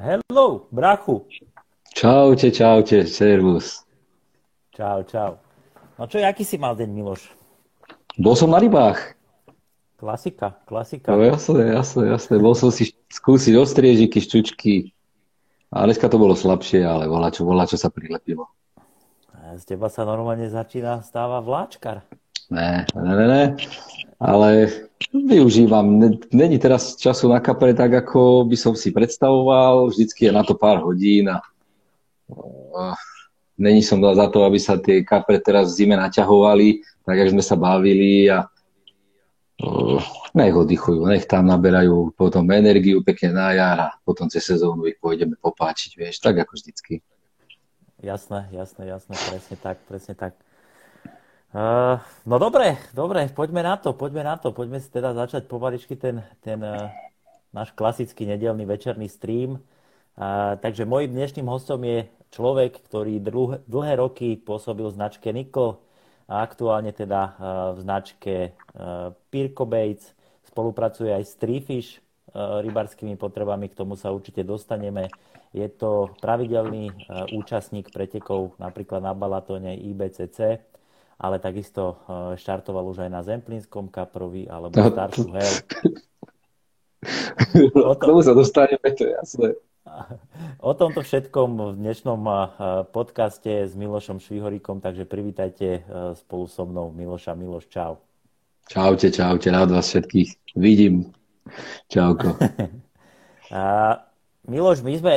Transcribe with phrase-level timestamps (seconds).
[0.00, 1.28] Hello, brachu.
[1.92, 3.84] Čaute, čaute, servus.
[4.72, 5.36] Čau, čau.
[6.00, 7.28] No čo, aký si mal deň, Miloš?
[8.16, 8.96] Bol som na rybách.
[10.00, 11.12] Klasika, klasika.
[11.12, 12.40] No jasné, jasné, jasné.
[12.40, 14.96] Bol som si skúsiť ostriežiky, šťučky.
[15.68, 18.48] A dneska to bolo slabšie, ale volá čo, volá čo sa prilepilo.
[19.52, 22.08] Z teba sa normálne začína stáva vláčkar.
[22.50, 23.56] Ne, ne, ne, ne.
[24.20, 24.68] Ale
[25.14, 26.02] využívam.
[26.32, 29.88] Není teraz času na kapre tak, ako by som si predstavoval.
[29.88, 31.40] Vždycky je na to pár hodín a
[33.58, 37.42] není som za to, aby sa tie kapre teraz v zime naťahovali, tak jak sme
[37.42, 38.48] sa bavili a
[40.32, 44.96] nech oddychujú, nech tam naberajú potom energiu pekne na jar a potom cez sezónu ich
[44.96, 47.04] pôjdeme popáčiť, vieš, tak ako vždycky.
[48.00, 50.32] Jasné, jasné, jasné, presne tak, presne tak.
[51.50, 51.98] Uh,
[52.30, 56.22] no dobre, dobre, poďme na to, poďme na to, poďme si teda začať pomaličky ten,
[56.46, 56.94] ten uh,
[57.50, 59.58] náš klasický nedelný večerný stream.
[60.14, 65.82] Uh, takže môjim dnešným hostom je človek, ktorý dlhé, dlhé roky pôsobil v značke Nikl,
[66.30, 67.30] a aktuálne teda e,
[67.74, 68.50] v značke e,
[69.34, 70.14] Pirko Bates.
[70.46, 72.00] Spolupracuje aj s Treefish e,
[72.38, 75.10] rybarskými potrebami, k tomu sa určite dostaneme.
[75.50, 76.94] Je to pravidelný
[77.34, 80.62] účastník pretekov napríklad na Balatone IBCC,
[81.20, 82.00] ale takisto
[82.40, 85.56] štartoval už aj na Zemplínskom kaprovi alebo Staršu Hell.
[88.00, 89.48] K tomu sa dostaneme, to je jasné.
[90.60, 92.20] O tomto všetkom v dnešnom
[92.92, 95.82] podcaste s Milošom Švihoríkom, takže privítajte
[96.20, 97.32] spolu so mnou Miloša.
[97.32, 97.98] Miloš, čau.
[98.70, 101.10] Čaute, čaute, rád vás všetkých vidím.
[101.90, 102.36] Čauko.
[103.50, 103.98] A,
[104.50, 105.14] Miloš, my sme,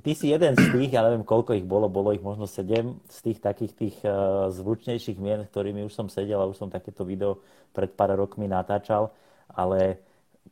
[0.00, 3.28] ty, si jeden z tých, ja neviem koľko ich bolo, bolo ich možno sedem, z
[3.28, 7.44] tých takých tých uh, zvučnejších mien, ktorými už som sedel a už som takéto video
[7.76, 9.12] pred pár rokmi natáčal,
[9.52, 10.00] ale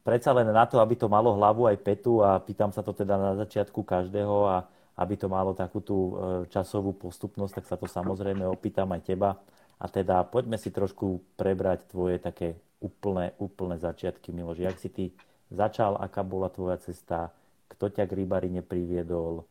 [0.05, 3.17] predsa len na to, aby to malo hlavu aj petu a pýtam sa to teda
[3.17, 4.69] na začiatku každého a
[5.01, 6.13] aby to malo takú tú e,
[6.51, 9.41] časovú postupnosť, tak sa to samozrejme opýtam aj teba.
[9.79, 14.59] A teda poďme si trošku prebrať tvoje také úplné, úplné začiatky, Miloš.
[14.59, 15.05] Jak si ty
[15.55, 17.31] začal, aká bola tvoja cesta,
[17.69, 19.45] kto ťa k rybarine priviedol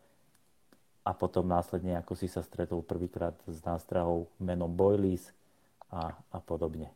[1.07, 5.31] a potom následne, ako si sa stretol prvýkrát s nástrahou menom Boilies
[5.87, 6.91] a, a podobne.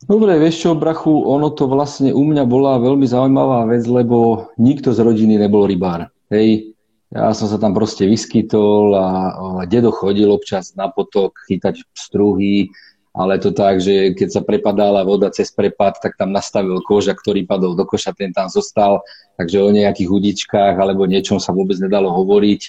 [0.00, 4.96] Dobre, vieš čo, brachu, ono to vlastne u mňa bola veľmi zaujímavá vec, lebo nikto
[4.96, 6.08] z rodiny nebol rybár.
[6.32, 6.72] Hej,
[7.12, 12.72] ja som sa tam proste vyskytol a, a dedo chodil občas na potok chytať struhy,
[13.10, 17.42] ale to tak, že keď sa prepadala voda cez prepad, tak tam nastavil koža, ktorý
[17.42, 19.02] padol do koša, ten tam zostal,
[19.34, 22.62] takže o nejakých hudičkách alebo niečom sa vôbec nedalo hovoriť.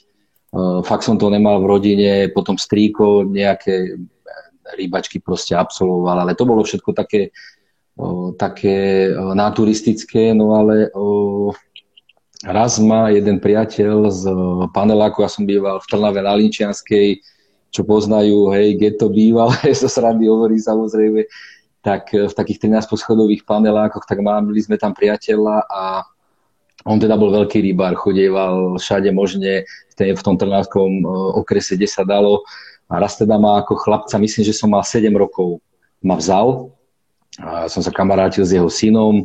[0.52, 4.02] Uh, fakt som to nemal v rodine, potom strýko, nejaké
[4.78, 7.32] rybačky proste absolvoval, ale to bolo všetko také,
[8.40, 10.90] také o, naturistické, no ale
[12.46, 14.24] raz ma jeden priateľ z
[14.72, 17.22] paneláku, ja som býval v Trnave na Linčianskej,
[17.72, 19.50] čo poznajú, hej, to býval,
[19.82, 21.26] zo srandy hovorí samozrejme,
[21.82, 26.06] tak v takých 13 poschodových panelákoch, tak mali sme tam priateľa a
[26.86, 29.66] on teda bol veľký rybár, chodieval všade možne
[29.98, 31.06] v tom trnavskom
[31.38, 32.42] okrese, kde sa dalo
[32.92, 35.64] a raz teda ma ako chlapca, myslím, že som mal 7 rokov,
[36.04, 36.76] ma vzal.
[37.40, 39.24] A som sa kamarátil s jeho synom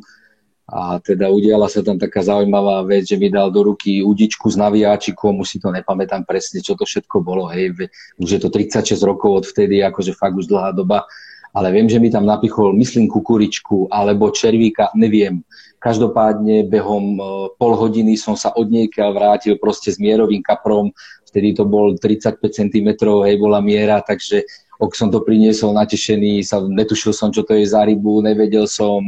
[0.66, 4.58] a teda udiala sa tam taká zaujímavá vec, že mi dal do ruky udičku s
[4.58, 7.70] navijáčikom, už si to nepamätám presne, čo to všetko bolo, hej,
[8.18, 11.06] už je to 36 rokov od vtedy, akože fakt už dlhá doba,
[11.54, 15.46] ale viem, že mi tam napichol, myslím, kukuričku alebo červíka, neviem.
[15.78, 17.22] Každopádne behom e,
[17.54, 18.66] pol hodiny som sa od
[19.14, 20.90] vrátil proste s mierovým kaprom,
[21.30, 22.88] vtedy to bol 35 cm,
[23.22, 24.42] hej, bola miera, takže
[24.76, 29.00] ok som to priniesol natešený, sa, netušil som, čo to je za rybu, nevedel som,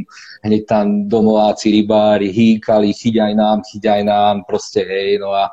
[0.45, 5.53] hneď tam domováci rybári hýkali, chyť aj nám, chyť aj nám, proste hej, no a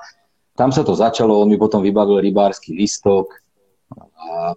[0.55, 3.27] tam sa to začalo, on mi potom vybavil rybársky listok
[4.15, 4.55] a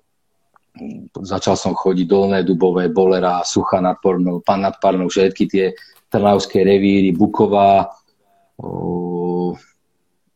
[1.27, 5.67] začal som chodiť dolné dubové, bolera, sucha nad Pornou, pan nad Parnou, všetky tie
[6.07, 7.91] trnavské revíry, Buková,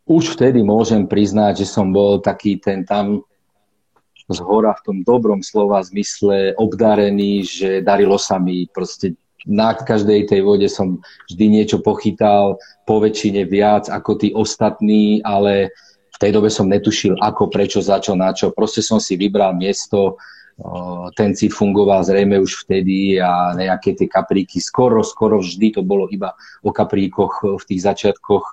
[0.02, 3.22] už vtedy môžem priznať, že som bol taký ten tam
[4.32, 9.14] z hora v tom dobrom slova zmysle obdarený, že darilo sa mi proste
[9.46, 15.74] na každej tej vode som vždy niečo pochytal, po väčšine viac ako tí ostatní, ale
[16.14, 18.54] v tej dobe som netušil ako, prečo, za čo, na čo.
[18.54, 20.14] Proste som si vybral miesto,
[21.18, 26.06] ten cit fungoval zrejme už vtedy a nejaké tie kapríky, skoro, skoro vždy to bolo
[26.12, 28.44] iba o kapríkoch v tých začiatkoch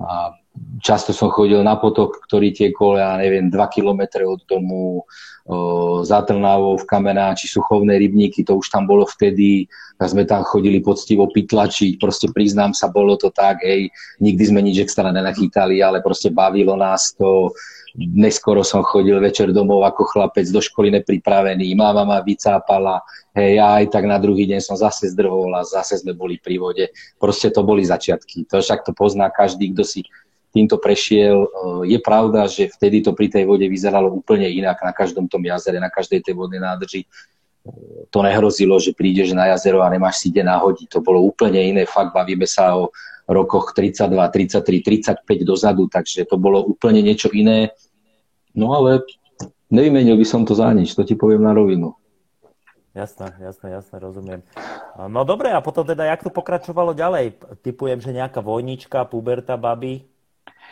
[0.00, 0.36] a
[0.82, 5.06] často som chodil na potok, ktorý tiekol, ja neviem, 2 kilometre od domu,
[6.06, 9.66] za Trnávou v Kamenáči, Suchovné rybníky, to už tam bolo vtedy,
[9.98, 13.90] tak sme tam chodili poctivo pytlačiť, proste priznám sa, bolo to tak, hej,
[14.22, 17.50] nikdy sme nič extra nenachytali, ale proste bavilo nás to,
[17.98, 23.02] neskoro som chodil večer domov ako chlapec do školy nepripravený, mama ma vycápala,
[23.34, 26.62] hej, ja aj tak na druhý deň som zase zdrhol a zase sme boli pri
[26.62, 26.86] vode.
[27.18, 28.46] Proste to boli začiatky.
[28.46, 30.06] To však to pozná každý, kto si
[30.50, 31.46] týmto prešiel.
[31.86, 35.78] Je pravda, že vtedy to pri tej vode vyzeralo úplne inak na každom tom jazere,
[35.78, 37.06] na každej tej vodnej nádrži.
[38.10, 40.90] To nehrozilo, že prídeš na jazero a nemáš si kde nahodiť.
[40.96, 41.86] To bolo úplne iné.
[41.86, 42.90] Fakt bavíme sa o
[43.30, 47.70] rokoch 32, 33, 35 dozadu, takže to bolo úplne niečo iné.
[48.50, 49.06] No ale
[49.70, 51.94] nevymenil by som to za nič, to ti poviem na rovinu.
[52.90, 54.42] Jasné, jasné, jasné, rozumiem.
[55.06, 57.38] No dobre, a potom teda, jak to pokračovalo ďalej?
[57.62, 60.09] Typujem, že nejaká vojnička, puberta, baby?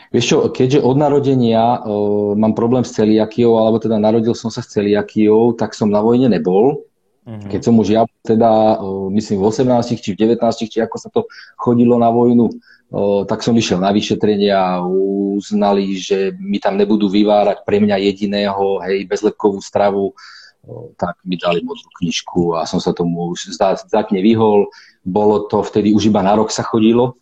[0.08, 4.64] Vieš čo, keďže od narodenia uh, mám problém s celiakiou, alebo teda narodil som sa
[4.64, 6.88] s celiakiou, tak som na vojne nebol.
[7.28, 7.48] Uh-huh.
[7.52, 10.40] Keď som už ja teda, uh, myslím v 18 či v 19,
[10.72, 11.28] či ako sa to
[11.60, 17.12] chodilo na vojnu, uh, tak som išiel na vyšetrenia a uznali, že mi tam nebudú
[17.12, 22.80] vyvárať pre mňa jediného, hej, bezlepkovú stravu, uh, tak mi dali modrú knižku a som
[22.80, 24.72] sa tomu už zdatne vyhol.
[25.04, 27.20] Bolo to vtedy už iba na rok sa chodilo,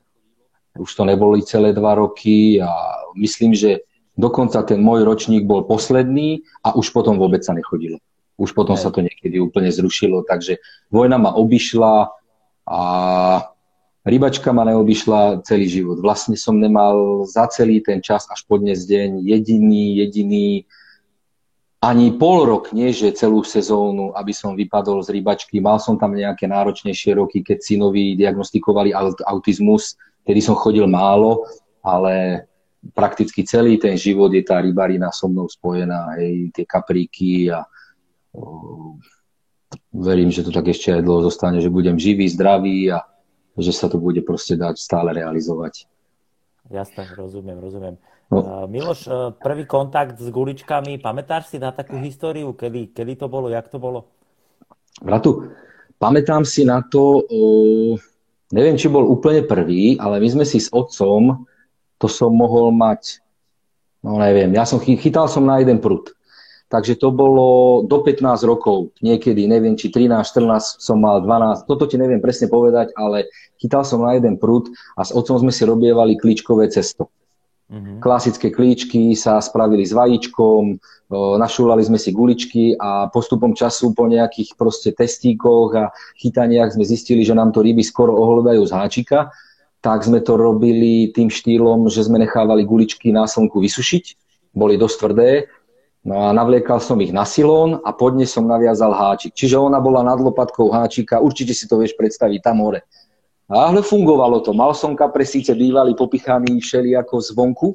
[0.78, 2.70] už to neboli celé dva roky a
[3.16, 3.84] myslím, že
[4.16, 8.00] dokonca ten môj ročník bol posledný a už potom vôbec sa nechodilo.
[8.36, 10.60] Už potom sa to niekedy úplne zrušilo, takže
[10.92, 12.12] vojna ma obišla
[12.68, 12.80] a
[14.04, 15.98] rybačka ma neobišla celý život.
[16.04, 20.68] Vlastne som nemal za celý ten čas až po dnes deň jediný, jediný
[21.80, 25.60] ani pol rok, nie že celú sezónu, aby som vypadol z rybačky.
[25.60, 29.94] Mal som tam nejaké náročnejšie roky, keď synovi diagnostikovali autizmus,
[30.24, 31.44] kedy som chodil málo,
[31.84, 32.46] ale
[32.96, 37.66] prakticky celý ten život je tá rybarina so mnou spojená, hej, tie kapríky a
[39.92, 43.04] verím, že to tak ešte aj dlho zostane, že budem živý, zdravý a
[43.56, 45.88] že sa to bude proste dať stále realizovať.
[46.68, 47.94] Jasné, rozumiem, rozumiem.
[48.26, 48.42] No.
[48.42, 53.30] Uh, Miloš, uh, prvý kontakt s guličkami, pamätáš si na takú históriu, kedy, kedy to
[53.30, 54.10] bolo, jak to bolo?
[54.98, 55.54] Bratu,
[56.02, 57.94] pamätám si na to, uh,
[58.50, 61.46] neviem, či bol úplne prvý, ale my sme si s otcom,
[62.02, 63.22] to som mohol mať,
[64.02, 66.10] no neviem, ja som chytal som na jeden prut.
[66.66, 71.86] Takže to bolo do 15 rokov, niekedy, neviem, či 13, 14 som mal 12, toto
[71.86, 73.30] ti neviem presne povedať, ale
[73.62, 77.14] chytal som na jeden prut a s otcom sme si robievali klíčkové cesto.
[77.66, 77.98] Mm-hmm.
[77.98, 80.78] Klasické klíčky sa spravili s vajíčkom,
[81.38, 87.26] našúlali sme si guličky a postupom času po nejakých proste testíkoch a chytaniach sme zistili,
[87.26, 89.18] že nám to ryby skoro ohľadajú z háčika,
[89.82, 94.04] tak sme to robili tým štýlom, že sme nechávali guličky na slnku vysušiť,
[94.54, 95.30] boli dosť tvrdé,
[96.06, 99.34] no a navliekal som ich na silón a pod ne som naviazal háčik.
[99.34, 102.86] Čiže ona bola nad lopatkou háčika, určite si to vieš predstaviť tam hore.
[103.46, 104.50] Ale fungovalo to.
[104.50, 107.68] Mal som kapre, síce bývali popichaní všeli ako zvonku,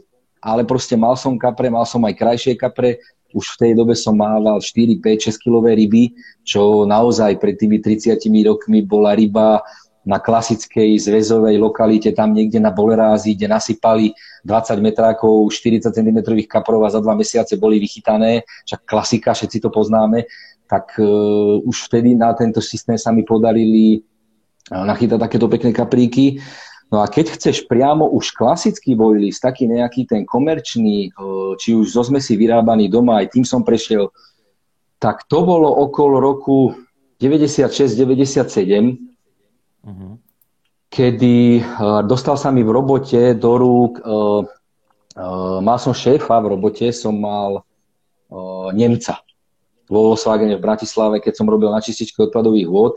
[0.44, 3.00] ale proste mal som kapre, mal som aj krajšie kapre.
[3.32, 6.12] Už v tej dobe som mával 4, 5, 6 kilové ryby,
[6.44, 9.64] čo naozaj pred tými 30 rokmi bola ryba
[10.04, 14.12] na klasickej zväzovej lokalite, tam niekde na Bolerázi, kde nasypali
[14.44, 16.20] 20 metrákov 40 cm
[16.50, 20.26] kaprov a za dva mesiace boli vychytané, však klasika, všetci to poznáme,
[20.66, 24.02] tak uh, už vtedy na tento systém sa mi podarili
[24.72, 26.40] nachytať takéto pekné kapríky.
[26.92, 31.12] No a keď chceš priamo už klasický bojlist, taký nejaký ten komerčný,
[31.60, 34.12] či už zo zmesi vyrábaný doma, aj tým som prešiel,
[35.00, 36.76] tak to bolo okolo roku
[37.20, 38.04] 96-97,
[39.88, 40.14] uh-huh.
[40.92, 41.64] kedy
[42.12, 44.04] dostal sa mi v robote do rúk,
[45.64, 47.64] mal som šéfa v robote, som mal
[48.76, 49.24] Nemca
[49.92, 52.96] vo Volkswagene v Bratislave, keď som robil na čističke odpadových vôd,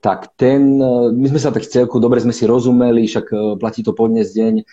[0.00, 3.84] tak ten, e, my sme sa tak celku dobre sme si rozumeli, však e, platí
[3.84, 4.64] to po dnes deň, e,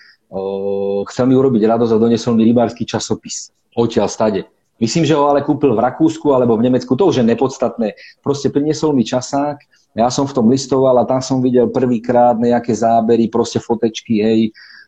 [1.11, 3.51] chcel mi urobiť radosť a donesol mi rybársky časopis.
[3.75, 4.47] Odtiaľ stade.
[4.79, 7.97] Myslím, že ho ale kúpil v Rakúsku alebo v Nemecku, to už je nepodstatné.
[8.21, 9.57] Proste priniesol mi časák,
[9.97, 14.41] ja som v tom listoval a tam som videl prvýkrát nejaké zábery, proste fotečky, hej,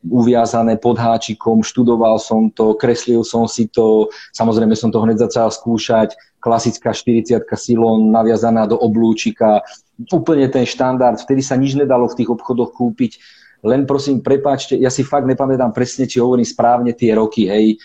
[0.05, 5.51] uviazané pod háčikom, študoval som to, kreslil som si to, samozrejme som to hneď začal
[5.51, 9.65] skúšať, klasická 40 silón naviazaná do oblúčika,
[10.08, 13.20] úplne ten štandard, vtedy sa nič nedalo v tých obchodoch kúpiť,
[13.60, 17.75] len prosím, prepáčte, ja si fakt nepamätám presne, či hovorím správne tie roky, hej,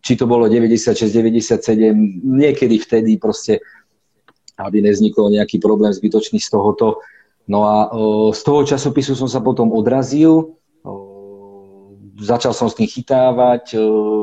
[0.00, 1.92] či to bolo 96, 97,
[2.24, 3.60] niekedy vtedy proste,
[4.56, 7.04] aby neznikol nejaký problém zbytočný z tohoto.
[7.44, 7.92] No a
[8.32, 10.56] z toho časopisu som sa potom odrazil,
[12.16, 13.76] začal som s tým chytávať,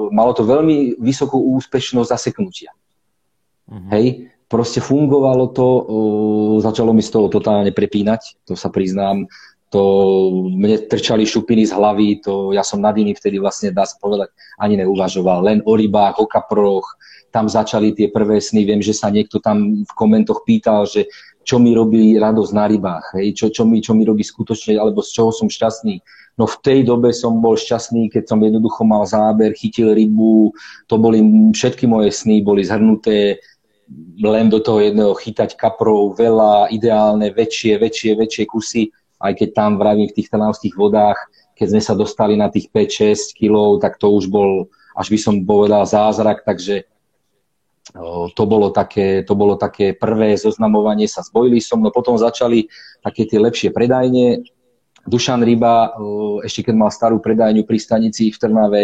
[0.09, 2.73] malo to veľmi vysokú úspešnosť zaseknutia.
[3.69, 3.89] Uh-huh.
[3.93, 5.67] Hej, proste fungovalo to,
[6.63, 9.27] začalo mi z toho totálne prepínať, to sa priznám,
[9.67, 9.83] to
[10.47, 14.31] mne trčali šupiny z hlavy, to ja som nad nimi vtedy vlastne, dá sa povedať,
[14.55, 15.43] ani neuvažoval.
[15.43, 16.87] Len o rybách, o kaproch,
[17.35, 21.11] tam začali tie prvé sny, viem, že sa niekto tam v komentoch pýtal, že
[21.43, 23.35] čo mi robí radosť na rybách, hej?
[23.35, 25.99] Čo, čo, mi, čo mi robí skutočne, alebo z čoho som šťastný.
[26.35, 30.51] No v tej dobe som bol šťastný, keď som jednoducho mal záber, chytil rybu,
[30.87, 31.23] to boli,
[31.55, 33.39] všetky moje sny boli zhrnuté
[34.19, 38.83] len do toho jedného chytať kaprov veľa, ideálne, väčšie, väčšie, väčšie kusy,
[39.23, 41.17] aj keď tam vravím v tých trnavských vodách,
[41.57, 45.41] keď sme sa dostali na tých 5-6 kg, tak to už bol, až by som
[45.41, 46.85] povedal, zázrak, takže
[48.35, 52.67] to bolo také, to bolo také prvé zoznamovanie sa s Bojlisom, no potom začali
[52.99, 54.43] také tie lepšie predajne.
[55.07, 55.95] Dušan Ryba,
[56.43, 58.83] ešte keď mal starú predajňu pri stanici v Trnave,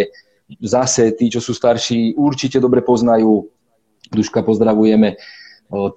[0.63, 3.52] zase tí, čo sú starší, určite dobre poznajú
[4.13, 5.17] Duška pozdravujeme.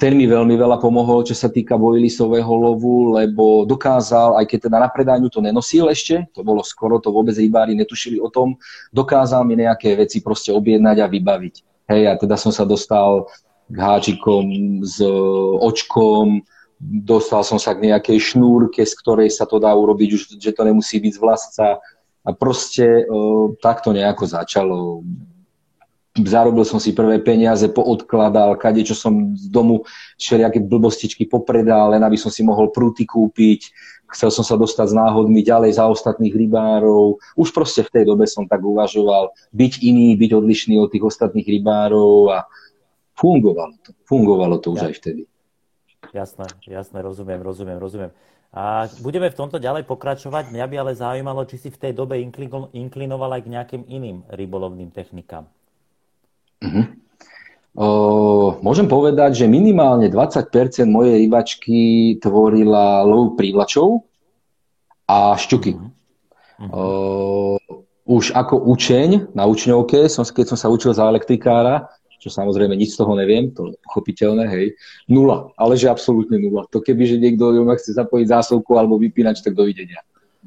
[0.00, 4.78] Ten mi veľmi veľa pomohol, čo sa týka bojlisového lovu, lebo dokázal, aj keď teda
[4.80, 8.56] na predajňu to nenosil ešte, to bolo skoro, to vôbec rybári netušili o tom,
[8.88, 11.54] dokázal mi nejaké veci proste objednať a vybaviť.
[11.92, 13.28] Hej, a teda som sa dostal
[13.68, 15.02] k háčikom s
[15.60, 16.40] očkom,
[16.80, 20.96] dostal som sa k nejakej šnúrke, z ktorej sa to dá urobiť, že to nemusí
[21.04, 21.66] byť z vlasca.
[22.26, 25.04] A proste uh, takto nejako začalo
[26.24, 29.84] zarobil som si prvé peniaze, poodkladal, kade, čo som z domu
[30.16, 33.68] všelijaké blbostičky popredal, len aby som si mohol prúty kúpiť.
[34.06, 37.18] Chcel som sa dostať s náhodmi ďalej za ostatných rybárov.
[37.34, 41.44] Už proste v tej dobe som tak uvažoval, byť iný, byť odlišný od tých ostatných
[41.44, 42.46] rybárov a
[43.18, 43.90] fungovalo to.
[44.06, 44.88] Fungovalo to už ja.
[44.88, 45.22] aj vtedy.
[46.14, 48.12] Jasné, jasné, rozumiem, rozumiem, rozumiem.
[48.54, 50.54] A budeme v tomto ďalej pokračovať.
[50.54, 52.16] Mňa by ale zaujímalo, či si v tej dobe
[52.72, 55.50] inklinoval aj k nejakým iným rybolovným technikám.
[56.62, 56.84] Uh-huh.
[57.76, 57.86] O,
[58.64, 60.48] môžem povedať, že minimálne 20%
[60.88, 61.80] mojej rybačky
[62.20, 64.08] tvorila lov prívlačov
[65.04, 65.76] a šťuky.
[65.76, 66.68] Uh-huh.
[66.72, 66.82] O,
[68.06, 72.96] už ako učeň na učňovke, som, keď som sa učil za elektrikára, čo samozrejme nič
[72.96, 74.66] z toho neviem, to je pochopiteľné, hej,
[75.06, 76.64] nula, ale že absolútne nula.
[76.72, 80.00] To keby, že niekto chce zapojiť zásobku alebo vypínač, tak dovidenia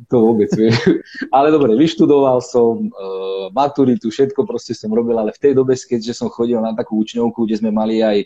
[0.08, 0.80] to vôbec, vieš.
[1.36, 6.16] Ale dobre, vyštudoval som uh, maturitu, všetko proste som robil, ale v tej dobe, keďže
[6.16, 8.24] som chodil na takú učňovku, kde sme mali aj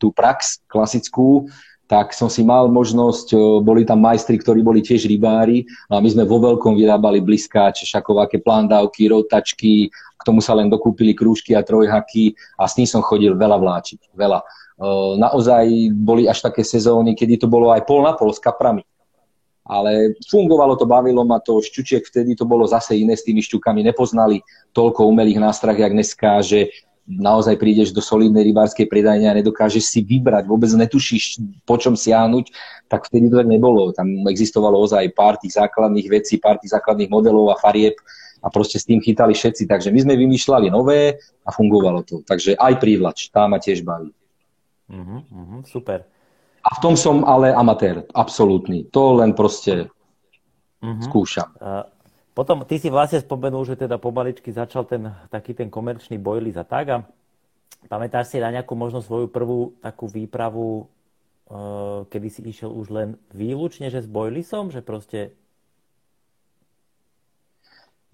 [0.00, 1.50] tú prax klasickú,
[1.84, 6.08] tak som si mal možnosť, uh, boli tam majstri, ktorí boli tiež rybári a my
[6.08, 11.60] sme vo veľkom vyrábali bliskáče, šakovaké plandávky, rotačky, k tomu sa len dokúpili krúžky a
[11.60, 14.40] trojhaky a s tým som chodil veľa vláčiť, veľa.
[14.80, 18.80] Uh, naozaj boli až také sezóny, kedy to bolo aj pol na pol s kaprami
[19.64, 23.80] ale fungovalo to, bavilo ma to, šťučiek vtedy to bolo zase iné s tými šťukami,
[23.80, 24.44] nepoznali
[24.76, 26.68] toľko umelých nástrah, jak dneska, že
[27.04, 32.48] naozaj prídeš do solidnej rybárskej predajne a nedokážeš si vybrať, vôbec netušíš, po čom siahnuť,
[32.88, 33.92] tak vtedy to tak nebolo.
[33.92, 37.96] Tam existovalo ozaj pár tých základných vecí, pár tých základných modelov a farieb
[38.40, 39.68] a proste s tým chytali všetci.
[39.68, 42.24] Takže my sme vymýšľali nové a fungovalo to.
[42.24, 44.12] Takže aj prívlač, tá ma tiež baví.
[44.88, 46.08] Uh-huh, uh-huh, super.
[46.64, 48.88] A v tom som ale amatér, absolútny.
[48.88, 49.92] To len proste
[50.80, 51.04] uh-huh.
[51.04, 51.52] skúšam.
[51.60, 51.84] Uh,
[52.32, 56.64] potom ty si vlastne spomenul, že teda pomaličky začal ten taký ten komerčný bojli za
[56.64, 56.96] tak a
[57.84, 60.88] pamätáš si na nejakú možno svoju prvú takú výpravu,
[61.52, 65.36] uh, kedy si išiel už len výlučne, že s bojlisom, že proste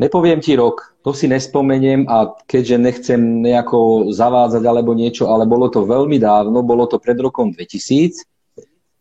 [0.00, 5.68] Nepoviem ti rok, to si nespomeniem a keďže nechcem nejako zavádzať alebo niečo, ale bolo
[5.68, 8.24] to veľmi dávno, bolo to pred rokom 2000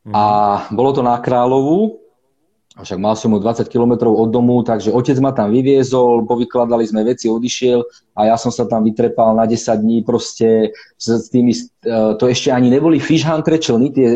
[0.07, 0.23] a
[0.71, 1.99] bolo to na Královu,
[2.79, 7.03] však mal som mu 20 km od domu, takže otec ma tam vyviezol, povykladali sme
[7.03, 7.83] veci, odišiel
[8.15, 12.55] a ja som sa tam vytrepal na 10 dní proste s tými, e, to ešte
[12.55, 14.07] ani neboli fish hunter člny, tie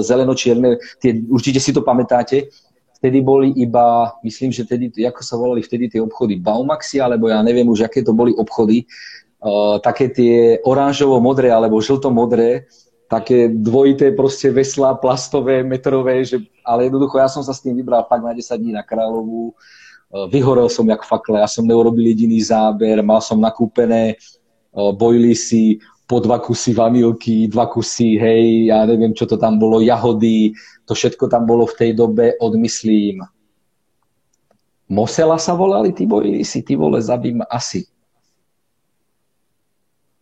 [0.00, 2.48] zeleno-čierne, tie, určite si to pamätáte,
[2.96, 7.44] vtedy boli iba, myslím, že tedy, ako sa volali vtedy tie obchody, Baumaxi, alebo ja
[7.44, 8.88] neviem už, aké to boli obchody,
[9.44, 12.64] uh, také tie oranžovo-modré alebo žlto-modré,
[13.06, 18.02] také dvojité proste veslá, plastové, metrové, že, ale jednoducho ja som sa s tým vybral
[18.10, 19.54] fakt na 10 dní na Kráľovú,
[20.30, 24.18] vyhorel som jak fakle, ja som neurobil jediný záber, mal som nakúpené
[24.74, 30.54] bojlisy, po dva kusy vanilky, dva kusy, hej, ja neviem, čo to tam bolo, jahody,
[30.86, 33.26] to všetko tam bolo v tej dobe, odmyslím,
[34.86, 37.90] Mosela sa volali tí bojlisy, ty vole, zabím asi.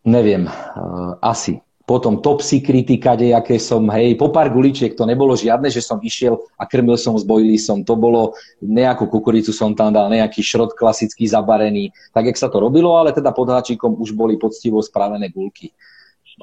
[0.08, 5.36] Neviem, uh, asi potom top security, kade, aké som, hej, po pár guličiek, to nebolo
[5.36, 8.32] žiadne, že som išiel a krmil som s bojlisom, to bolo,
[8.64, 13.12] nejakú kukuricu som tam dal, nejaký šrot klasický zabarený, tak jak sa to robilo, ale
[13.12, 15.76] teda pod háčikom už boli poctivo spravené gulky.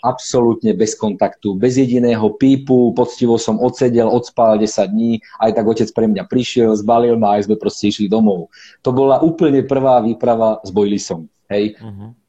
[0.06, 5.90] Absolútne bez kontaktu, bez jediného pípu, poctivo som odsedel, odspal 10 dní, aj tak otec
[5.92, 8.48] pre mňa prišiel, zbalil ma a sme proste išli domov.
[8.86, 11.76] To bola úplne prvá výprava s bojlisom, hej.
[11.82, 12.21] Uh-huh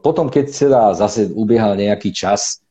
[0.00, 2.64] potom, keď teda zase ubiehal nejaký čas,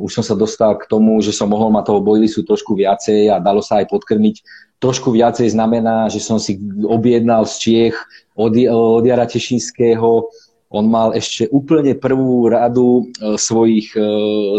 [0.00, 3.36] už som sa dostal k tomu, že som mohol mať toho bojlisu trošku viacej a
[3.36, 4.36] dalo sa aj podkrmiť.
[4.80, 6.56] Trošku viacej znamená, že som si
[6.88, 7.96] objednal z Čiech
[8.32, 10.30] od, od Jara Tešinského.
[10.68, 13.92] On mal ešte úplne prvú radu svojich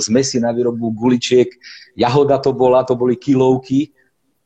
[0.01, 1.49] zmesí na výrobu guličiek.
[1.97, 3.89] Jahoda to bola, to boli kilovky.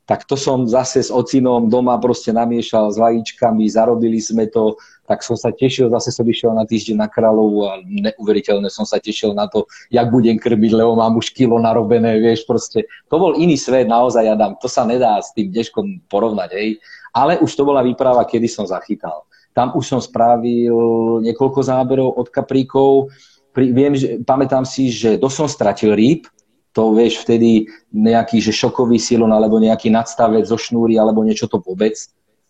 [0.03, 5.19] Tak to som zase s ocinom doma proste namiešal s vajíčkami, zarobili sme to, tak
[5.19, 9.35] som sa tešil, zase som išiel na týždeň na Kráľovú a neuveriteľne som sa tešil
[9.35, 12.87] na to, jak budem krmiť, lebo mám už kilo narobené, vieš, proste.
[13.11, 16.79] To bol iný svet, naozaj, Adam, to sa nedá s tým dneškom porovnať, hej.
[17.11, 19.27] Ale už to bola výprava, kedy som zachytal.
[19.51, 23.13] Tam už som spravil niekoľko záberov od kapríkov.
[23.53, 26.25] Pri, viem, že, pamätám si, že to som stratil rýb,
[26.73, 31.61] to vieš vtedy nejaký že šokový silon alebo nejaký nadstavec zo šnúry alebo niečo to
[31.61, 31.93] vôbec.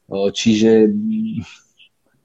[0.08, 0.96] Čiže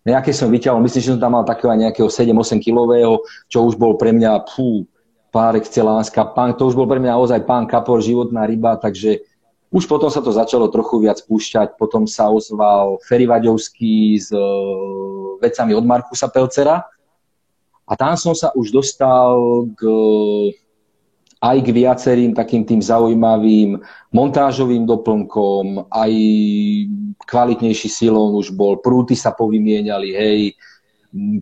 [0.09, 3.21] nejaké som vyťahol, myslím, že som tam mal takého nejakého 7-8 kilového,
[3.53, 4.88] čo už bol pre mňa, pú,
[5.29, 9.21] pár excelánska, pán, to už bol pre mňa ozaj pán kapor, životná ryba, takže
[9.69, 14.41] už potom sa to začalo trochu viac púšťať, potom sa ozval Ferry Vaďovský s uh,
[15.45, 16.88] vecami od Markusa Pelcera.
[17.88, 19.37] A tam som sa už dostal
[19.77, 19.85] k
[21.38, 23.78] aj k viacerým takým tým zaujímavým
[24.11, 26.12] montážovým doplnkom, aj
[27.23, 30.40] kvalitnejší silón už bol, prúty sa povymieniali, hej,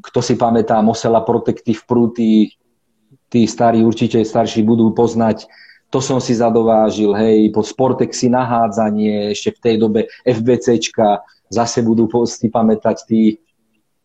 [0.04, 2.52] kto si pamätá Mosela Protective prúty,
[3.32, 5.48] tí starí určite starší budú poznať,
[5.88, 12.04] to som si zadovážil, hej, po Sportexi nahádzanie, ešte v tej dobe FBCčka, zase budú
[12.28, 13.22] si pamätať tí,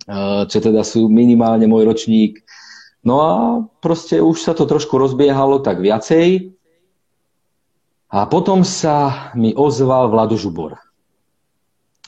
[0.08, 2.40] eh, čo teda sú minimálne môj ročník,
[3.02, 3.32] No a
[3.82, 6.54] proste už sa to trošku rozbiehalo tak viacej.
[8.12, 10.78] A potom sa mi ozval Vlado Žubor.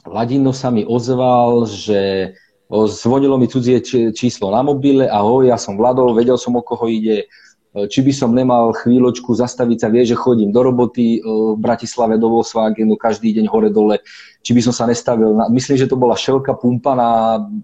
[0.03, 2.33] Vladino sa mi ozval, že
[2.69, 3.79] zvonilo mi cudzie
[4.11, 7.31] číslo na mobile, ahoj, ja som Vlado, vedel som, o koho ide,
[7.73, 12.29] či by som nemal chvíľočku zastaviť sa, vie, že chodím do roboty v Bratislave do
[12.29, 14.03] Volkswagenu každý deň hore-dole,
[14.43, 15.33] či by som sa nestavil.
[15.49, 17.09] Myslím, že to bola šelka pumpa, na,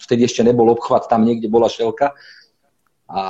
[0.02, 2.16] vtedy ešte nebol obchvat, tam niekde bola šelka,
[3.10, 3.22] a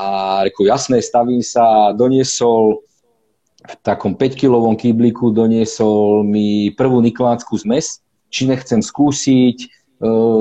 [0.43, 2.83] reku, jasné, stavím sa, doniesol
[3.63, 9.67] v takom 5-kilovom kýbliku doniesol mi prvú niklánsku zmes, či nechcem skúsiť, e,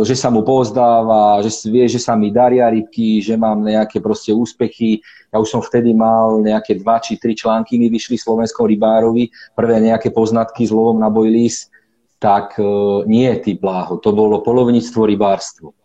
[0.03, 4.31] že sa mu pozdáva, že vie, že sa mi daria rybky, že mám nejaké proste
[4.31, 5.03] úspechy.
[5.31, 9.83] Ja už som vtedy mal nejaké dva či tri články, mi vyšli slovenskom rybárovi, prvé
[9.83, 11.71] nejaké poznatky s lovom na bojlis,
[12.19, 12.67] tak e,
[13.07, 15.79] nie, ty bláho, to bolo polovníctvo rybárstvo.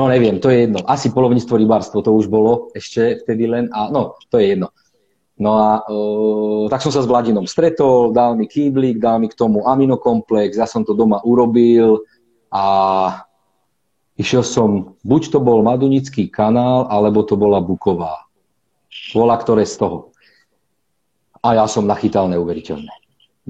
[0.00, 0.80] No neviem, to je jedno.
[0.88, 3.68] Asi polovníctvo rybárstvo to už bolo ešte vtedy len.
[3.68, 4.72] A no, to je jedno.
[5.36, 9.36] No a uh, tak som sa s Vladinom stretol, dal mi kýblik, dal mi k
[9.36, 12.00] tomu aminokomplex, ja som to doma urobil
[12.48, 12.64] a
[14.16, 18.24] išiel som, buď to bol Madunický kanál, alebo to bola Buková.
[19.12, 20.16] Bola ktoré z toho.
[21.44, 22.99] A ja som nachytal neuveriteľné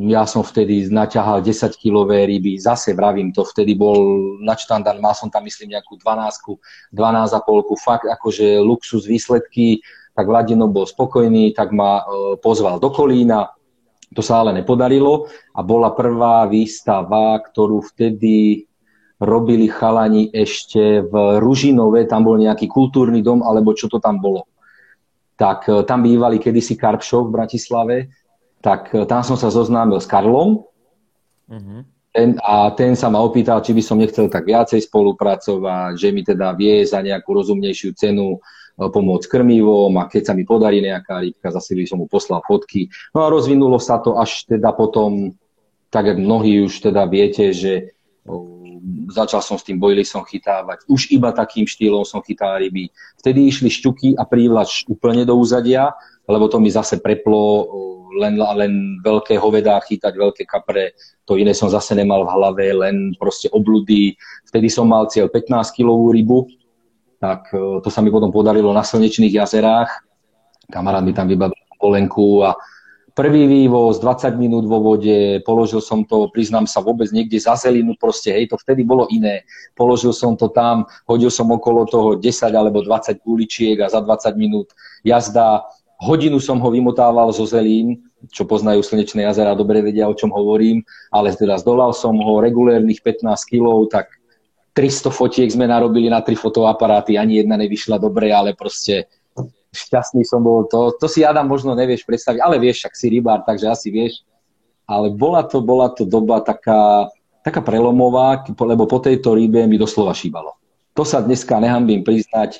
[0.08, 4.00] ja som vtedy naťahal 10-kilové ryby, zase vravím to, vtedy bol
[4.40, 9.84] na štandard, mal som tam myslím nejakú 12, 12,5, fakt akože luxus výsledky,
[10.16, 12.04] tak Vladino bol spokojný, tak ma e,
[12.40, 13.52] pozval do Kolína,
[14.10, 18.66] to sa ale nepodarilo a bola prvá výstava, ktorú vtedy
[19.20, 24.48] robili chalani ešte v Ružinove, tam bol nejaký kultúrny dom, alebo čo to tam bolo.
[25.36, 27.96] Tak e, tam bývali kedysi Carp Show v Bratislave,
[28.60, 30.64] tak e, tam som sa zoznámil s Karlom
[31.48, 31.80] uh-huh.
[32.12, 36.22] ten, a ten sa ma opýtal, či by som nechcel tak viacej spolupracovať, že mi
[36.24, 38.38] teda vie za nejakú rozumnejšiu cenu e,
[38.86, 42.92] pomôcť krmivom a keď sa mi podarí nejaká rybka, zase by som mu poslal fotky.
[43.16, 45.34] No a rozvinulo sa to až teda potom,
[45.88, 47.96] tak jak mnohí už teda viete, že
[49.10, 50.86] začal som s tým bojlisom chytávať.
[50.88, 52.88] Už iba takým štýlom som chytal ryby.
[53.20, 55.92] Vtedy išli šťuky a prívlač úplne do úzadia,
[56.24, 57.66] lebo to mi zase preplo
[58.18, 58.72] len, len
[59.04, 60.96] veľké hovedá chytať, veľké kapre,
[61.28, 64.18] to iné som zase nemal v hlave, len proste obludy.
[64.50, 66.38] Vtedy som mal cieľ 15-kilovú rybu,
[67.22, 69.90] tak e, to sa mi potom podarilo na slnečných jazerách.
[70.70, 72.56] Kamarát mi tam vybavil polenku a
[73.10, 77.98] Prvý vývoz, 20 minút vo vode, položil som to, priznám sa, vôbec niekde za zelinu,
[77.98, 79.42] proste, hej, to vtedy bolo iné.
[79.74, 82.22] Položil som to tam, hodil som okolo toho 10
[82.54, 84.70] alebo 20 guličiek a za 20 minút
[85.02, 85.66] jazda.
[86.00, 88.00] Hodinu som ho vymotával zo zelín,
[88.32, 90.80] čo poznajú slnečné jazera, dobre vedia, o čom hovorím,
[91.12, 94.08] ale teda zdolal som ho regulérnych 15 kg, tak
[94.72, 99.12] 300 fotiek sme narobili na tri fotoaparáty, ani jedna nevyšla dobre, ale proste
[99.76, 100.66] šťastný som bol.
[100.70, 104.24] To, to si Adam možno nevieš predstaviť, ale vieš, ak si rybár, takže asi vieš.
[104.88, 107.12] Ale bola to, bola to doba taká,
[107.46, 110.58] taká prelomová, lebo po tejto rybe mi doslova šíbalo.
[110.98, 112.58] To sa dneska nehambím priznať.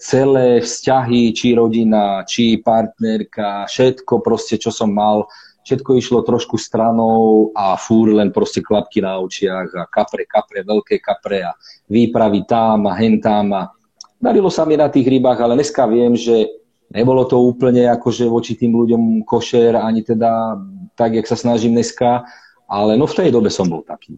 [0.00, 5.28] Celé vzťahy, či rodina, či partnerka, všetko proste, čo som mal,
[5.68, 10.96] všetko išlo trošku stranou a fúr len proste klapky na očiach a kapre, kapre, veľké
[11.02, 11.52] kapre a
[11.92, 13.62] výpravy tam a hen tam a
[14.16, 16.48] Darilo sa mi na tých rybách, ale dneska viem, že
[16.88, 20.56] nebolo to úplne akože voči tým ľuďom košer, ani teda
[20.96, 22.24] tak, jak sa snažím dneska,
[22.64, 24.16] ale no v tej dobe som bol taký.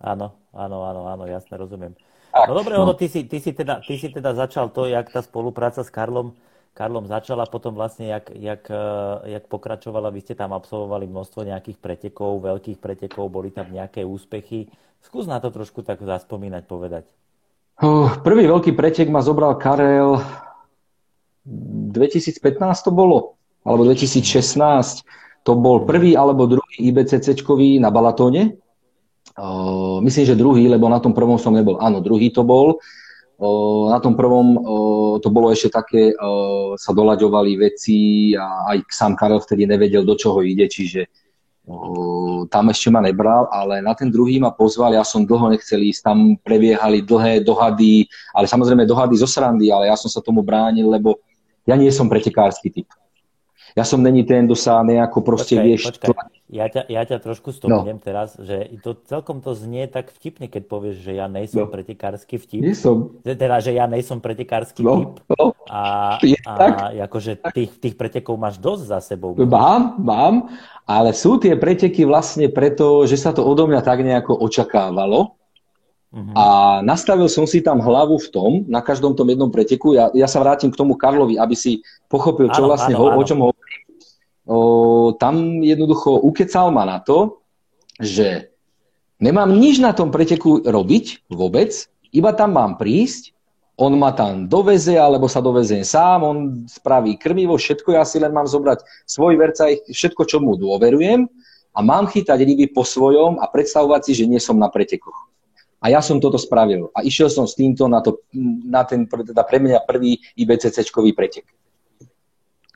[0.00, 1.92] Áno, áno, áno, áno, jasne, rozumiem.
[2.32, 2.88] Tak, no dobre, no.
[2.88, 5.92] Ono, ty, si, ty, si teda, ty si teda začal to, jak tá spolupráca s
[5.92, 6.32] Karlom,
[6.72, 11.76] Karlom začala, potom vlastne, jak, jak, eh, jak pokračovala, vy ste tam absolvovali množstvo nejakých
[11.76, 14.72] pretekov, veľkých pretekov, boli tam nejaké úspechy.
[15.04, 17.04] Skús na to trošku tak zaspomínať, povedať.
[18.24, 20.22] Prvý veľký pretek ma zobral Karel
[21.44, 22.38] 2015
[22.86, 23.34] to bolo,
[23.66, 25.02] alebo 2016.
[25.42, 27.34] To bol prvý alebo druhý IBCC
[27.82, 28.61] na Balatóne.
[30.04, 31.80] Myslím, že druhý, lebo na tom prvom som nebol.
[31.80, 32.76] Áno, druhý to bol.
[33.90, 34.54] Na tom prvom
[35.18, 36.14] to bolo ešte také,
[36.78, 41.10] sa doľaďovali veci a aj sám Karel vtedy nevedel, do čoho ide, čiže
[42.50, 46.02] tam ešte ma nebral, ale na ten druhý ma pozval, ja som dlho nechcel ísť,
[46.02, 50.90] tam prebiehali dlhé dohady, ale samozrejme dohady zo srandy, ale ja som sa tomu bránil,
[50.90, 51.22] lebo
[51.62, 52.90] ja nie som pretekársky typ.
[53.72, 55.82] Ja som není ten, kto sa nejako proste počkaj, vieš...
[55.88, 56.40] Počkaj.
[56.52, 58.04] Ja, ťa, ja ťa trošku stopnem no.
[58.04, 61.72] teraz, že to, celkom to znie tak vtipne, keď povieš, že ja nejsem no.
[61.72, 62.60] pretekársky vtip.
[62.60, 63.16] Nie som.
[63.24, 65.00] Teda, že ja nejsem pretekársky no.
[65.00, 65.12] typ.
[65.32, 65.56] No.
[65.72, 66.52] A, a
[67.08, 69.32] akože tých, tých pretekov máš dosť za sebou.
[69.32, 70.52] Mám, mám,
[70.84, 75.40] ale sú tie preteky vlastne preto, že sa to odo mňa tak nejako očakávalo.
[76.12, 76.36] Uh-huh.
[76.36, 76.44] A
[76.84, 80.44] nastavil som si tam hlavu v tom, na každom tom jednom preteku, ja, ja sa
[80.44, 81.80] vrátim k tomu Karlovi, aby si
[82.12, 83.16] pochopil, čo áno, vlastne áno, ho, áno.
[83.16, 83.61] o čom hovorím
[84.46, 87.42] o, tam jednoducho ukecal ma na to,
[88.00, 88.50] že
[89.22, 91.70] nemám nič na tom preteku robiť vôbec,
[92.12, 93.32] iba tam mám prísť,
[93.80, 98.30] on ma tam doveze, alebo sa dovezem sám, on spraví krmivo, všetko, ja si len
[98.30, 101.26] mám zobrať svoj vercaj, všetko, čo mu dôverujem
[101.72, 105.32] a mám chytať ryby po svojom a predstavovať si, že nie som na pretekoch.
[105.82, 106.94] A ja som toto spravil.
[106.94, 108.22] A išiel som s týmto na, to,
[108.62, 111.42] na ten teda pre mňa prvý IBCC-čkový pretek.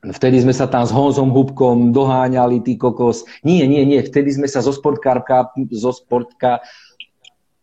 [0.07, 3.27] Vtedy sme sa tam s Honzom Hubkom doháňali, ty kokos.
[3.43, 6.63] Nie, nie, nie, vtedy sme sa zo sportkárka, zo sportka,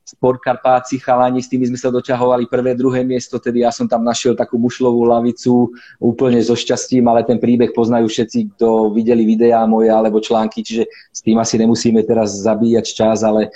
[0.03, 4.37] sportkarpáci chalani, s tými sme sa doťahovali prvé, druhé miesto, tedy ja som tam našiel
[4.37, 9.89] takú mušlovú lavicu úplne so šťastím, ale ten príbeh poznajú všetci, kto videli videá moje
[9.89, 13.49] alebo články, čiže s tým asi nemusíme teraz zabíjať čas, ale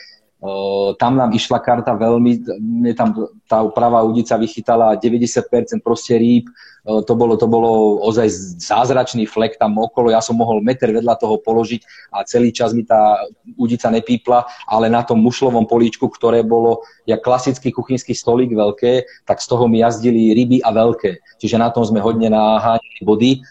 [1.02, 3.10] tam nám išla karta veľmi, mne tam
[3.50, 6.46] tá pravá udica vychytala 90% proste rýb,
[6.86, 8.30] to bolo, to bolo ozaj
[8.62, 12.86] zázračný flek tam okolo, ja som mohol meter vedľa toho položiť a celý čas mi
[12.86, 13.26] tá
[13.58, 19.42] udica nepípla, ale na tom mušlovom políčku, ktoré bolo jak klasický kuchynský stolík veľké, tak
[19.42, 21.42] z toho mi jazdili ryby a veľké.
[21.42, 23.42] Čiže na tom sme hodne naháňali body.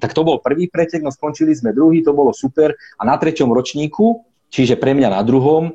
[0.00, 2.72] Tak to bol prvý pretek, no skončili sme druhý, to bolo super.
[2.96, 5.72] A na treťom ročníku, čiže pre mňa na druhom,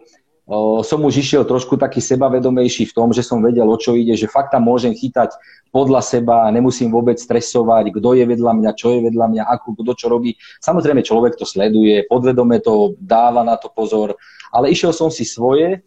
[0.85, 4.29] som už išiel trošku taký sebavedomejší v tom, že som vedel, o čo ide, že
[4.29, 5.33] fakt tam môžem chytať
[5.73, 9.91] podľa seba, nemusím vôbec stresovať, kto je vedľa mňa, čo je vedľa mňa, ako, kto
[9.97, 10.37] čo robí.
[10.61, 14.13] Samozrejme, človek to sleduje, podvedome to dáva na to pozor,
[14.53, 15.81] ale išiel som si svoje.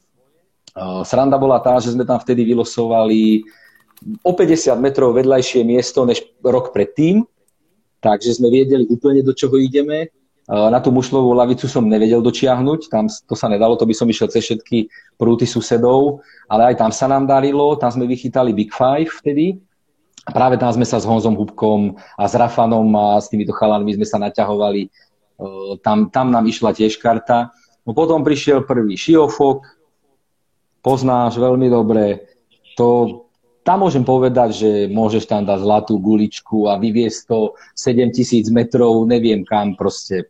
[1.07, 3.47] Sranda bola tá, že sme tam vtedy vylosovali
[4.27, 7.23] o 50 metrov vedľajšie miesto než rok predtým,
[8.03, 10.11] takže sme vedeli úplne, do čoho ideme
[10.49, 14.33] na tú mušlovú lavicu som nevedel dočiahnuť, tam to sa nedalo, to by som išiel
[14.33, 14.89] cez všetky
[15.21, 19.61] prúty susedov, ale aj tam sa nám darilo, tam sme vychytali Big Five vtedy.
[20.25, 23.97] A práve tam sme sa s Honzom Hubkom a s Rafanom a s týmito chalanmi
[23.97, 24.89] sme sa naťahovali.
[25.81, 27.49] Tam, tam nám išla tiež karta.
[27.89, 29.65] No potom prišiel prvý Šiofok,
[30.85, 32.29] poznáš veľmi dobre.
[32.77, 33.25] To,
[33.65, 39.45] tam môžem povedať, že môžeš tam dať zlatú guličku a vyviesť to 7000 metrov, neviem
[39.49, 40.29] kam, proste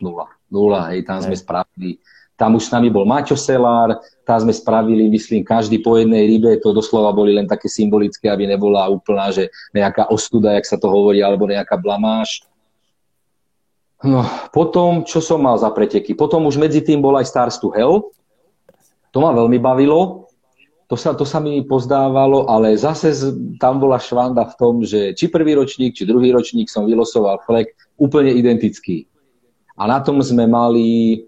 [0.00, 0.26] nula.
[0.48, 2.00] Nula, hej, tam sme spravili.
[2.38, 6.54] Tam už s nami bol Maťo Selár, tam sme spravili, myslím, každý po jednej rybe,
[6.62, 10.86] to doslova boli len také symbolické, aby nebola úplná, že nejaká ostuda, jak sa to
[10.86, 12.46] hovorí, alebo nejaká blamáž.
[13.98, 14.22] No,
[14.54, 16.14] potom, čo som mal za preteky?
[16.14, 18.14] Potom už medzi tým bol aj Stars to Hell.
[19.10, 20.30] To ma veľmi bavilo.
[20.86, 23.22] To sa, to sa mi pozdávalo, ale zase z,
[23.60, 27.74] tam bola švanda v tom, že či prvý ročník, či druhý ročník som vylosoval flek
[28.00, 29.04] úplne identický.
[29.78, 31.22] A na tom sme mali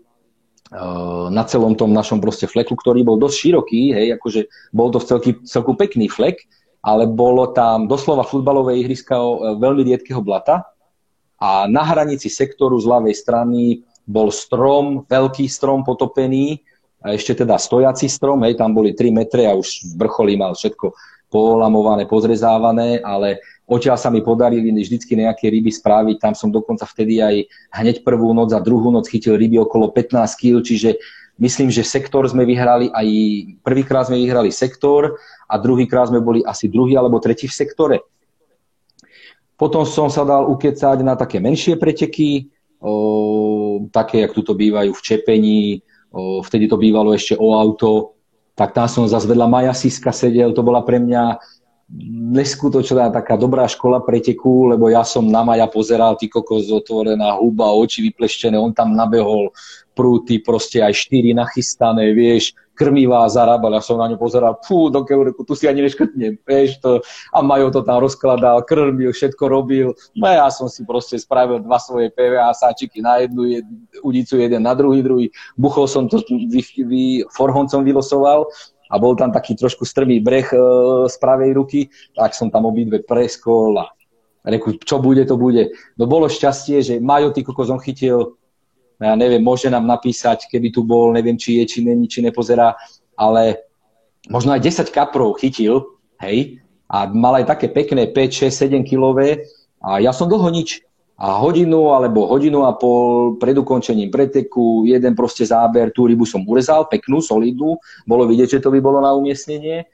[0.74, 4.40] uh, na celom tom našom proste fleku, ktorý bol dosť široký, hej, akože
[4.74, 6.42] bol to celky, celku pekný flek,
[6.82, 10.66] ale bolo tam doslova futbalové ihriska uh, veľmi riedkeho blata,
[11.40, 16.60] a na hranici sektoru z ľavej strany bol strom, veľký strom potopený,
[17.00, 20.92] a ešte teda stojací strom, hej, tam boli 3 metre a už vrcholí mal všetko
[21.32, 27.22] polamované, pozrezávané, ale odtiaľ sa mi podarili vždycky nejaké ryby správiť, tam som dokonca vtedy
[27.22, 30.98] aj hneď prvú noc a druhú noc chytil ryby okolo 15 kg, čiže
[31.38, 33.06] myslím, že sektor sme vyhrali aj,
[33.62, 37.96] prvýkrát sme vyhrali sektor a druhýkrát sme boli asi druhý alebo tretí v sektore.
[39.54, 45.04] Potom som sa dal ukecať na také menšie preteky, o, také, jak tuto bývajú v
[45.04, 45.60] Čepení,
[46.10, 48.18] o, vtedy to bývalo ešte o auto,
[48.56, 51.38] tak tam som zase vedľa Maja Siska sedel, to bola pre mňa
[52.30, 57.74] neskutočná taká dobrá škola preteku, lebo ja som na Maja pozeral, ty kokos, otvorená huba,
[57.74, 59.50] oči vypleštené, on tam nabehol
[59.98, 65.02] prúty, proste aj štyri nachystané, vieš, krmivá zarábal, ja som na ňu pozeral, fú, do
[65.04, 67.02] keľu, tu si ani neškrtnem, vieš to,
[67.34, 71.76] a Majo to tam rozkladal, krmil, všetko robil, no ja som si proste spravil dva
[71.82, 73.66] svoje PVA sáčiky na jednu jed,
[74.06, 75.26] udicu, jeden na druhý, druhý,
[75.58, 77.02] buchol som to, vy, vy,
[77.34, 78.46] forhoncom vylosoval,
[78.90, 80.58] a bol tam taký trošku strmý breh e,
[81.06, 81.80] z pravej ruky,
[82.12, 83.86] tak som tam obidve preskol a
[84.42, 85.70] reku, čo bude, to bude.
[85.94, 88.40] No bolo šťastie, že Majo ty kokos on chytil
[89.00, 92.76] ja neviem, môže nám napísať, keby tu bol, neviem, či je, či není, či nepozerá,
[93.16, 93.64] ale
[94.28, 99.48] možno aj 10 kaprov chytil, hej, a mal aj také pekné 5, 6, 7 kilové
[99.80, 100.84] a ja som dlho nič.
[101.20, 106.40] A hodinu alebo hodinu a pol pred ukončením preteku, jeden proste záber, tú rybu som
[106.48, 107.76] urezal, peknú, solidnú,
[108.08, 109.84] bolo vidieť, že to by bolo na umiestnenie.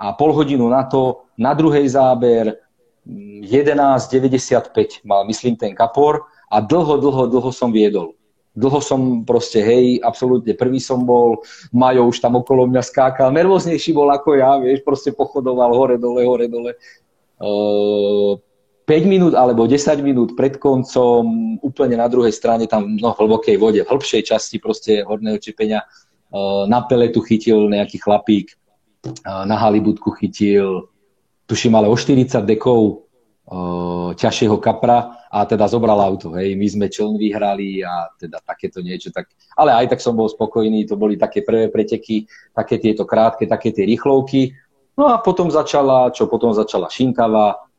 [0.00, 2.56] A pol hodinu na to, na druhej záber
[3.04, 6.24] 11.95 mal, myslím, ten kapor.
[6.48, 8.16] A dlho, dlho, dlho som viedol.
[8.56, 13.94] Dlho som proste, hej, absolútne prvý som bol, Majo už tam okolo mňa skákal, nervóznejší
[13.94, 16.74] bol ako ja, vieš, proste pochodoval hore, dole, hore, dole.
[17.36, 18.40] Uh,
[18.90, 21.22] 5 minút alebo 10 minút pred koncom,
[21.62, 25.86] úplne na druhej strane, tam no, v hlbokej vode, v hĺbšej časti proste horného čepenia,
[25.86, 28.50] uh, na peletu chytil nejaký chlapík,
[29.06, 30.90] uh, na halibutku chytil,
[31.46, 33.06] tuším, ale o 40 dekov
[33.46, 36.34] uh, ťažšieho kapra a teda zobral auto.
[36.34, 36.58] Hej.
[36.58, 39.14] My sme čln vyhrali a teda takéto niečo.
[39.14, 43.46] Tak, ale aj tak som bol spokojný, to boli také prvé preteky, také tieto krátke,
[43.46, 44.50] také tie rýchlovky.
[44.98, 47.69] No a potom začala, čo potom začala Šinkava,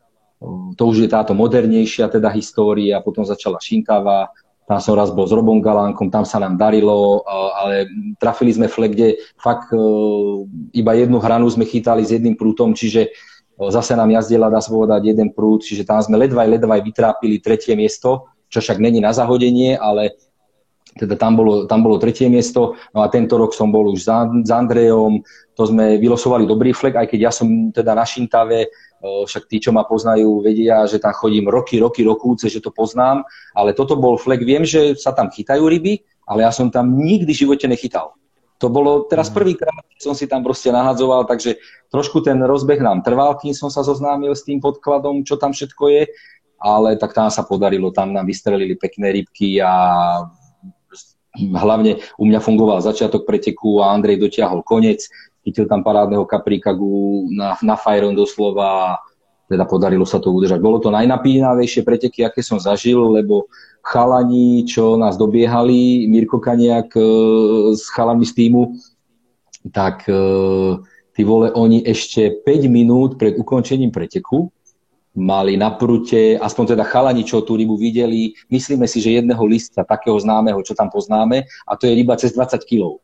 [0.75, 4.33] to už je táto modernejšia teda história, potom začala Šinkava,
[4.65, 7.21] tam som raz bol s Robom Galánkom, tam sa nám darilo,
[7.59, 9.77] ale trafili sme flek, kde fakt e,
[10.73, 13.11] iba jednu hranu sme chytali s jedným prútom, čiže
[13.69, 17.77] Zase nám jazdila, dá sa povedať, jeden prúd, čiže tam sme ledvaj, ledvaj vytrápili tretie
[17.77, 20.17] miesto, čo však není na zahodenie, ale
[20.97, 24.01] teda tam bolo, tam bolo tretie miesto, no a tento rok som bol už
[24.41, 25.21] s Andrejom,
[25.53, 28.65] to sme vylosovali dobrý flek, aj keď ja som teda na Šintave,
[29.01, 33.25] však tí, čo ma poznajú, vedia, že tam chodím roky, roky, rokúce, že to poznám,
[33.57, 37.33] ale toto bol flek, viem, že sa tam chytajú ryby, ale ja som tam nikdy
[37.33, 38.13] v živote nechytal.
[38.61, 39.35] To bolo teraz mm.
[39.35, 41.57] prvýkrát, som si tam proste nahadzoval, takže
[41.89, 45.83] trošku ten rozbeh nám trval, kým som sa zoznámil s tým podkladom, čo tam všetko
[45.89, 46.03] je,
[46.61, 49.73] ale tak tam sa podarilo, tam nám vystrelili pekné rybky a
[51.57, 55.09] hlavne u mňa fungoval začiatok preteku a Andrej dotiahol koniec,
[55.41, 56.73] chytil tam parádneho kapríka
[57.33, 59.01] na, na Fajron doslova
[59.51, 60.63] teda podarilo sa to udržať.
[60.63, 63.51] Bolo to najnapínavejšie preteky, aké som zažil, lebo
[63.83, 67.03] chalani, čo nás dobiehali, Mirko Kaniak e,
[67.75, 68.79] s chalami z týmu,
[69.75, 70.23] tak e,
[71.11, 74.47] ty vole, oni ešte 5 minút pred ukončením preteku
[75.11, 79.83] mali na prute, aspoň teda chalani, čo tú rybu videli, myslíme si, že jedného lista
[79.83, 83.03] takého známeho, čo tam poznáme, a to je ryba cez 20 kg.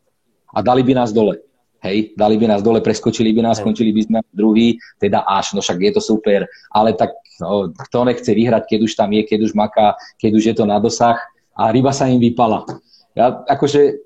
[0.56, 1.43] A dali by nás dole.
[1.78, 5.62] Hej, dali by nás dole, preskočili by nás, skončili by sme druhý, teda až, no
[5.62, 9.40] však je to super, ale tak no, kto nechce vyhrať, keď už tam je, keď
[9.46, 11.22] už maká, keď už je to na dosah
[11.54, 12.66] a ryba sa im vypala.
[13.13, 14.02] Ja akože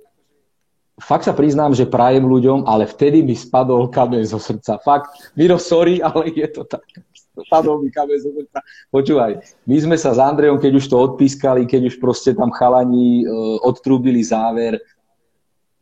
[1.01, 4.77] fakt sa priznám, že prajem ľuďom, ale vtedy mi spadol kameň zo srdca.
[4.83, 6.83] Fakt, Miro, sorry, ale je to tak.
[7.31, 8.59] Spadol mi kameň zo srdca.
[8.91, 9.31] Počúvaj,
[9.65, 13.57] my sme sa s Andrejom, keď už to odpískali, keď už proste tam chalani uh,
[13.63, 14.79] odtrúbili záver,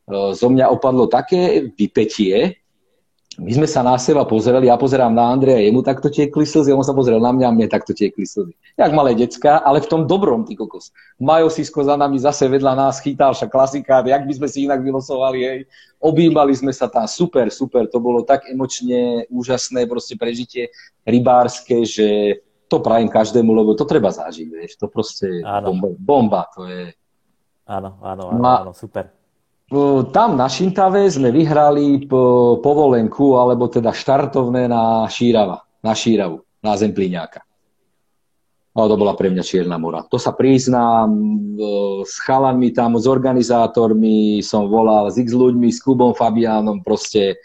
[0.10, 2.60] zo mňa opadlo také vypetie,
[3.40, 6.84] my sme sa na seba pozreli, ja pozerám na Andreja, jemu takto tiekli slzy, on
[6.84, 8.52] sa pozrel na mňa mne takto tiekli slzy.
[8.76, 10.92] Jak malé decka, ale v tom dobrom, ty kokos.
[11.16, 14.84] Majo Sisko za nami zase vedľa nás chytal, však klasika, jak by sme si inak
[14.84, 15.60] vylosovali, hej.
[16.04, 20.76] Objímali sme sa tam, super, super, to bolo tak emočne úžasné proste prežitie
[21.08, 26.68] rybárske, že to prajem každému, lebo to treba zažiť, vieš, to proste bomba, bomba, to
[26.68, 26.92] je...
[27.70, 29.19] Áno, áno, áno, áno, super.
[30.10, 32.10] Tam na Šintave sme vyhrali
[32.58, 37.46] povolenku, alebo teda štartovné na Šírava, na Šíravu, na Zemplíňáka.
[38.74, 40.06] No, to bola pre mňa Čierna mora.
[40.10, 41.10] To sa priznám,
[42.02, 47.38] s chalanmi tam, s organizátormi som volal, s x ľuďmi, s Kubom Fabiánom, proste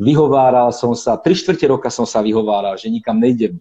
[0.00, 3.60] vyhováral som sa, tri štvrte roka som sa vyhováral, že nikam nejdem.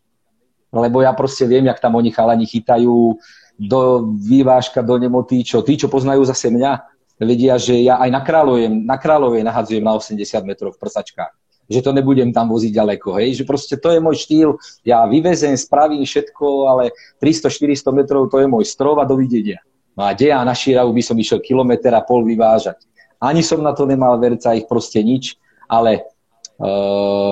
[0.72, 3.20] Lebo ja proste viem, jak tam oni chalani chytajú
[3.60, 3.80] do
[4.16, 8.72] vývážka, do nemoty, čo tí, čo poznajú zase mňa, vedia, že ja aj na, Kráľovej,
[8.72, 11.34] na Kráľovej nahadzujem na 80 metrov v prsačkách.
[11.70, 13.38] Že to nebudem tam voziť ďaleko, hej?
[13.38, 14.58] Že proste to je môj štýl.
[14.82, 19.62] Ja vyvezem, spravím všetko, ale 300-400 metrov to je môj strov a dovidenia.
[19.94, 22.82] No a kde ja na Šíravu by som išiel kilometr a pol vyvážať.
[23.20, 25.36] Ani som na to nemal verca, ich proste nič,
[25.68, 26.08] ale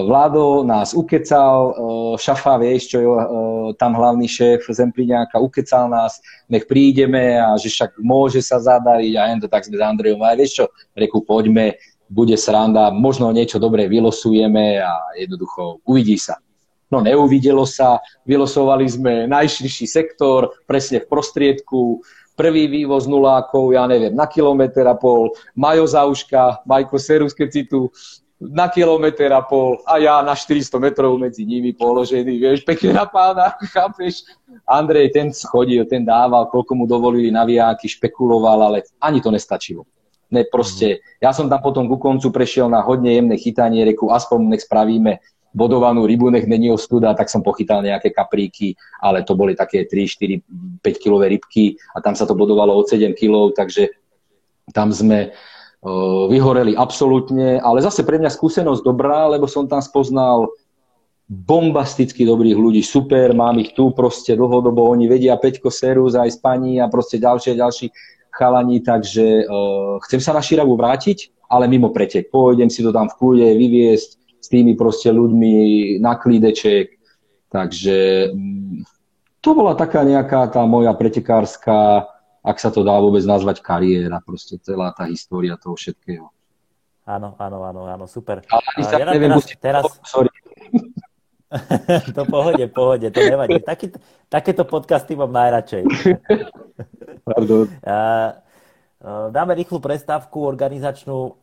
[0.07, 3.27] Vládo nás ukecal, eh, Šafa, vieš, čo je eh,
[3.75, 9.27] tam hlavný šéf Zempliňáka, ukecal nás, nech prídeme a že však môže sa zadariť a
[9.27, 11.75] jen to tak sme s Andrejom, a vieš čo, reku, poďme,
[12.07, 16.39] bude sranda, možno niečo dobré vylosujeme a jednoducho uvidí sa.
[16.87, 21.99] No neuvidelo sa, vylosovali sme najširší sektor, presne v prostriedku,
[22.39, 27.67] prvý vývoz nulákov, ja neviem, na kilometr a pol, Majo Zauška, Majko Serus, keď si
[27.67, 27.91] tu,
[28.37, 33.09] na kilometr a pol a ja na 400 metrov medzi nimi položený, vieš, pekne na
[33.09, 34.29] pána, chápeš?
[34.69, 39.89] Andrej, ten schodil, ten dával, koľko mu dovolili navijáky, špekuloval, ale ani to nestačilo.
[40.27, 41.23] Ne, proste, mm.
[41.23, 45.17] ja som tam potom ku koncu prešiel na hodne jemné chytanie, reku, aspoň nech spravíme
[45.55, 50.05] bodovanú rybu, nech není ostuda, tak som pochytal nejaké kapríky, ale to boli také 3,
[50.05, 53.89] 4, 5 kilové rybky a tam sa to bodovalo od 7 kilov, takže
[54.75, 55.33] tam sme
[56.27, 60.49] vyhoreli absolútne, ale zase pre mňa skúsenosť dobrá, lebo som tam spoznal
[61.27, 66.37] bombasticky dobrých ľudí, super, mám ich tu proste dlhodobo, oni vedia Peťko Serus aj z
[66.39, 67.87] pani a proste ďalšie, ďalší
[68.31, 72.31] chalani, takže uh, chcem sa na Širavu vrátiť, ale mimo pretek.
[72.31, 74.09] Pôjdem si to tam v kľude vyviesť
[74.39, 75.53] s tými proste ľuďmi
[75.99, 76.95] na klídeček,
[77.51, 78.87] takže um,
[79.43, 82.07] to bola taká nejaká tá moja pretekárska
[82.47, 86.31] ak sa to dá vôbec nazvať kariéra, proste celá tá história toho všetkého.
[87.03, 88.43] Áno, áno, áno, áno, super.
[88.47, 89.83] Ale ja neviem, teraz, teraz...
[89.83, 90.31] Oh, sorry.
[92.15, 93.63] to pohode, pohode, to nevadí.
[93.63, 93.95] Taký,
[94.27, 95.83] takéto podcasty mám najradšej.
[97.27, 97.67] Pardon.
[99.31, 101.39] Dáme rýchlu prestávku organizačnú.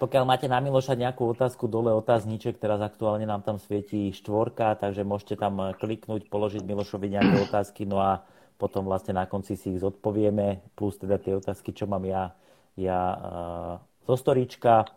[0.00, 5.04] Pokiaľ máte na Miloša nejakú otázku, dole otázniček, teraz aktuálne nám tam svieti štvorka, takže
[5.04, 8.24] môžete tam kliknúť, položiť Milošovi nejaké otázky, no a
[8.56, 12.32] potom vlastne na konci si ich zodpovieme, plus teda tie otázky, čo mám ja,
[12.76, 13.74] ja uh,
[14.08, 14.88] zo storička.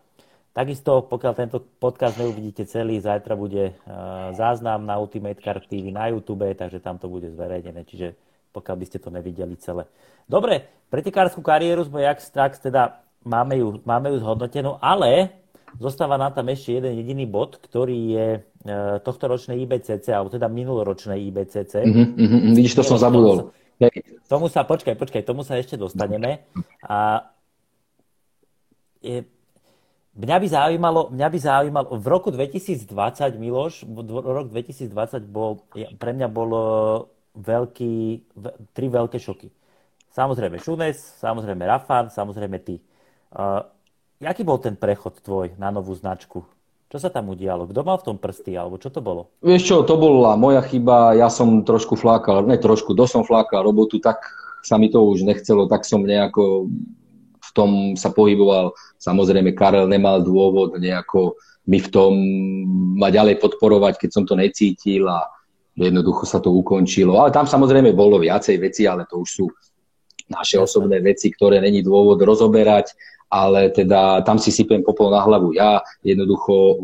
[0.50, 6.10] Takisto, pokiaľ tento podcast neuvidíte celý, zajtra bude uh, záznam na Ultimate Card TV na
[6.10, 8.18] YouTube, takže tam to bude zverejnené, čiže
[8.50, 9.86] pokiaľ by ste to nevideli celé.
[10.26, 15.39] Dobre, pretekárskú kariéru sme jak tak teda máme ju, máme ju zhodnotenú, ale
[15.78, 18.28] zostáva nám tam ešte jeden jediný bod, ktorý je
[18.60, 21.80] E, tohto ročnej IBCC, alebo teda minuloročnej IBCC.
[21.80, 23.56] Mm-hmm, mm-hmm, vidíš, to som zabudol.
[24.28, 26.44] Tomu sa, počkaj, počkaj, tomu sa ešte dostaneme.
[26.84, 27.24] A
[29.00, 29.24] je,
[30.12, 32.92] mňa by zaujímalo, mňa by zaujímalo, v roku 2020,
[33.40, 34.92] Miloš, rok 2020
[35.24, 35.64] bol,
[35.96, 36.62] pre mňa bol e,
[37.40, 37.94] veľký,
[38.76, 39.48] tri veľké šoky.
[40.12, 42.76] Samozrejme Šunes, samozrejme Rafan, samozrejme ty.
[44.20, 46.44] Jaký bol ten prechod tvoj na novú značku?
[46.92, 47.64] Čo sa tam udialo?
[47.64, 49.32] Kto mal v tom prsty, alebo čo to bolo?
[49.40, 53.64] Vieš čo, to bola moja chyba, ja som trošku flákal, ne trošku, dosť som flákal
[53.64, 54.20] robotu, tak
[54.60, 56.68] sa mi to už nechcelo, tak som nejako
[57.40, 58.76] v tom sa pohyboval.
[59.00, 62.12] Samozrejme, Karel nemal dôvod nejako mi v tom
[63.00, 65.24] ma ďalej podporovať, keď som to necítil a
[65.80, 67.16] jednoducho sa to ukončilo.
[67.16, 69.48] Ale tam samozrejme bolo viacej veci, ale to už sú
[70.28, 72.92] naše osobné veci, ktoré není dôvod rozoberať
[73.30, 75.78] ale teda tam si sypem popol na hlavu ja.
[76.02, 76.82] Jednoducho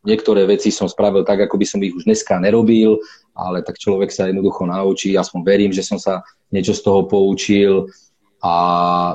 [0.00, 2.96] niektoré veci som spravil tak, ako by som ich už dneska nerobil,
[3.36, 7.92] ale tak človek sa jednoducho naučí, aspoň verím, že som sa niečo z toho poučil.
[8.40, 8.54] A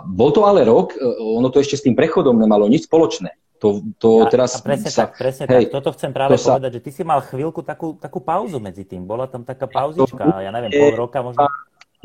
[0.06, 3.34] bol to ale rok, ono to ešte s tým prechodom nemalo nič spoločné.
[3.58, 5.82] To, to a, teraz a presne sa, tak, presne hej, tak.
[5.82, 9.08] Toto chcem práve povedať, sa, že ty si mal chvíľku takú, takú pauzu medzi tým.
[9.10, 11.50] Bola tam taká pauzička, ja neviem, pol roka možno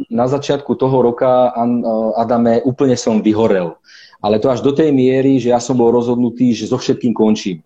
[0.09, 1.53] na začiatku toho roka,
[2.17, 3.77] Adame, úplne som vyhorel.
[4.21, 7.65] ale to až do tej miery, že ja som bol rozhodnutý, že so všetkým končím.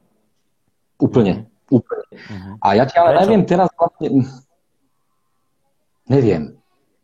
[1.02, 1.50] Úplne.
[1.66, 2.04] Úplne.
[2.14, 2.54] Uh-huh.
[2.62, 4.22] A ja ti ale neviem teraz vlastne...
[6.06, 6.54] Neviem.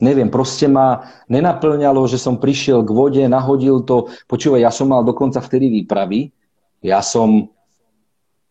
[0.01, 4.09] Neviem, proste ma nenaplňalo, že som prišiel k vode, nahodil to.
[4.31, 6.33] Počúvaj, ja som mal dokonca vtedy výpravy.
[6.81, 7.53] Ja som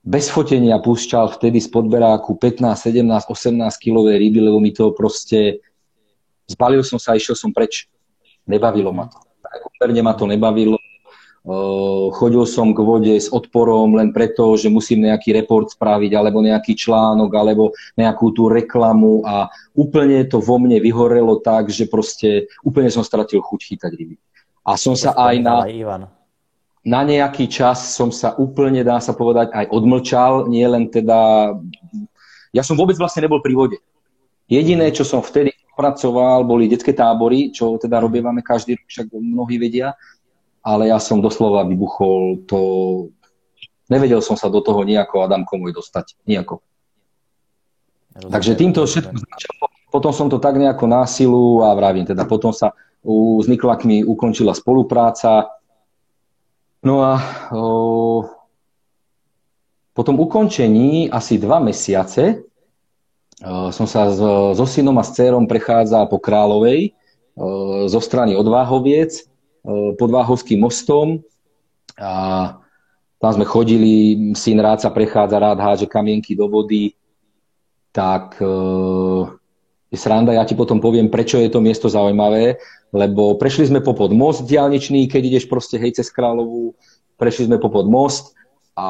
[0.05, 5.63] bez fotenia púšťal vtedy z podberáku 15, 17, 18 kilové ryby, lebo mi to proste...
[6.49, 7.85] Zbalil som sa a išiel som preč.
[8.49, 9.21] Nebavilo ma to.
[9.77, 10.81] Úperne ma to nebavilo.
[12.19, 16.75] Chodil som k vode s odporom len preto, že musím nejaký report spraviť, alebo nejaký
[16.75, 22.91] článok, alebo nejakú tú reklamu a úplne to vo mne vyhorelo tak, že proste úplne
[22.91, 24.19] som stratil chuť chytať ryby.
[24.67, 25.63] A som sa aj na,
[26.83, 31.55] na nejaký čas som sa úplne, dá sa povedať, aj odmlčal, nie len teda...
[32.51, 33.77] Ja som vôbec vlastne nebol pri vode.
[34.51, 39.55] Jediné, čo som vtedy pracoval, boli detské tábory, čo teda robievame každý rok, však mnohí
[39.55, 39.95] vedia
[40.63, 42.59] ale ja som doslova vybuchol to...
[43.89, 46.13] Nevedel som sa do toho nejako Adamko môj dostať.
[46.29, 46.61] Nejako.
[48.13, 49.65] Rozumiem, Takže týmto všetko začalo.
[49.89, 54.53] Potom som to tak nejako násilu a vravím, teda potom sa u, s Niklakmi ukončila
[54.53, 55.49] spolupráca.
[56.85, 57.17] No a
[57.49, 58.29] o,
[59.97, 62.45] po tom ukončení asi dva mesiace
[63.71, 66.91] som sa so, so synom a s dcerom prechádzal po Královej
[67.39, 69.23] o, zo strany Odváhoviec
[69.95, 71.23] pod Váhovským mostom.
[71.99, 72.55] A
[73.19, 76.95] tam sme chodili, syn rád sa prechádza, rád háže kamienky do vody,
[77.91, 78.39] tak
[79.89, 82.55] je sranda, ja ti potom poviem, prečo je to miesto zaujímavé,
[82.95, 86.79] lebo prešli sme popod most diálničný, keď ideš proste hej cez Kráľovú,
[87.19, 88.38] prešli sme popod most
[88.79, 88.85] a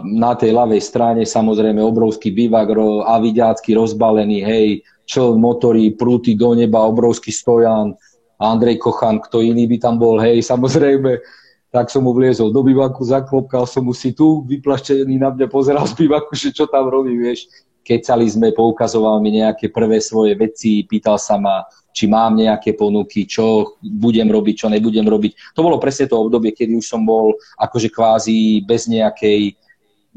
[0.00, 2.72] na tej ľavej strane samozrejme obrovský bivak
[3.04, 4.66] a vidiacky rozbalený, hej,
[5.04, 7.92] čln, motory, prúty do neba, obrovský stojan,
[8.40, 11.20] Andrej Kochan, kto iný by tam bol, hej, samozrejme,
[11.68, 15.84] tak som mu vliezol do bivaku, zaklopkal som mu si tu, vyplaštený na mňa pozeral
[15.84, 17.44] z bivaku, že čo tam robí, vieš.
[17.86, 21.62] Kecali sme, poukazoval mi nejaké prvé svoje veci, pýtal sa ma,
[21.94, 25.54] či mám nejaké ponuky, čo budem robiť, čo nebudem robiť.
[25.54, 29.54] To bolo presne to obdobie, kedy už som bol akože kvázi bez nejakej,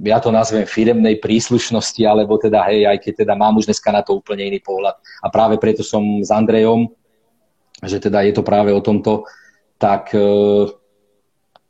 [0.01, 4.01] ja to nazvem firemnej príslušnosti, alebo teda hej, aj keď teda mám už dneska na
[4.01, 4.97] to úplne iný pohľad.
[5.21, 6.89] A práve preto som s Andrejom,
[7.85, 9.29] že teda je to práve o tomto,
[9.77, 10.19] tak e,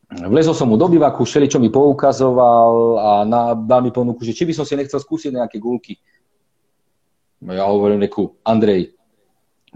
[0.10, 4.34] vlezol som mu do bivaku, všeli, čo mi poukazoval a na, dal mi ponuku, že
[4.34, 6.02] či by som si nechcel skúsiť nejaké gulky.
[7.46, 8.98] No ja hovorím neku, Andrej,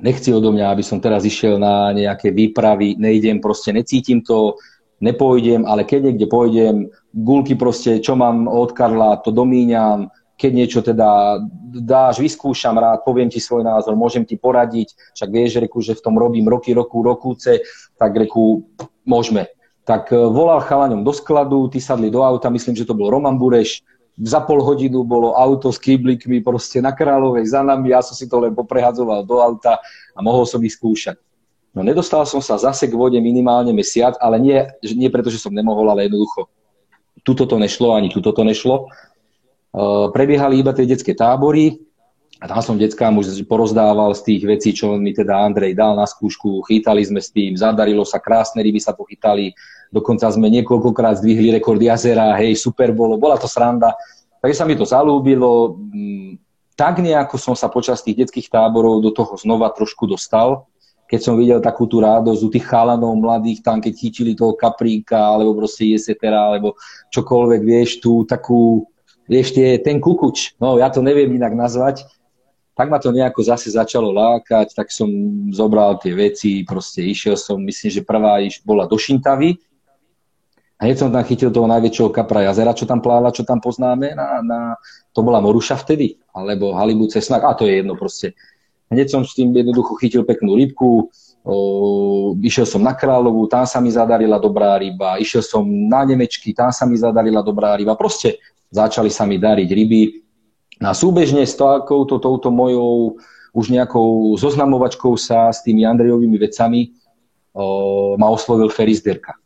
[0.02, 4.58] nechci odo mňa, aby som teraz išiel na nejaké výpravy, nejdem, proste necítim to,
[5.00, 6.76] nepôjdem, ale keď niekde pôjdem,
[7.14, 11.40] gulky proste, čo mám od Karla, to domíňam, keď niečo teda
[11.84, 16.04] dáš, vyskúšam rád, poviem ti svoj názor, môžem ti poradiť, však vieš, reku, že v
[16.04, 17.64] tom robím roky, roku, rokúce,
[17.96, 18.66] tak reku,
[19.06, 19.48] môžeme.
[19.84, 23.36] Tak e, volal chalaňom do skladu, tí sadli do auta, myslím, že to bol Roman
[23.36, 28.14] Bureš, za pol hodinu bolo auto s kýblikmi proste na Kráľovej za nami, ja som
[28.14, 29.82] si to len poprehadzoval do auta
[30.14, 31.18] a mohol som ich skúšať.
[31.74, 34.58] No nedostal som sa zase k vode minimálne mesiac, ale nie,
[34.94, 36.46] nie preto, že som nemohol, ale jednoducho
[37.26, 38.86] tuto to nešlo, ani tuto to nešlo.
[39.74, 41.82] Eh, prebiehali iba tie detské tábory
[42.44, 46.04] a tam som deckám už porozdával z tých vecí, čo mi teda Andrej dal na
[46.04, 49.56] skúšku, chytali sme s tým, zadarilo sa, krásne ryby sa pochytali,
[49.88, 53.96] dokonca sme niekoľkokrát zdvihli rekord jazera, hej, super bolo, bola to sranda,
[54.44, 56.36] takže sa mi to zalúbilo, mm,
[56.76, 60.68] tak nejako som sa počas tých detských táborov do toho znova trošku dostal,
[61.08, 65.16] keď som videl takú tú radosť u tých chalanov mladých tam, keď chytili toho kapríka,
[65.16, 66.76] alebo proste jesetera, alebo
[67.08, 68.84] čokoľvek, vieš, tú takú
[69.32, 72.04] vieš, tie, ten kukuč, no ja to neviem inak nazvať,
[72.74, 75.10] tak ma to nejako zase začalo lákať, tak som
[75.54, 79.62] zobral tie veci, proste išiel som, myslím, že prvá iš bola do Šintavy,
[80.84, 84.18] a hneď som tam chytil toho najväčšieho kapra jazera, čo tam pláva, čo tam poznáme,
[84.18, 84.60] na, na,
[85.16, 88.36] to bola Moruša vtedy, alebo Halibu Cesnak, a to je jedno proste.
[88.92, 91.08] Hneď som s tým jednoducho chytil peknú rybku,
[91.46, 91.56] o,
[92.42, 96.74] išiel som na Kráľovú, tam sa mi zadarila dobrá ryba, išiel som na Nemečky, tam
[96.74, 98.42] sa mi zadarila dobrá ryba, proste
[98.74, 100.02] začali sa mi dariť ryby.
[100.84, 103.18] A súbežne s touto, touto mojou
[103.54, 106.90] už nejakou zoznamovačkou sa s tými Andrejovými vecami
[107.54, 109.38] o, ma oslovil Feris Derka.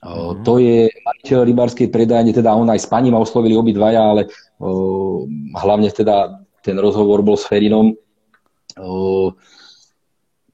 [0.00, 0.46] O, mm.
[0.46, 4.22] To je majiteľ rybárskej predajne, teda on aj s pani ma oslovili obidvaja, ale
[4.62, 5.26] o,
[5.58, 7.92] hlavne teda ten rozhovor bol s Ferinom.
[8.78, 9.34] O,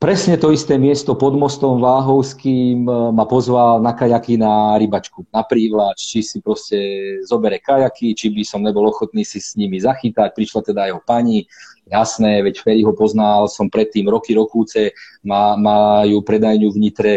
[0.07, 5.42] presne to isté miesto pod mostom Váhovským e, ma pozval na kajaky na rybačku, na
[5.42, 6.78] prívlač, či si proste
[7.26, 10.30] zobere kajaky, či by som nebol ochotný si s nimi zachytať.
[10.30, 11.50] Prišla teda jeho pani,
[11.90, 14.94] jasné, veď Ferry ho poznal, som predtým roky, rokúce,
[15.26, 17.14] má, majú predajňu v Nitre,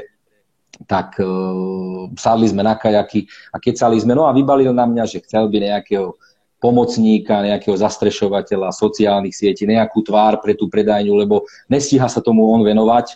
[0.90, 5.22] tak uh, sadli sme na kajaky a kecali sme, no a vybalil na mňa, že
[5.30, 6.18] chcel by nejakého
[6.60, 12.62] pomocníka, nejakého zastrešovateľa sociálnych sietí, nejakú tvár pre tú predajňu, lebo nestíha sa tomu on
[12.68, 13.16] venovať.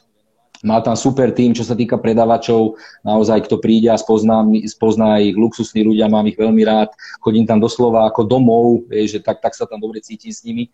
[0.64, 5.36] Mal tam super tým, čo sa týka predavačov, naozaj kto príde a spozná, spozná ich
[5.36, 9.68] luxusní ľudia, mám ich veľmi rád, chodím tam doslova ako domov, že tak, tak sa
[9.68, 10.72] tam dobre cítim s nimi,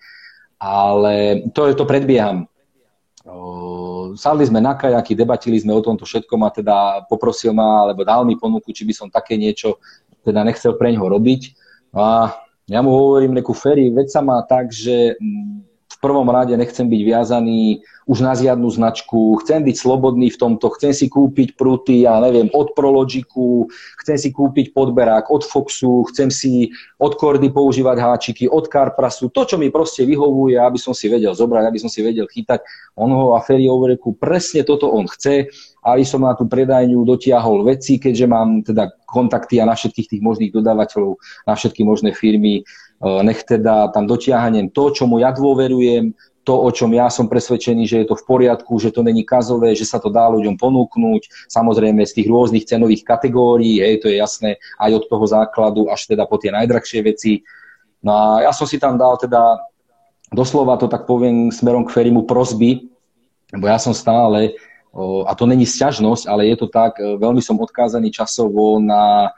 [0.62, 2.46] ale to, to predbieham.
[4.14, 6.78] Sadli sme na kajaky, debatili sme o tomto všetkom a teda
[7.10, 9.82] poprosil ma, alebo dal mi ponuku, či by som také niečo
[10.22, 11.42] teda nechcel pre ňoho robiť.
[11.98, 12.30] A
[12.70, 16.86] ja mu hovorím, neku Ferry, veď sa má tak, že mm, v prvom rade nechcem
[16.86, 22.10] byť viazaný už na žiadnu značku, chcem byť slobodný v tomto, chcem si kúpiť pruty,
[22.10, 23.70] ja neviem, od Prologiku,
[24.02, 29.46] chcem si kúpiť podberák od Foxu, chcem si od Kordy používať háčiky, od Carprasu, to,
[29.46, 32.66] čo mi proste vyhovuje, aby som si vedel zobrať, aby som si vedel chytať.
[32.98, 35.54] On ho a Ferry hovorí, presne toto on chce,
[35.84, 40.22] aby som na tú predajňu dotiahol veci, keďže mám teda kontakty a na všetkých tých
[40.24, 41.16] možných dodávateľov,
[41.48, 42.64] na všetky možné firmy, e,
[43.24, 46.12] nech teda tam dotiahnem to, čo mu ja dôverujem,
[46.50, 49.78] to, o čom ja som presvedčený, že je to v poriadku, že to není kazové,
[49.78, 54.18] že sa to dá ľuďom ponúknuť, samozrejme z tých rôznych cenových kategórií, hej, to je
[54.18, 57.46] jasné, aj od toho základu až teda po tie najdrahšie veci.
[58.02, 59.62] No a ja som si tam dal teda,
[60.34, 62.90] doslova to tak poviem smerom k Ferimu prosby,
[63.54, 64.58] lebo ja som stále
[65.28, 69.30] a to není sťažnosť, ale je to tak, e, veľmi som odkázaný časovo na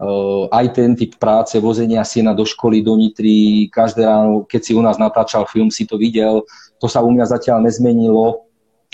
[0.00, 0.06] e,
[0.48, 4.80] aj ten typ práce, vozenia siena do školy, do Nitry, každé ráno, keď si u
[4.80, 6.42] nás natáčal film, si to videl,
[6.80, 8.48] to sa u mňa zatiaľ nezmenilo,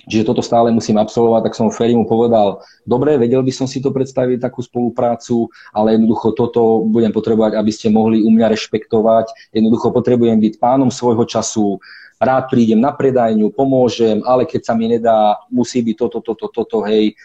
[0.08, 3.78] že toto stále musím absolvovať, tak som Ferry mu povedal, dobre, vedel by som si
[3.78, 9.52] to predstaviť, takú spoluprácu, ale jednoducho toto budem potrebovať, aby ste mohli u mňa rešpektovať,
[9.52, 11.78] jednoducho potrebujem byť pánom svojho času,
[12.20, 16.84] rád prídem na predajňu, pomôžem, ale keď sa mi nedá, musí byť toto, toto, toto,
[16.84, 17.16] hej.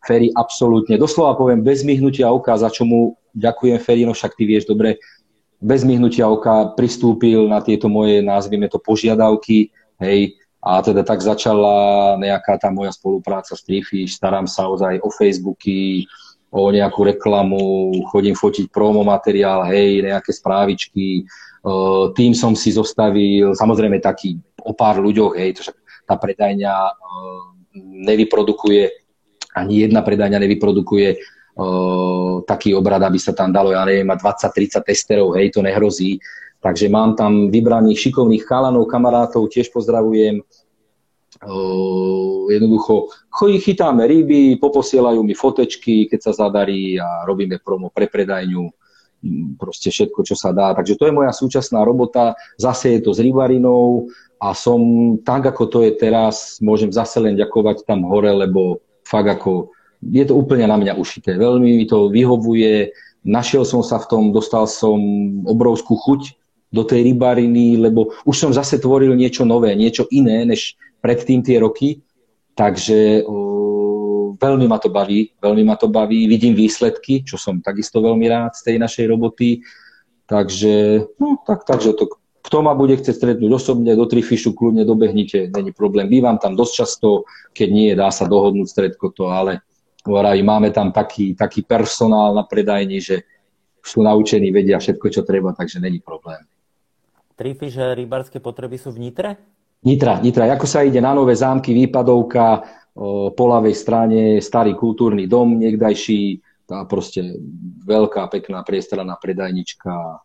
[0.00, 4.48] Ferry absolútne, doslova poviem, bez myhnutia oka, za čo mu ďakujem Ferry, no však ty
[4.48, 4.96] vieš dobre,
[5.60, 9.68] bez myhnutia oka pristúpil na tieto moje, nazvime to, požiadavky,
[10.00, 15.12] hej, a teda tak začala nejaká tá moja spolupráca s Trifish, starám sa ozaj o
[15.12, 16.08] Facebooky,
[16.48, 21.28] o nejakú reklamu, chodím fotiť promo materiál, hej, nejaké správičky,
[22.16, 25.72] tým som si zostavil, samozrejme taký o pár ľuďoch, hej, to
[26.08, 26.72] tá predajňa
[28.08, 28.88] nevyprodukuje,
[29.54, 31.20] ani jedna predajňa nevyprodukuje
[32.48, 36.16] taký obrad, aby sa tam dalo, ja neviem, mať 20-30 testerov, hej, to nehrozí.
[36.60, 40.44] Takže mám tam vybraných šikovných chalanov, kamarátov, tiež pozdravujem.
[42.52, 43.08] jednoducho,
[43.64, 48.68] chytáme ryby, poposielajú mi fotečky, keď sa zadarí a robíme promo pre predajňu
[49.60, 50.72] proste všetko, čo sa dá.
[50.72, 52.34] Takže to je moja súčasná robota.
[52.56, 54.08] Zase je to s rybarinou
[54.40, 54.80] a som
[55.20, 60.24] tak, ako to je teraz, môžem zase len ďakovať tam hore, lebo fakt ako, je
[60.24, 61.36] to úplne na mňa ušité.
[61.36, 64.96] Veľmi mi to vyhovuje, našiel som sa v tom, dostal som
[65.44, 66.40] obrovskú chuť
[66.72, 71.60] do tej rybariny, lebo už som zase tvoril niečo nové, niečo iné, než predtým tie
[71.60, 72.00] roky.
[72.54, 73.26] Takže
[74.36, 78.52] veľmi ma to baví, veľmi ma to baví, vidím výsledky, čo som takisto veľmi rád
[78.54, 79.64] z tej našej roboty,
[80.28, 82.06] takže, no, tak, takže to,
[82.40, 86.08] kto ma bude chcieť stretnúť osobne, do Trifišu kľudne dobehnite, není problém.
[86.08, 89.60] Bývam tam dosť často, keď nie, dá sa dohodnúť stredko to, ale
[90.06, 93.28] hovoraj, máme tam taký, taký personál na predajni, že
[93.84, 96.40] sú naučení, vedia všetko, čo treba, takže není problém.
[97.36, 99.40] Trifiš rybarské potreby sú v Nitre?
[99.80, 100.44] Nitra, Nitra.
[100.52, 102.60] Ako sa ide na nové zámky, výpadovka,
[103.32, 107.40] po ľavej strane starý kultúrny dom niekdajší, tá proste
[107.88, 110.20] veľká, pekná priestranná predajnička.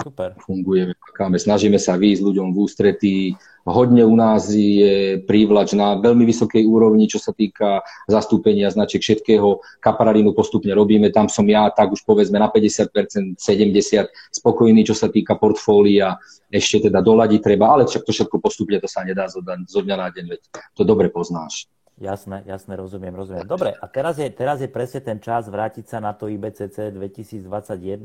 [0.00, 0.32] Super.
[0.40, 3.36] Funguje, snažíme sa výjsť ľuďom v ústretí.
[3.68, 9.60] Hodne u nás je prívlač na veľmi vysokej úrovni, čo sa týka zastúpenia značiek všetkého.
[9.76, 15.12] Kapararinu postupne robíme, tam som ja, tak už povedzme na 50%, 70% spokojný, čo sa
[15.12, 16.16] týka portfólia.
[16.48, 19.44] Ešte teda doľadiť treba, ale však to všetko postupne, to sa nedá zo
[19.84, 20.40] dňa na deň, veď
[20.72, 21.68] to dobre poznáš.
[22.00, 23.44] Jasné, jasné, rozumiem, rozumiem.
[23.44, 28.00] Dobre, a teraz je, teraz je presne ten čas vrátiť sa na to IBCC 2021.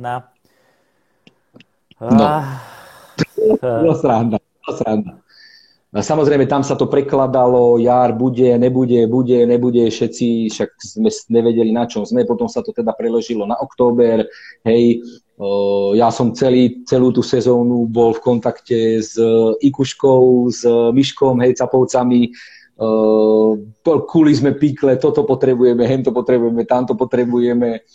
[2.04, 2.28] No.
[2.28, 2.60] Ah,
[3.40, 4.36] to sranda,
[4.68, 5.16] to sranda.
[5.96, 11.88] Samozrejme, tam sa to prekladalo, jar bude, nebude, bude, nebude, všetci však sme nevedeli, na
[11.88, 14.28] čom sme, potom sa to teda preložilo na október,
[14.68, 15.00] hej,
[15.96, 19.16] ja som celý, celú tú sezónu bol v kontakte s
[19.64, 22.36] Ikuškou, s Myškom, hej, Capovcami,
[23.86, 27.88] kuli sme píkle, toto potrebujeme, hento potrebujeme, tamto potrebujeme.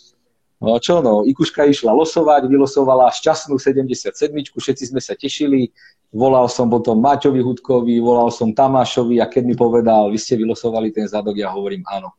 [0.60, 4.12] No čo no, Ikuška išla losovať, vylosovala šťastnú 77,
[4.52, 5.72] všetci sme sa tešili,
[6.12, 10.92] volal som potom Maťovi Hudkovi, volal som Tamášovi a keď mi povedal, vy ste vylosovali
[10.92, 12.12] ten zadok, ja hovorím áno.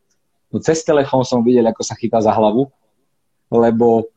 [0.50, 2.66] no cez telefón som videl, ako sa chytá za hlavu,
[3.54, 4.10] lebo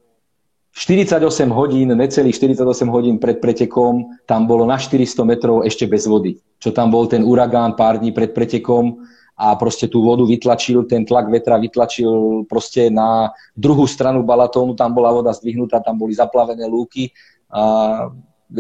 [0.75, 6.43] 48 hodín, necelých 48 hodín pred pretekom, tam bolo na 400 metrov ešte bez vody.
[6.59, 9.07] Čo tam bol ten uragán pár dní pred pretekom
[9.39, 14.91] a proste tú vodu vytlačil, ten tlak vetra vytlačil proste na druhú stranu Balatónu, tam
[14.99, 17.15] bola voda zdvihnutá, tam boli zaplavené lúky
[17.55, 18.11] a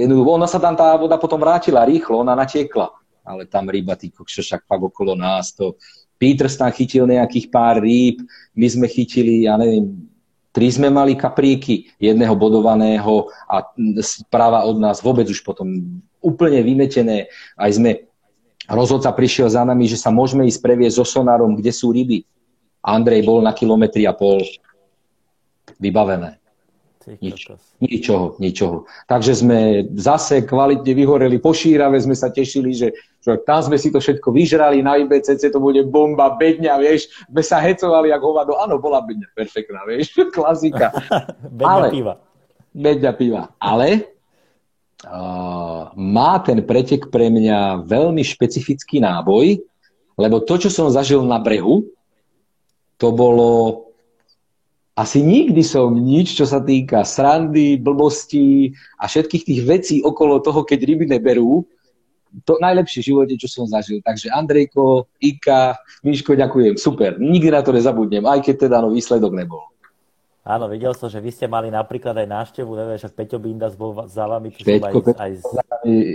[0.07, 2.95] ona sa tam tá voda potom vrátila rýchlo, ona natiekla.
[3.27, 5.75] Ale tam ryba, ty kokšo, však fakt okolo nás to...
[6.15, 8.23] Peters tam chytil nejakých pár rýb,
[8.55, 10.14] my sme chytili, ja neviem,
[10.55, 13.67] Tri sme mali kapríky, jedného bodovaného a
[14.07, 17.27] správa od nás vôbec už potom úplne vymetené.
[17.59, 18.07] Aj sme,
[18.71, 22.23] rozhodca prišiel za nami, že sa môžeme ísť previesť so sonárom, kde sú ryby.
[22.87, 24.47] Andrej bol na kilometri a pol
[25.83, 26.44] vybavené.
[27.05, 27.53] Nič,
[27.85, 28.89] ničoho, ničoho.
[29.05, 33.93] Takže sme zase kvalitne vyhoreli po šírave, sme sa tešili, že, že tam sme si
[33.93, 38.57] to všetko vyžrali, na IBCC to bude bomba, bedňa, vieš, sme sa hecovali jak hovado,
[38.57, 40.97] áno, bola bedňa, perfektná, vieš, klasika.
[41.61, 42.15] bedňa Ale, piva.
[42.73, 43.43] Bedňa piva.
[43.61, 43.89] Ale
[45.05, 49.61] uh, má ten pretek pre mňa veľmi špecifický náboj,
[50.17, 51.85] lebo to, čo som zažil na brehu,
[52.97, 53.85] to bolo
[54.95, 60.63] asi nikdy som nič, čo sa týka srandy, blbostí a všetkých tých vecí okolo toho,
[60.63, 61.67] keď ryby neberú,
[62.43, 64.03] to najlepšie v živote, čo som zažil.
[64.03, 67.15] Takže Andrejko, Ika, Miško, ďakujem, super.
[67.19, 69.63] Nikdy na to nezabudnem, aj keď teda no výsledok nebol.
[70.45, 73.97] Áno, videl som, že vy ste mali napríklad aj návštevu, neviem, že Peťo Bindas bol
[74.05, 75.45] za vami, Peťko, aj, aj s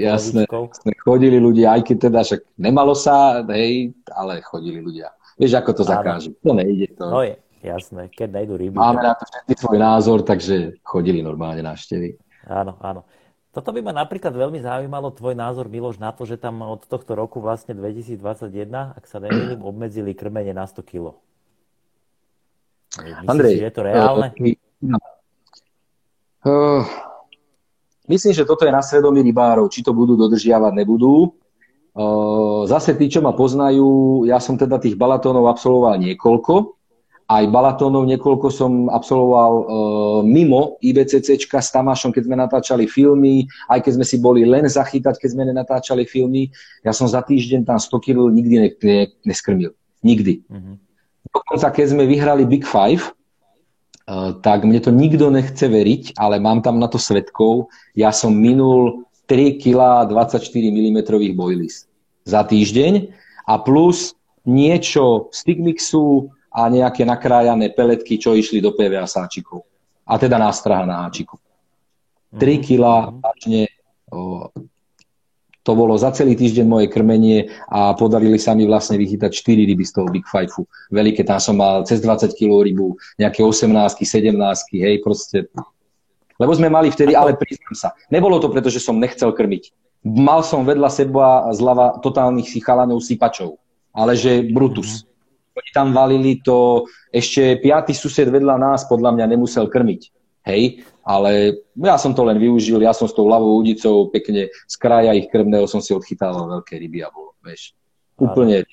[0.05, 5.09] jasné, jasné, chodili ľudia, aj keď teda však nemalo sa, hej, ale chodili ľudia.
[5.39, 6.32] Vieš, ako to zakážu.
[6.45, 6.93] To nejde.
[6.99, 7.09] To...
[7.09, 8.76] No je, Jasné, keď najdu ryby.
[8.80, 12.16] Máme na to všetky svoj názor, takže chodili normálne návštevy.
[12.47, 13.03] Áno, áno.
[13.51, 17.18] Toto by ma napríklad veľmi zaujímalo, tvoj názor, Miloš, na to, že tam od tohto
[17.20, 21.18] roku vlastne 2021, ak sa nemýlim, obmedzili krmenie na 100 kg.
[23.28, 24.32] Andrej, je to reálne?
[24.80, 24.95] Uh,
[26.47, 26.84] uh,
[28.07, 29.68] myslím, že toto je na svedomí rybárov.
[29.68, 31.36] Či to budú dodržiavať, nebudú.
[31.91, 36.78] Uh, zase tí, čo ma poznajú, ja som teda tých balatónov absolvoval niekoľko
[37.30, 39.63] aj Balatónov niekoľko som absolvoval e,
[40.25, 45.21] mimo IBCCčka s Tamášom, keď sme natáčali filmy, aj keď sme si boli len zachytať,
[45.21, 46.49] keď sme nenatáčali filmy.
[46.82, 48.99] Ja som za týždeň tam 100 kg nikdy ne, ne,
[49.30, 49.77] neskrmil.
[50.01, 50.41] Nikdy.
[50.49, 50.75] Mm-hmm.
[51.30, 53.11] Dokonca keď sme vyhrali Big Five, e,
[54.41, 57.69] tak mne to nikto nechce veriť, ale mám tam na to svetkov.
[57.93, 61.05] Ja som minul 3 kg 24 mm
[61.38, 61.86] boilies
[62.25, 63.13] za týždeň
[63.45, 64.17] a plus
[64.49, 69.66] niečo Stigmixu, a nejaké nakrájané peletky, čo išli do PVA sáčikov.
[70.10, 71.38] A teda nástraha na háčiku.
[72.34, 72.62] 3 mhm.
[72.62, 72.84] kg
[73.22, 73.62] vážne,
[75.70, 79.86] to bolo za celý týždeň moje krmenie a podarili sa mi vlastne vychytať 4 ryby
[79.86, 80.50] z toho Big Five.
[80.89, 84.34] Veľké, tam som mal cez 20 kg rybu, nejaké 18 17
[84.82, 85.45] hej, proste.
[86.39, 89.76] Lebo sme mali vtedy, ale priznám sa, nebolo to preto, že som nechcel krmiť.
[90.08, 93.60] Mal som vedľa seba zľava totálnych si chalanov sypačov,
[93.91, 95.09] ale že Brutus.
[95.56, 100.02] Oni tam valili to, ešte piatý sused vedľa nás podľa mňa nemusel krmiť.
[100.47, 104.76] Hej, ale ja som to len využil, ja som s tou ľavou udicou pekne z
[104.80, 107.76] kraja ich krmného som si odchytával veľké ryby a bolo, vieš,
[108.16, 108.64] úplne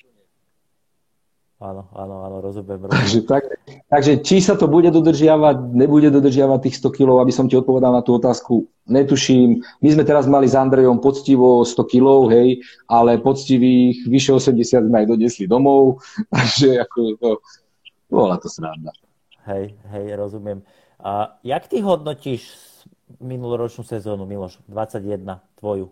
[1.57, 2.85] Áno, áno, áno, rozumiem.
[2.85, 3.01] rozumiem.
[3.01, 3.49] Takže, tak,
[3.89, 7.97] takže či sa to bude dodržiavať, nebude dodržiavať tých 100 kg, aby som ti odpovedal
[7.97, 9.65] na tú otázku, netuším.
[9.81, 12.61] My sme teraz mali s Andrejom poctivo 100 kg, hej,
[12.93, 16.05] ale poctivých vyše 80 sme aj donesli domov,
[16.37, 17.31] takže ako to,
[18.13, 18.93] bola to sranda.
[19.49, 20.61] Hej, hej, rozumiem.
[21.01, 22.53] A jak ty hodnotíš
[23.17, 25.89] minuloročnú sezónu, Miloš, 21, tvoju?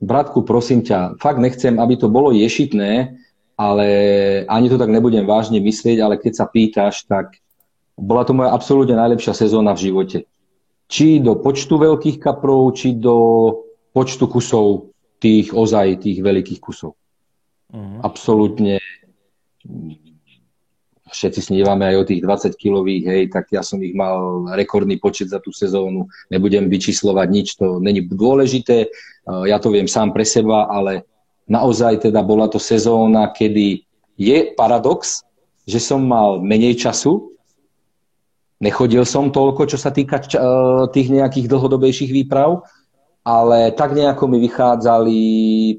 [0.00, 3.14] Bratku, prosím ťa, fakt nechcem, aby to bolo ješitné,
[3.60, 3.86] ale
[4.48, 7.36] ani to tak nebudem vážne myslieť, ale keď sa pýtaš, tak
[8.00, 10.18] bola to moja absolútne najlepšia sezóna v živote.
[10.90, 13.16] Či do počtu veľkých kaprov, či do
[13.92, 14.90] počtu kusov
[15.20, 16.96] tých ozaj, tých veľkých kusov.
[17.70, 18.00] Mm-hmm.
[18.00, 18.80] Absolútne
[21.10, 25.28] všetci snívame aj o tých 20 kilových, hej, tak ja som ich mal rekordný počet
[25.28, 26.06] za tú sezónu.
[26.30, 28.88] Nebudem vyčíslovať nič, to není dôležité,
[29.26, 31.04] ja to viem sám pre seba, ale
[31.50, 33.82] naozaj teda bola to sezóna, kedy
[34.14, 35.26] je paradox,
[35.66, 37.30] že som mal menej času,
[38.60, 40.26] nechodil som toľko, čo sa týka e,
[40.92, 42.60] tých nejakých dlhodobejších výprav,
[43.24, 45.18] ale tak nejako mi vychádzali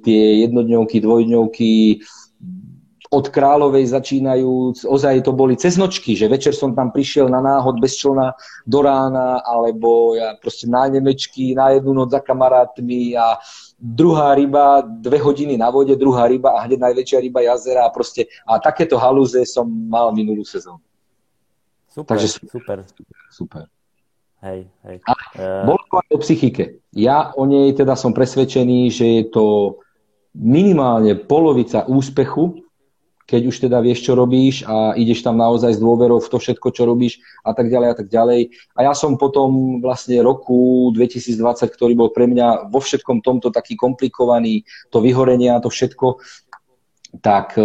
[0.06, 1.72] tie jednodňovky, dvojdňovky,
[3.12, 7.84] od Kráľovej začínajúc, ozaj to boli cez nočky, že večer som tam prišiel na náhod
[7.84, 8.32] bez člna
[8.64, 13.36] do rána, alebo ja proste na Nemečky, na jednu noc za kamarátmi a
[13.76, 18.32] druhá ryba, dve hodiny na vode, druhá ryba a hneď najväčšia ryba jazera a proste,
[18.48, 20.80] a takéto halúze som mal minulú sezónu.
[21.92, 22.78] Super, Takže super.
[23.28, 23.68] Super.
[24.40, 24.98] Hej, hej.
[25.04, 25.68] A uh...
[25.68, 26.80] bolo to aj o psychike.
[26.96, 29.46] Ja o nej teda som presvedčený, že je to
[30.32, 32.71] minimálne polovica úspechu
[33.32, 36.68] keď už teda vieš, čo robíš a ideš tam naozaj s dôverou v to všetko,
[36.76, 38.52] čo robíš a tak ďalej a tak ďalej.
[38.76, 41.40] A ja som potom vlastne roku 2020,
[41.72, 46.20] ktorý bol pre mňa vo všetkom tomto taký komplikovaný, to vyhorenie a to všetko,
[47.24, 47.64] tak e,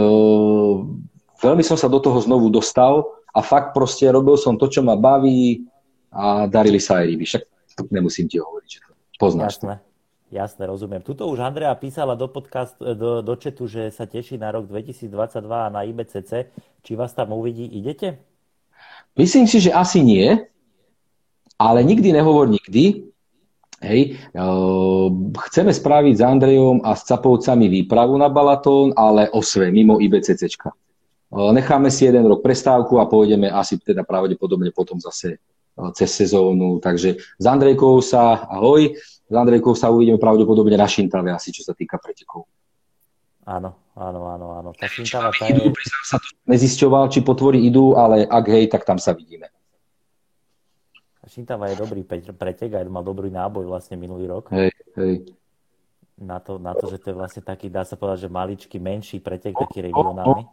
[1.42, 3.02] veľmi som sa do toho znovu dostal
[3.34, 5.66] a fakt proste robil som to, čo ma baví
[6.14, 7.26] a darili sa aj ryby.
[7.26, 7.42] Však
[7.90, 9.58] nemusím ti hovoriť, že to poznáš.
[9.58, 9.85] Jasné.
[10.26, 11.06] Jasne, rozumiem.
[11.06, 15.06] Tuto už Andrea písala do, podcast, do, do chatu, že sa teší na rok 2022
[15.46, 16.50] a na IBCC.
[16.82, 18.18] Či vás tam uvidí, idete?
[19.14, 20.34] Myslím si, že asi nie,
[21.54, 23.06] ale nikdy nehovor nikdy.
[23.76, 24.16] Hej,
[25.52, 30.48] chceme spraviť s Andrejom a s Capovcami výpravu na Balatón, ale osve, mimo IBCC.
[31.30, 35.38] Necháme si jeden rok prestávku a pôjdeme asi teda pravdepodobne potom zase
[35.92, 36.80] cez sezónu.
[36.80, 38.96] Takže s Andrejkou sa ahoj
[39.26, 42.46] s Andrejkou sa uvidíme pravdepodobne na Šintave asi, čo sa týka pretekov.
[43.46, 44.70] Áno, áno, áno, áno.
[44.74, 45.70] Tá Šintava tá je...
[46.06, 49.50] sa to nezisťoval, či potvory idú, ale ak hej, tak tam sa vidíme.
[51.26, 54.54] Šintava je dobrý pretek, aj mal dobrý náboj vlastne minulý rok.
[54.54, 55.26] Hej, hej.
[56.16, 59.20] Na to, na to, že to je vlastne taký, dá sa povedať, že maličký, menší
[59.20, 60.48] pretek, taký regionálny.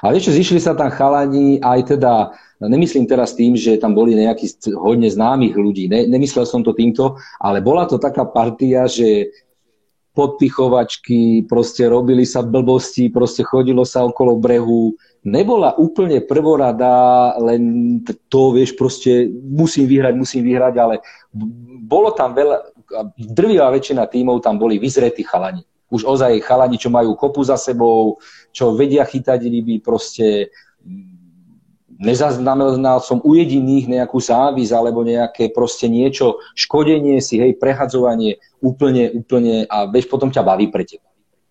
[0.00, 2.30] Ale vieš zišli sa tam chalani aj teda,
[2.62, 4.46] nemyslím teraz tým, že tam boli nejakí
[4.78, 9.34] hodne známych ľudí, ne, nemyslel som to týmto, ale bola to taká partia, že
[10.14, 17.62] podpichovačky, proste robili sa blbosti, proste chodilo sa okolo brehu, nebola úplne prvorada, len
[18.26, 20.94] to, vieš, proste musím vyhrať, musím vyhrať, ale
[21.86, 22.74] bolo tam veľa,
[23.18, 28.22] drvivá väčšina tímov tam boli vyzretí chalani už ozaj chalani, čo majú kopu za sebou,
[28.54, 30.54] čo vedia chytať ryby, proste
[32.00, 39.12] nezaznamenal som u jediných nejakú závis alebo nejaké proste niečo, škodenie si, hej, prehadzovanie úplne,
[39.12, 41.09] úplne a vieš, potom ťa baví pre teba.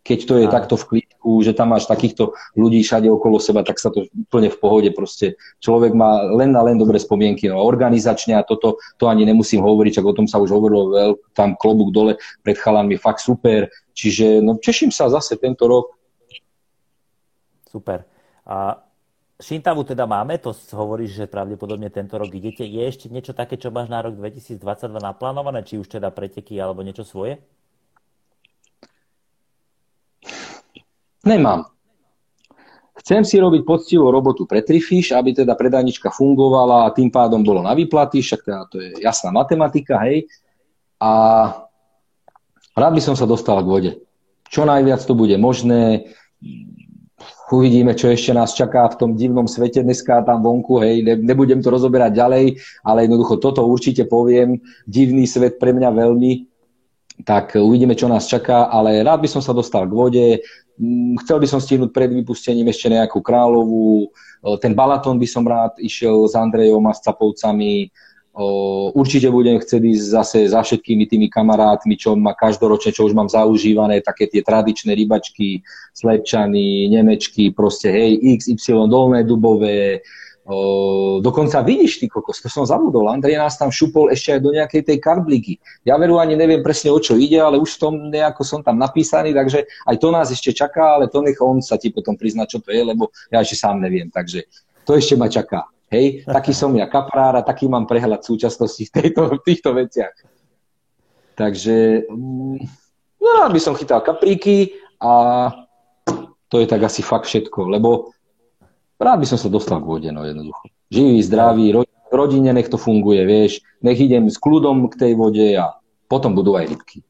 [0.09, 0.51] Keď to je a...
[0.51, 4.49] takto v klídku, že tam máš takýchto ľudí všade okolo seba, tak sa to úplne
[4.49, 5.37] v pohode proste.
[5.61, 7.45] Človek má len na len dobré spomienky.
[7.45, 11.11] No, organizačne a toto, to ani nemusím hovoriť, čak o tom sa už hovorilo veľ,
[11.37, 13.69] tam klobúk dole pred chalami, fakt super.
[13.93, 15.93] Čiže no, teším sa zase tento rok.
[17.69, 18.09] Super.
[18.49, 18.81] A
[19.39, 22.65] Šintavu teda máme, to hovoríš, že pravdepodobne tento rok idete.
[22.65, 24.57] Je ešte niečo také, čo máš na rok 2022
[24.99, 27.39] naplánované, či už teda preteky alebo niečo svoje?
[31.29, 31.69] Nemám.
[32.99, 37.61] Chcem si robiť poctivú robotu pre Trifish, aby teda predajnička fungovala a tým pádom bolo
[37.61, 40.27] na výplaty, však teda to je jasná matematika, hej.
[40.99, 41.11] A
[42.79, 43.91] Rád by som sa dostal k vode.
[44.47, 46.15] Čo najviac to bude možné.
[47.51, 50.79] Uvidíme, čo ešte nás čaká v tom divnom svete dneska tam vonku.
[50.79, 52.45] Hej, ne, nebudem to rozoberať ďalej,
[52.87, 54.63] ale jednoducho toto určite poviem.
[54.87, 56.31] Divný svet pre mňa veľmi.
[57.27, 60.25] Tak uvidíme, čo nás čaká, ale rád by som sa dostal k vode.
[60.79, 64.09] Mm, chcel by som stihnúť pred vypustením ešte nejakú kráľovú.
[64.63, 67.91] Ten Balaton by som rád išiel s Andrejom a s Capovcami
[68.95, 73.27] Určite budem chcieť ísť zase za všetkými tými kamarátmi, čo ma každoročne, čo už mám
[73.27, 75.59] zaužívané, také tie tradičné rybačky,
[75.91, 79.99] slepčany, nemečky, proste hej, XY, dolné dubové,
[80.49, 83.05] O, dokonca vidíš, ty kokos, to som zabudol.
[83.05, 85.61] Andrej nás tam šupol ešte aj do nejakej tej karbliky.
[85.85, 88.81] Ja veru ani neviem presne, o čo ide, ale už v tom nejako som tam
[88.81, 92.49] napísaný, takže aj to nás ešte čaká, ale to nech on sa ti potom prizna,
[92.49, 94.09] čo to je, lebo ja ešte sám neviem.
[94.09, 94.49] Takže
[94.89, 95.69] to ešte ma čaká.
[95.93, 100.17] Hej, taký som ja kaprár a taký mám prehľad súčasnosti v, tejto, v týchto veciach.
[101.37, 102.57] Takže, mm,
[103.21, 105.13] no, by som chytal kapríky a
[106.49, 108.17] to je tak asi fakt všetko, lebo
[108.99, 110.67] rád by som sa dostal k vode, no jednoducho.
[110.91, 111.65] Živý, zdravý,
[112.11, 115.77] rodine nech to funguje, vieš, nech idem s kľudom k tej vode a
[116.09, 117.05] potom budú aj rybky.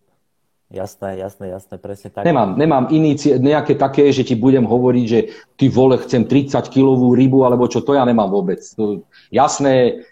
[0.70, 2.30] Jasné, jasné, jasné, presne tak.
[2.30, 5.20] Nemám, nemám inici- nejaké také, že ti budem hovoriť, že
[5.58, 8.62] ty vole, chcem 30 kilovú rybu, alebo čo, to ja nemám vôbec.
[8.78, 9.02] To,
[9.34, 10.06] jasné,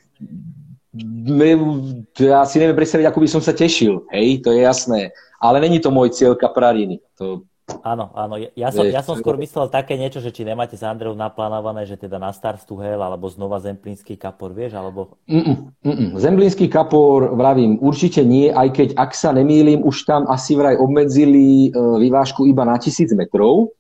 [2.18, 5.14] ja si neviem predstaviť, ako by som sa tešil, hej, to je jasné.
[5.38, 7.06] Ale není to môj cieľ kaprariny.
[7.22, 8.40] To, Áno, áno.
[8.56, 12.00] Ja som, ja som skôr myslel také niečo, že či nemáte s Andreou naplánované, že
[12.00, 15.20] teda na Star Stuhel, alebo znova Zemplínsky kapor, vieš, alebo...
[15.28, 16.10] Mm-mm, mm-mm.
[16.16, 21.68] Zemplínsky kapor, vravím, určite nie, aj keď, ak sa nemýlim, už tam asi vraj obmedzili
[21.68, 23.76] e, vyvážku iba na tisíc metrov,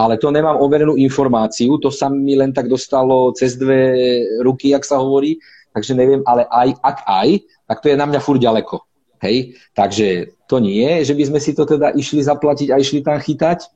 [0.00, 4.88] ale to nemám overenú informáciu, to sa mi len tak dostalo cez dve ruky, jak
[4.88, 5.36] sa hovorí,
[5.76, 7.28] takže neviem, ale aj, ak aj,
[7.68, 8.80] tak to je na mňa furt ďaleko.
[9.20, 13.20] Hej, takže to nie, že by sme si to teda išli zaplatiť a išli tam
[13.20, 13.68] chytať,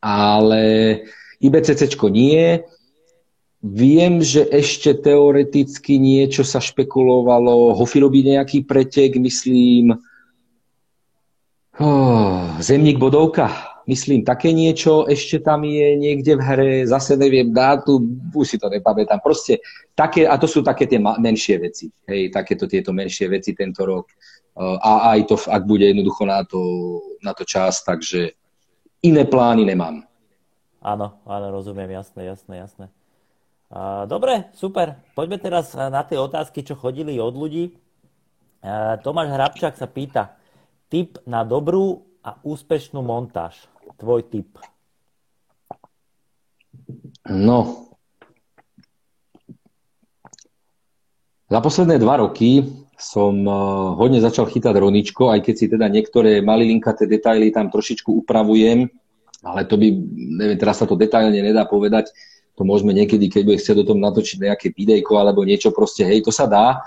[0.00, 0.62] ale
[1.44, 2.64] IBCC nie.
[3.64, 9.96] Viem, že ešte teoreticky niečo sa špekulovalo, Hofi robí nejaký pretek, myslím,
[11.80, 18.04] oh, Zemník bodovka, myslím, také niečo ešte tam je niekde v hre, zase neviem dátu,
[18.36, 19.24] už si to nepamätám.
[19.24, 19.64] Proste
[19.96, 24.12] také, a to sú také tie menšie veci, hej, takéto tieto menšie veci tento rok.
[24.58, 26.60] A aj to, ak bude jednoducho na to,
[27.18, 28.38] na to čas, takže
[29.02, 30.06] iné plány nemám.
[30.78, 32.86] Áno, áno, rozumiem, jasné, jasné, jasné.
[34.06, 35.02] Dobre, super.
[35.18, 37.74] Poďme teraz na tie otázky, čo chodili od ľudí.
[39.02, 40.38] Tomáš Hrabčák sa pýta,
[40.86, 43.58] tip na dobrú a úspešnú montáž.
[43.98, 44.54] Tvoj tip.
[47.26, 47.90] No.
[51.50, 53.34] Za posledné dva roky som
[53.98, 58.86] hodne začal chytať roničko, aj keď si teda niektoré malilinkaté detaily tam trošičku upravujem,
[59.44, 59.88] ale to by,
[60.40, 62.14] neviem, teraz sa to detailne nedá povedať,
[62.54, 66.22] to môžeme niekedy, keď bude chcieť o tom natočiť nejaké videjko alebo niečo proste, hej,
[66.22, 66.86] to sa dá,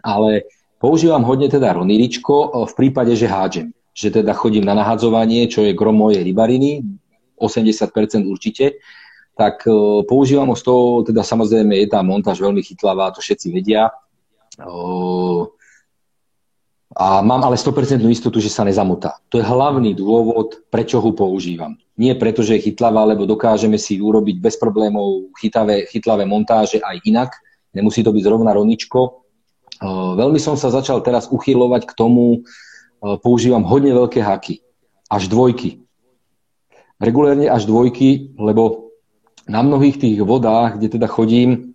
[0.00, 0.46] ale
[0.78, 5.66] používam hodne teda roniričko e, v prípade, že hádžem, že teda chodím na nahadzovanie, čo
[5.66, 6.86] je grom mojej rybariny,
[7.34, 7.90] 80%
[8.30, 8.78] určite,
[9.34, 13.50] tak e, používam ho z toho, teda samozrejme je tá montáž veľmi chytlavá, to všetci
[13.50, 13.90] vedia.
[16.94, 19.18] A mám ale 100% istotu, že sa nezamotá.
[19.34, 21.74] To je hlavný dôvod, prečo ho používam.
[21.98, 27.02] Nie preto, že je chytlavá, lebo dokážeme si urobiť bez problémov chytavé, chytlavé montáže aj
[27.02, 27.34] inak.
[27.74, 29.26] Nemusí to byť zrovna roničko.
[30.14, 32.46] Veľmi som sa začal teraz uchylovať k tomu,
[33.02, 34.62] používam hodne veľké haky.
[35.10, 35.82] Až dvojky.
[37.02, 38.94] Regulérne až dvojky, lebo
[39.50, 41.73] na mnohých tých vodách, kde teda chodím,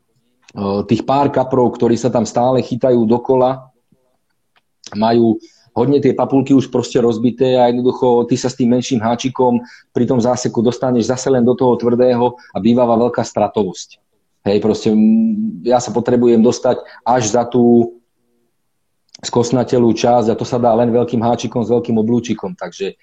[0.90, 3.70] tých pár kaprov, ktorí sa tam stále chytajú dokola,
[4.98, 5.38] majú
[5.78, 9.62] hodne tie papulky už proste rozbité a jednoducho ty sa s tým menším háčikom
[9.94, 14.02] pri tom záseku dostaneš zase len do toho tvrdého a bývala veľká stratovosť.
[14.50, 14.90] Hej, proste
[15.68, 17.96] ja sa potrebujem dostať až za tú
[19.20, 22.96] skosnatelú časť a to sa dá len veľkým háčikom s veľkým oblúčikom, takže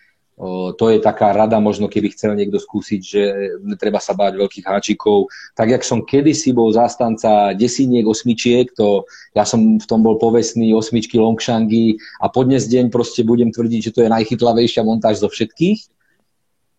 [0.76, 3.22] to je taká rada, možno keby chcel niekto skúsiť, že
[3.64, 5.32] netreba sa báť veľkých háčikov.
[5.56, 10.76] Tak, jak som kedysi bol zástanca desiniek, osmičiek, to ja som v tom bol povestný
[10.76, 15.32] osmičky Longshangy a po dnes deň proste budem tvrdiť, že to je najchytlavejšia montáž zo
[15.32, 15.88] všetkých,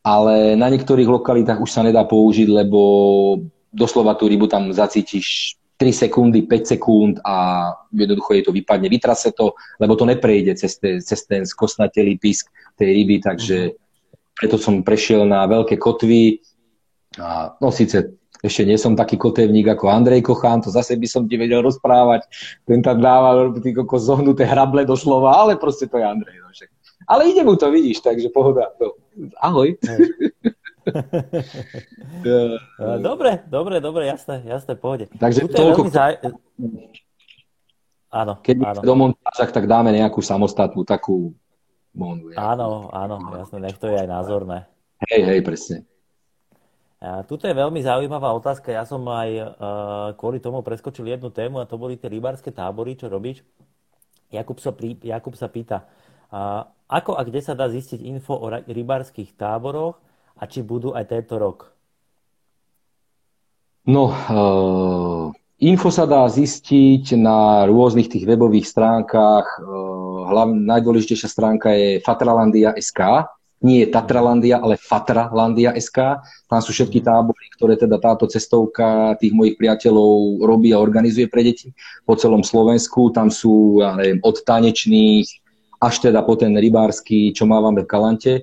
[0.06, 2.80] ale na niektorých lokalitách už sa nedá použiť, lebo
[3.74, 9.30] doslova tú rybu tam zacítiš 3 sekundy, 5 sekúnd a jednoducho je to vypadne, vytrase
[9.38, 13.78] to, lebo to neprejde cez, te, cez ten skosnatelý pisk tej ryby, takže
[14.34, 16.42] preto som prešiel na veľké kotvy.
[17.22, 21.26] A, no síce ešte nie som taký kotevník ako Andrej Kochán, to zase by som
[21.26, 22.30] ti vedel rozprávať.
[22.66, 26.38] Ten tam dáva tí koko zohnuté hrable do slova, ale proste to je Andrej.
[26.42, 26.70] No však.
[27.08, 28.70] Ale ide mu to, vidíš, takže pohoda.
[28.78, 28.94] No.
[29.42, 29.78] Ahoj.
[33.08, 35.06] dobre, dobre, dobre, jasné, jasné, pohode.
[35.20, 35.82] Takže Tuto toľko...
[35.92, 36.14] Zaj...
[38.08, 38.82] Áno, Keď áno.
[38.82, 41.36] do montážach, tak dáme nejakú samostatnú takú
[41.98, 42.30] Mondu.
[42.38, 44.70] Áno, áno, jasne, nech to je aj názorné.
[45.10, 45.78] Hej, hej, presne.
[46.98, 48.74] A tuto je veľmi zaujímavá otázka.
[48.74, 49.48] Ja som aj uh,
[50.18, 53.46] kvôli tomu preskočil jednu tému a to boli tie rybárske tábory, čo robíš.
[54.34, 55.86] Jakub sa, prí, Jakub sa pýta,
[56.34, 59.98] uh, ako a kde sa dá zistiť info o rybárskych táboroch
[60.38, 61.74] a či budú aj tento rok?
[63.88, 65.32] No, uh,
[65.64, 73.32] info sa dá zistiť na rôznych tých webových stránkach, uh, hlavná, najdôležitejšia stránka je Fatralandia.sk,
[73.58, 76.22] nie je Tatralandia, ale Fatralandia.sk.
[76.46, 81.42] Tam sú všetky tábory, ktoré teda táto cestovka tých mojich priateľov robí a organizuje pre
[81.42, 81.74] deti
[82.06, 83.10] po celom Slovensku.
[83.10, 85.26] Tam sú, ja neviem, od tanečných
[85.78, 88.34] až teda po ten rybársky, čo máme v Kalante,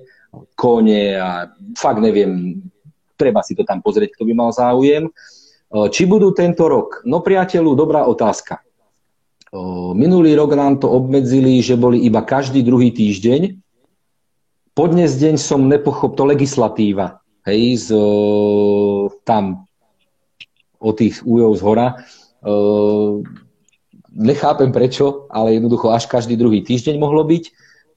[0.57, 2.61] kone a fakt neviem,
[3.15, 5.07] treba si to tam pozrieť, kto by mal záujem.
[5.71, 7.03] Či budú tento rok?
[7.03, 8.63] No priateľu, dobrá otázka.
[9.95, 13.55] Minulý rok nám to obmedzili, že boli iba každý druhý týždeň.
[14.75, 17.95] Po dnes deň som nepochop, to legislatíva, hej, z,
[19.23, 19.63] tam
[20.83, 21.87] o tých újov z hora.
[24.11, 27.43] Nechápem prečo, ale jednoducho až každý druhý týždeň mohlo byť.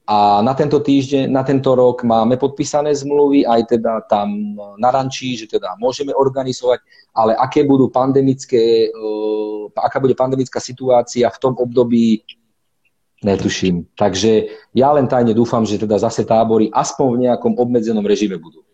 [0.09, 5.37] A na tento týždeň, na tento rok máme podpísané zmluvy, aj teda tam na rančí,
[5.37, 6.81] že teda môžeme organizovať,
[7.13, 12.25] ale aké budú pandemické, uh, aká bude pandemická situácia v tom období,
[13.21, 13.85] netuším.
[13.93, 18.65] Takže ja len tajne dúfam, že teda zase tábory aspoň v nejakom obmedzenom režime budú.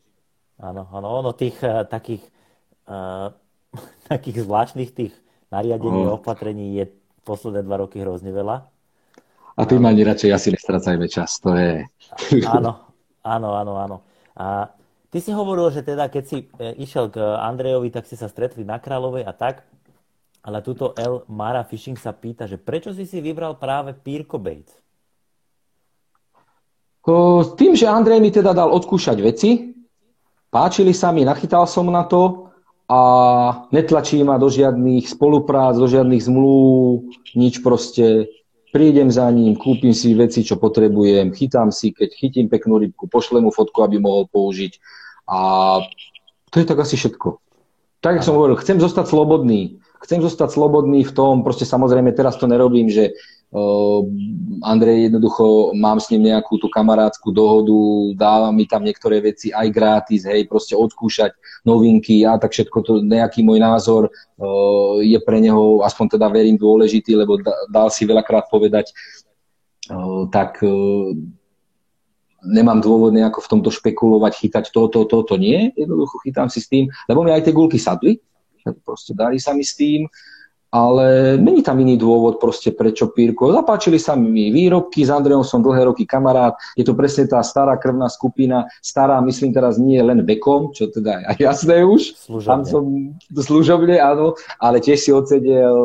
[0.56, 2.24] Áno, áno, ono tých uh, takých,
[2.88, 3.36] uh,
[4.08, 5.12] takých zvláštnych tých
[5.52, 6.96] nariadení a opatrení je
[7.28, 8.72] posledné dva roky hrozne veľa.
[9.56, 11.88] A tým ani radšej asi nestracajme čas, to je...
[12.44, 12.92] Áno,
[13.24, 13.98] áno, áno, áno.
[14.36, 14.68] A
[15.08, 18.68] ty si hovoril, že teda keď si e, išiel k Andrejovi, tak ste sa stretli
[18.68, 19.64] na Kráľovej a tak,
[20.44, 24.76] ale tuto El Mara Fishing sa pýta, že prečo si si vybral práve Pirko Bates?
[27.56, 29.72] Tým, že Andrej mi teda dal odkúšať veci,
[30.52, 32.50] páčili sa mi, nachytal som na to
[32.90, 33.00] a
[33.72, 38.30] netlačí ma do žiadnych spoluprác, do žiadnych zmluv, nič proste
[38.76, 43.48] prídem za ním, kúpim si veci, čo potrebujem, chytám si, keď chytím peknú rybku, pošlem
[43.48, 44.84] mu fotku, aby mohol použiť.
[45.32, 45.40] A
[46.52, 47.40] to je tak asi všetko.
[48.04, 49.80] Tak, ako som hovoril, chcem zostať slobodný.
[50.04, 53.16] Chcem zostať slobodný v tom, proste samozrejme teraz to nerobím, že
[54.66, 57.78] Andrej jednoducho, mám s ním nejakú tú kamarádskú dohodu,
[58.20, 61.32] dáva mi tam niektoré veci aj gratis, hej, proste odkúšať
[61.64, 66.60] novinky a tak všetko to, nejaký môj názor uh, je pre neho, aspoň teda verím,
[66.60, 67.40] dôležitý, lebo
[67.72, 68.92] dal si veľakrát povedať,
[69.88, 71.16] uh, tak uh,
[72.44, 76.68] nemám dôvod nejako v tomto špekulovať, chytať toto, toto, to nie, jednoducho chytám si s
[76.68, 78.20] tým, lebo mi aj tie gulky sadli,
[78.84, 80.10] proste dali sa mi s tým,
[80.76, 83.56] ale není tam iný dôvod proste prečo Pírko.
[83.56, 87.80] Zapáčili sa mi výrobky, s Andrejom som dlhé roky kamarát, je to presne tá stará
[87.80, 92.52] krvná skupina, stará, myslím teraz nie len vekom, čo teda je aj jasné už, služobne.
[92.52, 92.84] tam som
[93.32, 95.80] služobne, áno, ale tiež si odsedel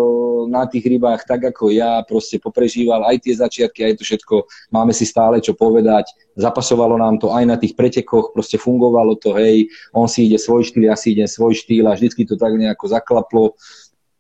[0.51, 4.34] na tých rybách tak ako ja, proste poprežíval aj tie začiatky, aj to všetko,
[4.74, 9.38] máme si stále čo povedať, zapasovalo nám to aj na tých pretekoch, proste fungovalo to,
[9.38, 12.59] hej, on si ide svoj štýl, ja si idem svoj štýl a vždycky to tak
[12.59, 13.55] nejako zaklaplo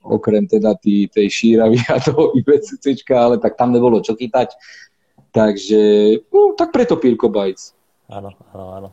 [0.02, 4.52] okrem teda tý, tej šíravy a toho IBCC, ale tak tam nebolo čo chytať.
[5.30, 5.80] Takže,
[6.34, 7.76] no, tak preto Pirko Bajc.
[8.10, 8.90] Áno, áno, áno.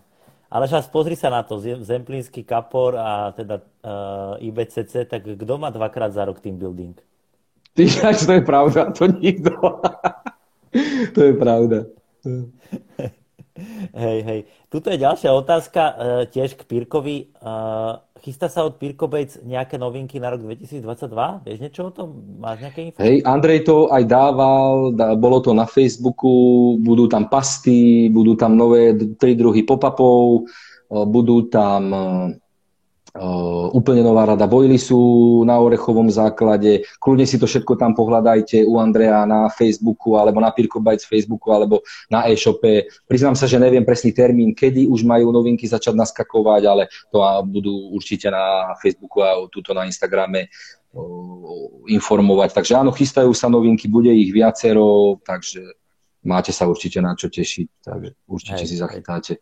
[0.47, 5.67] Ale však pozri sa na to, Zemplínsky kapor a teda uh, IBCC, tak kto má
[5.73, 6.95] dvakrát za rok team building?
[7.75, 7.83] Ty,
[8.15, 9.51] to je pravda, to nikto.
[11.15, 11.83] to je pravda.
[13.93, 14.39] hej, hej.
[14.67, 15.95] Tuto je ďalšia otázka, uh,
[16.29, 17.33] tiež k Pirkovi.
[17.41, 19.05] Uh, Chystá sa od Pirko
[19.45, 21.45] nejaké novinky na rok 2022?
[21.45, 22.17] Vieš niečo o tom?
[22.41, 22.99] Máš nejaké info?
[22.99, 24.91] Hej, Andrej to aj dával,
[25.21, 30.49] bolo to na Facebooku, budú tam pasty, budú tam nové tri druhy pop-upov,
[30.89, 31.93] budú tam
[33.73, 34.45] úplne nová rada
[34.77, 34.99] sú
[35.43, 36.85] na Orechovom základe.
[37.01, 41.51] Kľudne si to všetko tam pohľadajte u Andrea na Facebooku alebo na Pirko Bytes Facebooku
[41.51, 42.87] alebo na e-shope.
[43.09, 47.93] Priznám sa, že neviem presný termín, kedy už majú novinky začať naskakovať, ale to budú
[47.93, 50.49] určite na Facebooku a tuto na Instagrame
[51.87, 52.49] informovať.
[52.57, 55.61] Takže áno, chystajú sa novinky, bude ich viacero, takže
[56.25, 59.33] máte sa určite na čo tešiť, takže určite hej, si zachytáte.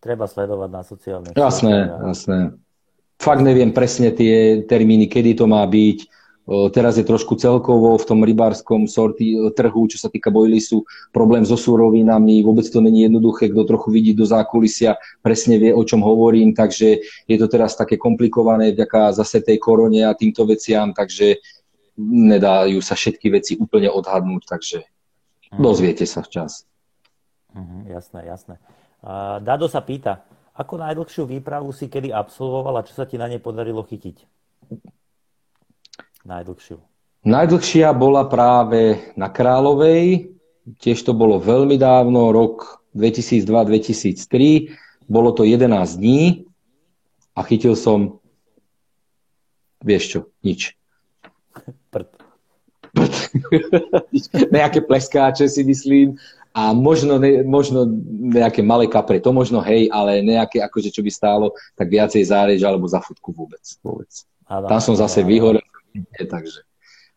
[0.00, 1.34] Treba sledovať na sociálnych.
[1.36, 1.76] Jasné,
[2.08, 2.38] jasné
[3.20, 6.08] fakt neviem presne tie termíny, kedy to má byť.
[6.74, 10.82] Teraz je trošku celkovo v tom rybárskom sorty trhu, čo sa týka bojlisu,
[11.14, 15.84] problém so súrovinami, vôbec to není jednoduché, kto trochu vidí do zákulisia, presne vie, o
[15.86, 20.90] čom hovorím, takže je to teraz také komplikované vďaka zase tej korone a týmto veciam,
[20.90, 21.38] takže
[22.02, 24.82] nedajú sa všetky veci úplne odhadnúť, takže
[25.54, 25.62] mhm.
[25.62, 26.66] dozviete sa včas.
[27.54, 28.54] Mhm, jasné, jasné.
[29.44, 30.26] Dado sa pýta,
[30.60, 34.16] ako najdlhšiu výpravu si kedy absolvoval a čo sa ti na nej podarilo chytiť?
[36.28, 36.76] Najdlhšiu.
[37.24, 40.36] Najdlhšia bola práve na Královej,
[40.76, 46.44] tiež to bolo veľmi dávno, rok 2002-2003, bolo to 11 dní
[47.32, 48.20] a chytil som,
[49.80, 50.76] vieš čo, nič.
[51.88, 51.88] Prd.
[51.88, 52.20] Prd.
[54.56, 56.20] Nejaké pleskáče si myslím,
[56.50, 57.86] a možno, ne, možno
[58.34, 62.60] nejaké malé kapre, to možno hej, ale nejaké akože čo by stálo, tak viacej zárež
[62.66, 63.62] alebo za futku vôbec.
[63.82, 64.10] vôbec.
[64.50, 65.62] Adam, Tam som zase vyhorel,
[66.18, 66.66] takže.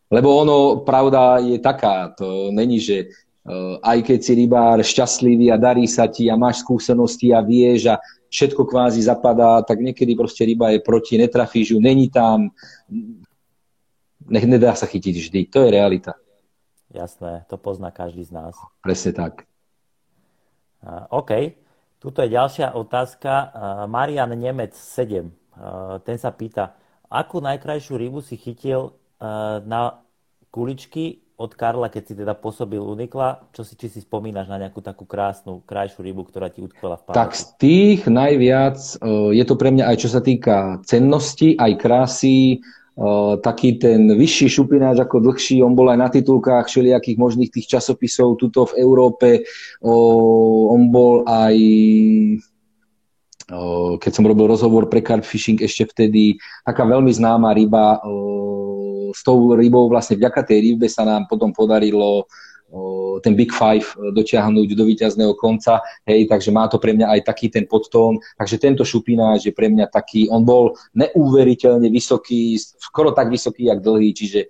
[0.06, 3.10] Lebo ono, pravda je taká, to není, že
[3.42, 7.90] uh, aj keď si rybár šťastlivý a darí sa ti a máš skúsenosti a vieš
[7.90, 7.98] a
[8.30, 12.54] všetko kvázi zapadá, tak niekedy proste ryba je proti, netrafíš ju, není tam,
[14.30, 16.14] nech nedá sa chytiť vždy, to je realita.
[16.94, 18.54] Jasné, to pozná každý z nás.
[18.78, 19.50] Presne tak.
[21.10, 21.58] OK.
[21.98, 23.50] Tuto je ďalšia otázka.
[23.90, 25.26] Marian Nemec 7.
[25.54, 26.76] Uh, ten sa pýta,
[27.10, 28.94] akú najkrajšiu rybu si chytil
[29.64, 30.04] na
[30.52, 34.78] kuličky od Karla, keď si teda pôsobil Unikla, čo si, či si spomínaš na nejakú
[34.78, 37.18] takú krásnu, krajšiu rybu, ktorá ti utkvela v pamäti?
[37.18, 38.78] Tak z tých najviac,
[39.34, 42.62] je to pre mňa aj čo sa týka cennosti, aj krásy,
[43.42, 48.38] taký ten vyšší šupináč ako dlhší, on bol aj na titulkách všelijakých možných tých časopisov
[48.38, 49.42] tuto v Európe,
[49.82, 51.56] on bol aj
[54.00, 58.00] keď som robil rozhovor pre Carp Fishing ešte vtedy, taká veľmi známa ryba,
[59.12, 62.24] s tou rybou vlastne vďaka tej rybe sa nám potom podarilo
[63.22, 67.46] ten Big Five dotiahnuť do víťazného konca, hej, takže má to pre mňa aj taký
[67.52, 73.30] ten podtón, takže tento šupináč je pre mňa taký, on bol neuveriteľne vysoký, skoro tak
[73.30, 74.40] vysoký, jak dlhý, čiže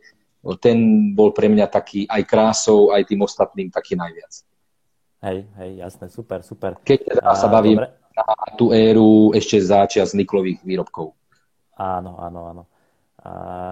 [0.60, 4.32] ten bol pre mňa taký aj krásou, aj tým ostatným taký najviac.
[5.24, 6.76] Hej, hej, jasné, super, super.
[6.84, 7.96] Keď teda sa bavím dobre.
[8.12, 8.24] na
[8.60, 11.16] tú éru ešte záčias niklových výrobkov.
[11.80, 12.62] Áno, áno, áno.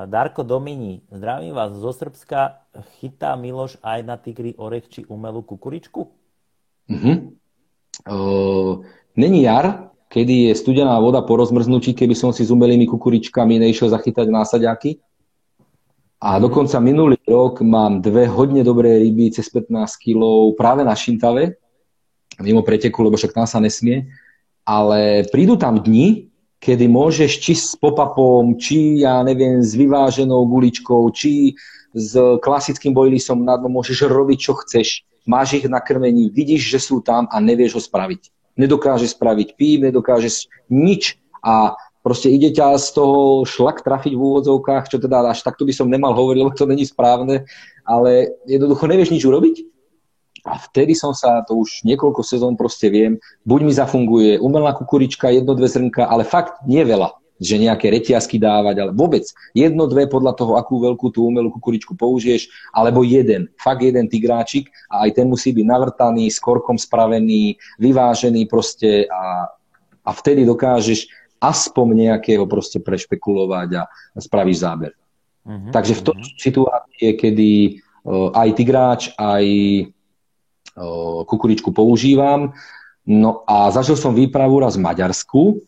[0.06, 2.64] Darko Domini, zdravím vás zo Srbska.
[2.96, 6.08] Chytá Miloš aj na tigri orech či umelú kukuričku?
[6.88, 7.16] Uh-huh.
[8.08, 8.80] Uh,
[9.12, 13.92] není jar, kedy je studená voda po rozmrznutí, keby som si s umelými kukuričkami nešiel
[13.92, 15.04] zachytať násadiaky.
[16.22, 16.48] A mhm.
[16.48, 19.68] dokonca minulý rok mám dve hodne dobré ryby cez 15
[20.00, 20.20] kg
[20.56, 21.60] práve na Šintave,
[22.40, 24.08] mimo preteku, lebo však tam sa nesmie.
[24.64, 26.31] Ale prídu tam dni,
[26.62, 31.58] kedy môžeš či s popapom, či ja neviem, s vyváženou guličkou, či
[31.90, 35.02] s klasickým bojlisom na dno môžeš robiť, čo chceš.
[35.26, 38.30] Máš ich na krmení, vidíš, že sú tam a nevieš ho spraviť.
[38.54, 41.74] Nedokážeš spraviť pív, nedokážeš nič a
[42.06, 45.90] proste ide ťa z toho šlak trafiť v úvodzovkách, čo teda až takto by som
[45.90, 47.42] nemal hovoriť, lebo to není správne,
[47.82, 49.71] ale jednoducho nevieš nič urobiť
[50.42, 55.30] a vtedy som sa, to už niekoľko sezón proste viem, buď mi zafunguje umelá kukurička,
[55.30, 59.22] jedno, dve zrnka, ale fakt nie veľa, že nejaké reťazky dávať, ale vôbec
[59.54, 64.70] jedno, dve podľa toho, akú veľkú tú umelú kukuričku použiješ, alebo jeden, fakt jeden tigráčik
[64.90, 69.46] a aj ten musí byť navrtaný, s korkom spravený, vyvážený proste a,
[70.02, 71.06] a vtedy dokážeš
[71.42, 74.94] aspoň nejakého proste prešpekulovať a, a spravíš záber.
[75.42, 76.38] Uh-huh, Takže v tom uh-huh.
[76.38, 77.50] situácii, kedy
[78.06, 79.44] uh, aj tigráč, aj
[81.28, 82.56] kukuričku používam.
[83.02, 85.58] No a zažil som výpravu raz v Maďarsku,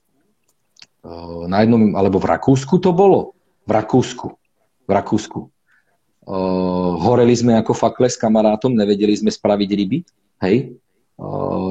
[1.50, 3.36] na jednom, alebo v Rakúsku to bolo.
[3.68, 4.26] V Rakúsku.
[4.88, 5.40] V Rakúsku.
[7.04, 9.98] Horeli sme ako fakle s kamarátom, nevedeli sme spraviť ryby.
[10.40, 10.80] Hej.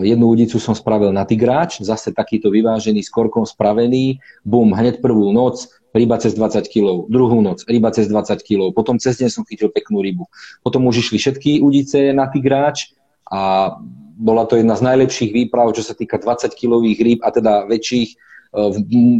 [0.05, 4.21] Jednu udicu som spravil na tigráč, zase takýto vyvážený, s korkom spravený.
[4.45, 9.01] Bum, hneď prvú noc, ryba cez 20 kg, druhú noc, ryba cez 20 kg, potom
[9.01, 10.29] cez deň som chytil peknú rybu.
[10.63, 12.93] Potom už išli všetky udice na tigráč,
[13.32, 13.71] a
[14.13, 18.15] bola to jedna z najlepších výprav, čo sa týka 20-kilových rýb a teda väčších e,
[18.53, 18.78] v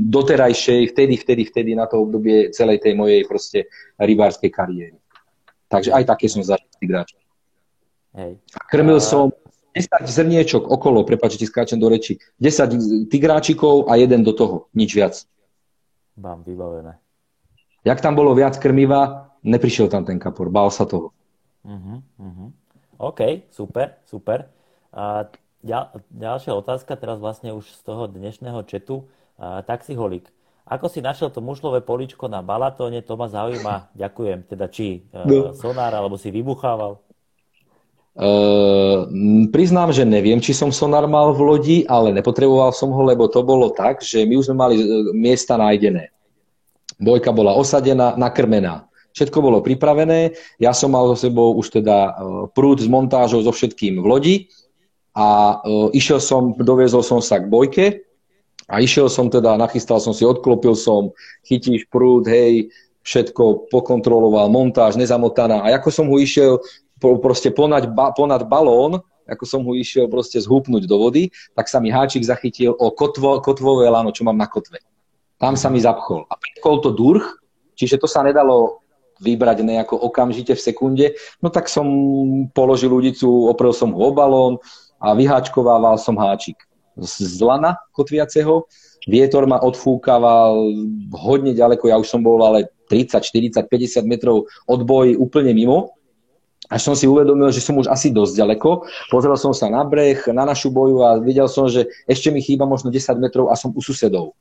[0.08, 4.98] doterajšej, vtedy, vtedy, vtedy na to obdobie celej tej mojej proste rybárskej kariéry.
[5.68, 6.70] Takže aj také som zažil.
[8.14, 8.38] Hej.
[8.70, 9.04] Krmil a...
[9.04, 9.34] som
[9.74, 15.16] 10 zrniečok okolo, prepáčte, skáčem do reči, 10 tigráčikov a jeden do toho, nič viac.
[16.14, 17.02] Mám vybavené.
[17.82, 21.10] Jak tam bolo viac krmiva, neprišiel tam ten kapor, bál sa toho.
[21.66, 22.54] Uh-huh, uh-huh.
[23.04, 24.48] OK, super, super.
[24.96, 25.28] A
[25.60, 29.12] ďal, ďalšia otázka, teraz vlastne už z toho dnešného četu.
[29.40, 30.30] Taxiholik.
[30.64, 33.92] Ako si našiel to mušlové poličko na Balatóne, to ma zaujíma.
[34.00, 34.48] Ďakujem.
[34.48, 35.52] Teda či uh, no.
[35.52, 37.04] sonár, alebo si vybuchával?
[38.14, 39.10] Uh,
[39.52, 43.44] priznám, že neviem, či som sonár mal v lodi, ale nepotreboval som ho, lebo to
[43.44, 44.86] bolo tak, že my už sme mali e,
[45.18, 46.14] miesta nájdené.
[47.02, 48.86] Bojka bola osadená, nakrmená.
[49.14, 52.12] Všetko bolo pripravené, ja som mal so sebou už teda e,
[52.50, 54.36] prúd s montážou so všetkým v lodi
[55.14, 58.02] a e, išiel som, doviezol som sa k bojke
[58.66, 61.14] a išiel som teda, nachystal som si, odklopil som,
[61.46, 62.74] chytíš prúd, hej,
[63.06, 66.58] všetko pokontroloval, montáž nezamotaná a ako som ho išiel
[66.98, 67.86] proste ponad,
[68.18, 72.76] ponad balón, ako som ho išiel proste zhúpnuť do vody, tak sa mi háčik zachytil
[72.76, 74.84] o kotvo, kotvové lano, čo mám na kotve.
[75.40, 76.28] Tam sa mi zapchol.
[76.28, 77.24] A predkol to durch,
[77.76, 78.83] čiže to sa nedalo
[79.24, 81.06] vybrať nejako okamžite v sekunde,
[81.40, 81.88] no tak som
[82.52, 84.60] položil ľudicu, oprel som ho o balón
[85.00, 86.60] a vyháčkovával som háčik
[87.00, 88.68] z lana kotviaceho.
[89.04, 90.56] Vietor ma odfúkaval
[91.12, 95.92] hodne ďaleko, ja už som bol ale 30, 40, 50 metrov od boji úplne mimo.
[96.72, 98.88] Až som si uvedomil, že som už asi dosť ďaleko.
[99.12, 102.64] Pozrel som sa na breh, na našu boju a videl som, že ešte mi chýba
[102.64, 104.32] možno 10 metrov a som u susedov.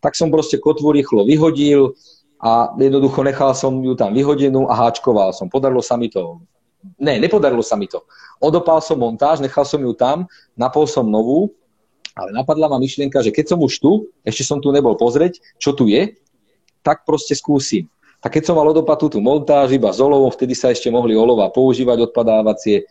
[0.00, 1.92] Tak som proste kotvu rýchlo vyhodil,
[2.40, 5.52] a jednoducho nechal som ju tam vyhodenú a háčkoval som.
[5.52, 6.40] Podarilo sa mi to.
[6.96, 8.00] Ne, nepodarilo sa mi to.
[8.40, 10.24] Odopal som montáž, nechal som ju tam,
[10.56, 11.52] napol som novú,
[12.16, 15.76] ale napadla ma myšlienka, že keď som už tu, ešte som tu nebol pozrieť, čo
[15.76, 16.16] tu je,
[16.80, 17.84] tak proste skúsim.
[18.24, 21.52] Tak keď som mal odopatú tú montáž iba z olovom, vtedy sa ešte mohli olova
[21.52, 22.88] používať odpadávacie,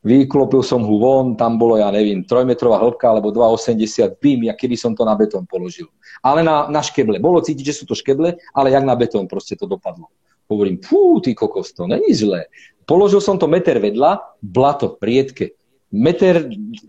[0.00, 4.76] vyklopil som ho von, tam bolo, ja neviem, 3-metrová hĺbka alebo 2,80, bim, ja keby
[4.76, 5.88] som to na betón položil.
[6.24, 7.20] Ale na, na škeble.
[7.20, 10.08] Bolo cítiť, že sú to škeble, ale jak na betón proste to dopadlo.
[10.48, 12.50] Hovorím, fú, ty kokos, to není zlé.
[12.88, 15.54] Položil som to meter vedľa, blato, riedke.
[15.94, 16.48] Meter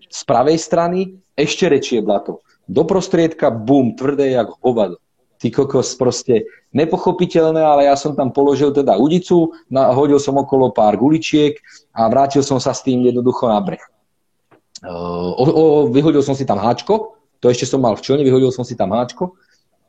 [0.09, 2.41] z pravej strany, ešte rečie blato.
[2.71, 4.95] do prostriedka, bum, tvrdé jak hovado.
[5.41, 11.01] Ty kokos, proste nepochopiteľné, ale ja som tam položil teda udicu, hodil som okolo pár
[11.01, 11.57] guličiek
[11.97, 13.81] a vrátil som sa s tým jednoducho na breh.
[14.85, 18.61] O, o, vyhodil som si tam háčko, to ešte som mal v člne, vyhodil som
[18.61, 19.33] si tam háčko.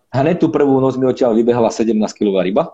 [0.08, 2.72] Hneď tú prvú noc mi odtiaľ vybehala 17 kg ryba.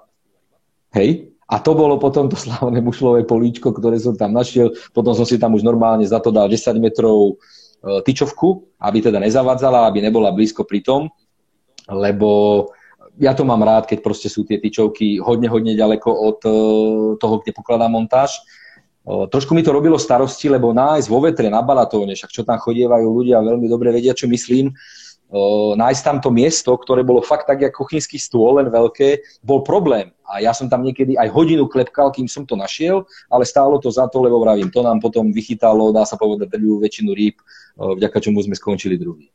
[0.95, 4.71] Hej, a to bolo potom to slavné mušlové políčko, ktoré som tam našiel.
[4.95, 9.19] Potom som si tam už normálne za to dal 10 metrov e, tyčovku, aby teda
[9.19, 11.11] nezavadzala, aby nebola blízko pri tom
[11.89, 12.69] lebo
[13.19, 16.51] ja to mám rád, keď proste sú tie tyčovky hodne, hodne ďaleko od e,
[17.19, 18.39] toho, kde pokladá montáž.
[18.39, 22.63] E, trošku mi to robilo starosti, lebo nájsť vo vetre na Balatóne, však čo tam
[22.63, 24.75] chodievajú ľudia, veľmi dobre vedia, čo myslím, e,
[25.75, 30.15] nájsť tam to miesto, ktoré bolo fakt tak, ako kuchynský stôl, len veľké, bol problém.
[30.23, 33.91] A ja som tam niekedy aj hodinu klepkal, kým som to našiel, ale stálo to
[33.91, 37.35] za to, lebo vravím, to nám potom vychytalo, dá sa povedať, väčšinu rýb,
[37.75, 39.27] vďaka čomu sme skončili druhý.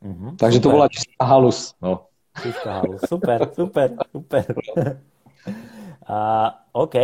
[0.00, 0.32] Uh-huh.
[0.40, 0.64] Takže super.
[0.64, 1.76] to bola čistá halus.
[1.82, 2.08] No.
[2.42, 3.00] Čistá halus.
[3.04, 4.44] Super, super, super.
[6.08, 6.96] uh, OK.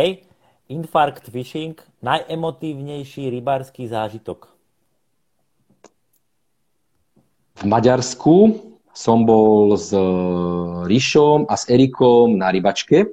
[0.67, 1.77] Infarkt fishing.
[2.01, 4.49] Najemotívnejší rybársky zážitok.
[7.57, 8.35] V Maďarsku
[8.93, 9.93] som bol s
[10.85, 13.05] Ríšom a s Erikom na rybačke.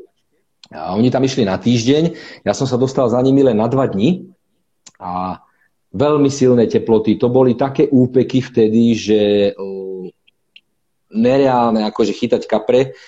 [0.73, 2.17] A oni tam išli na týždeň.
[2.45, 4.33] Ja som sa dostal za nimi len na dva dní.
[4.97, 5.45] A
[5.95, 7.15] veľmi silné teploty.
[7.23, 9.21] To boli také úpeky vtedy, že
[11.15, 12.99] nereálne akože chytať kapre.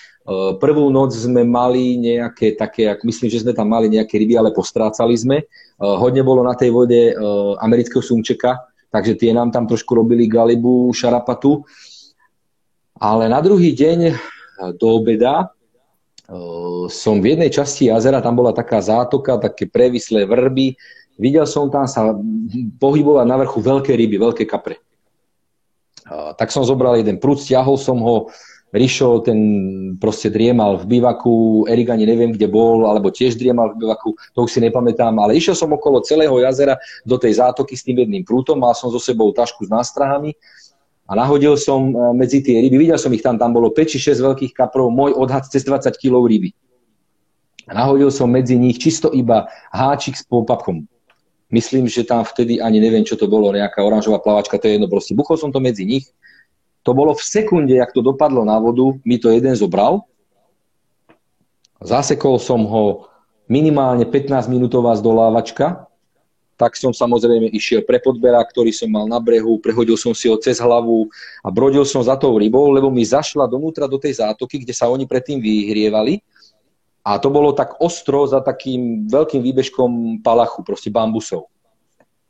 [0.62, 4.54] Prvú noc sme mali nejaké také, ak myslím, že sme tam mali nejaké ryby, ale
[4.54, 5.46] postrácali sme.
[5.78, 7.14] Hodne bolo na tej vode
[7.58, 8.58] amerického sumčeka,
[8.90, 11.66] takže tie nám tam trošku robili galibu, šarapatu.
[13.02, 13.98] Ale na druhý deň
[14.78, 15.50] do obeda
[16.90, 20.74] som v jednej časti jazera, tam bola taká zátoka, také previslé vrby,
[21.16, 22.12] Videl som tam sa
[22.76, 24.76] pohybovať na vrchu veľké ryby, veľké kapre.
[26.36, 28.30] Tak som zobral jeden prúd, stiahol som ho,
[28.76, 29.38] Rišo, ten
[29.97, 34.44] proste driemal v bivaku, Erik ani neviem, kde bol, alebo tiež driemal v bivaku, to
[34.44, 36.76] už si nepamätám, ale išiel som okolo celého jazera
[37.06, 40.36] do tej zátoky s tým jedným prútom, mal som so sebou tašku s nástrahami
[41.06, 44.02] a nahodil som e, medzi tie ryby, videl som ich tam, tam bolo 5 či
[44.02, 46.51] 6 veľkých kaprov, môj odhad cez 20 kg ryby.
[47.70, 50.90] A nahodil som medzi nich čisto iba háčik s popapkom
[51.47, 54.90] Myslím, že tam vtedy ani neviem, čo to bolo, nejaká oranžová plavačka, to je jedno,
[54.90, 56.10] proste buchol som to medzi nich.
[56.82, 60.06] To bolo v sekunde, jak to dopadlo na vodu, mi to jeden zobral.
[61.78, 63.06] Zasekol som ho
[63.47, 65.86] minimálne 15 minútová zdolávačka,
[66.56, 70.40] tak som samozrejme išiel pre podbera, ktorý som mal na brehu, prehodil som si ho
[70.40, 71.06] cez hlavu
[71.44, 74.89] a brodil som za tou rybou, lebo mi zašla donútra do tej zátoky, kde sa
[74.89, 76.24] oni predtým vyhrievali
[77.06, 79.90] a to bolo tak ostro za takým veľkým výbežkom
[80.26, 81.46] palachu, proste bambusov.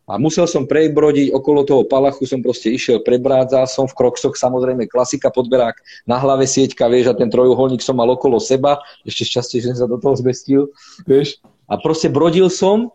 [0.05, 4.85] A musel som prebrodiť okolo toho palachu, som proste išiel, prebrádzal som v kroksoch, samozrejme
[4.86, 9.65] klasika, podberák, na hlave sieťka, vieš, a ten trojuholník som mal okolo seba, ešte šťastie,
[9.65, 10.70] že som sa do toho zmestil,
[11.09, 11.40] vieš.
[11.66, 12.93] A proste brodil som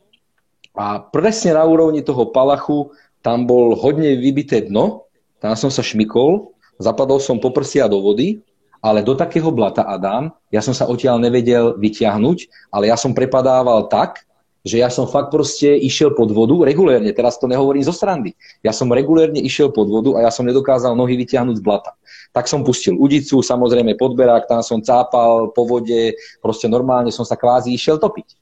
[0.77, 2.93] a presne na úrovni toho palachu
[3.25, 5.09] tam bol hodne vybité dno,
[5.43, 8.39] tam som sa šmikol, zapadol som po prsia do vody
[8.81, 13.85] ale do takého blata, Adam, ja som sa odtiaľ nevedel vyťahnuť, ale ja som prepadával
[13.87, 14.25] tak,
[14.61, 18.37] že ja som fakt proste išiel pod vodu regulérne, teraz to nehovorím zo strandy.
[18.61, 21.97] Ja som regulérne išiel pod vodu a ja som nedokázal nohy vyťahnuť z blata.
[22.29, 27.33] Tak som pustil udicu, samozrejme podberák, tam som cápal po vode, proste normálne som sa
[27.33, 28.40] kvázi išiel topiť.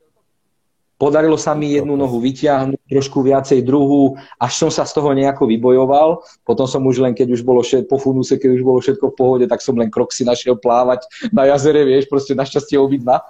[0.99, 5.47] Podarilo sa mi jednu nohu vyťahnuť, trošku viacej druhú, až som sa z toho nejako
[5.47, 6.19] vybojoval.
[6.43, 9.15] Potom som už len, keď už bolo všet, po funuse, keď už bolo všetko v
[9.15, 13.23] pohode, tak som len krok si našiel plávať na jazere, vieš, proste našťastie obidva.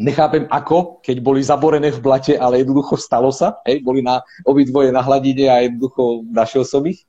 [0.00, 4.88] Nechápem ako, keď boli zaborené v blate, ale jednoducho stalo sa, hej, boli na obidvoje
[4.88, 7.04] na hladine a jednoducho našiel som ich.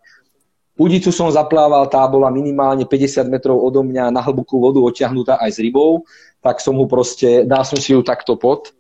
[0.76, 5.56] Udicu som zaplával, tá bola minimálne 50 metrov odo mňa na hlbokú vodu odťahnutá aj
[5.56, 6.04] s rybou,
[6.44, 8.76] tak som mu proste, dal som si ju takto pod,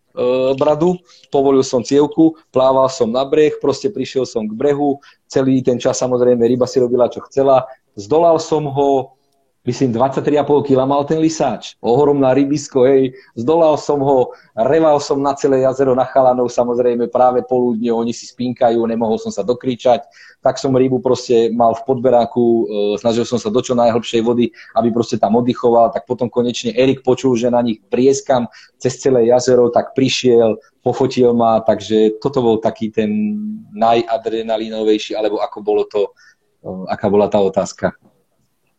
[0.53, 1.02] bradu,
[1.34, 5.98] povolil som cievku, plával som na breh, proste prišiel som k brehu, celý ten čas
[5.98, 7.65] samozrejme ryba si robila, čo chcela,
[7.98, 9.18] zdolal som ho,
[9.64, 15.31] myslím 23,5 kg mal ten lisáč, ohromná rybisko, hej, zdolal som ho, reval som na
[15.40, 20.03] celé jazero na chalanov, samozrejme práve poludne, oni si spínkajú, nemohol som sa dokričať,
[20.44, 22.64] tak som rybu proste mal v podberáku, e,
[22.99, 26.99] snažil som sa do čo najhlbšej vody, aby proste tam oddychoval, tak potom konečne Erik
[26.99, 32.60] počul, že na nich prieskam cez celé jazero, tak prišiel, pofotil ma, takže toto bol
[32.60, 33.40] taký ten
[33.72, 36.11] najadrenalinovejší, alebo ako bolo to,
[36.60, 37.95] e, aká bola tá otázka.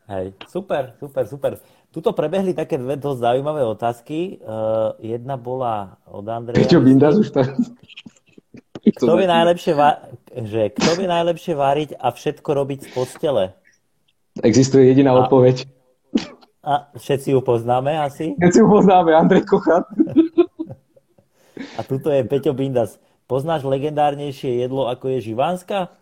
[0.04, 1.52] Hej, super, super, super.
[1.88, 4.42] Tuto prebehli také dve dosť zaujímavé otázky.
[4.44, 6.60] Uh, jedna bola od Andreja.
[6.60, 7.40] Peťo Bindas už to...
[8.84, 13.44] Kto vie, najlepšie va- že kto vie najlepšie variť a všetko robiť z postele?
[14.44, 15.64] Existuje jediná a, odpoveď.
[16.60, 18.36] A všetci ju poznáme asi?
[18.36, 19.88] Všetci ju poznáme, Andrej Kochat.
[21.78, 22.98] A tuto je Peťo Bindas.
[23.30, 25.94] Poznáš legendárnejšie jedlo, ako je živánska?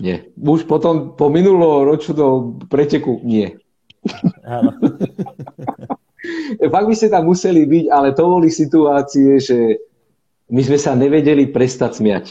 [0.00, 0.28] Nie.
[0.36, 3.56] Už potom po minuloročnom preteku nie.
[4.44, 4.76] Áno.
[6.74, 9.80] Fakt by ste tam museli byť, ale to boli situácie, že
[10.52, 12.26] my sme sa nevedeli prestať smiať.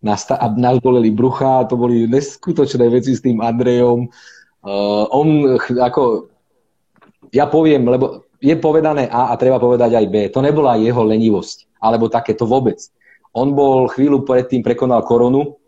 [0.00, 4.08] Nás, ta, nás boleli brucha, to boli neskutočné veci s tým Andrejom.
[4.64, 6.32] Uh, on ako,
[7.36, 10.14] ja poviem, lebo je povedané A a treba povedať aj B.
[10.32, 12.80] To nebola jeho lenivosť, alebo také, to vôbec.
[13.36, 15.59] On bol chvíľu predtým prekonal koronu,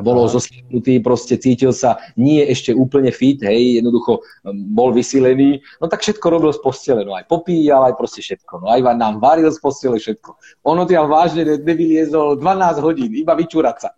[0.00, 5.86] bolo zosliepnutý, proste cítil sa nie ešte úplne fit, hej, jednoducho um, bol vysilený, no
[5.86, 9.48] tak všetko robil z postele, no aj popíjal, aj proste všetko, no aj nám varil
[9.48, 10.36] z postele všetko.
[10.66, 13.90] Ono tiaľ vážne nevyliezol 12 hodín, iba vyčúrať sa.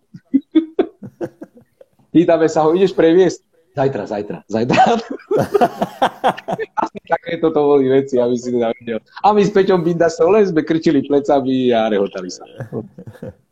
[2.13, 3.41] Pýtame sa ho, ideš previesť?
[3.73, 4.81] Zajtra, zajtra, zajtra.
[6.85, 9.01] Asi takéto to boli veci, aby si teda videl.
[9.25, 12.45] A my s Peťom Bindasom len sme krčili plecami a rehotali sa.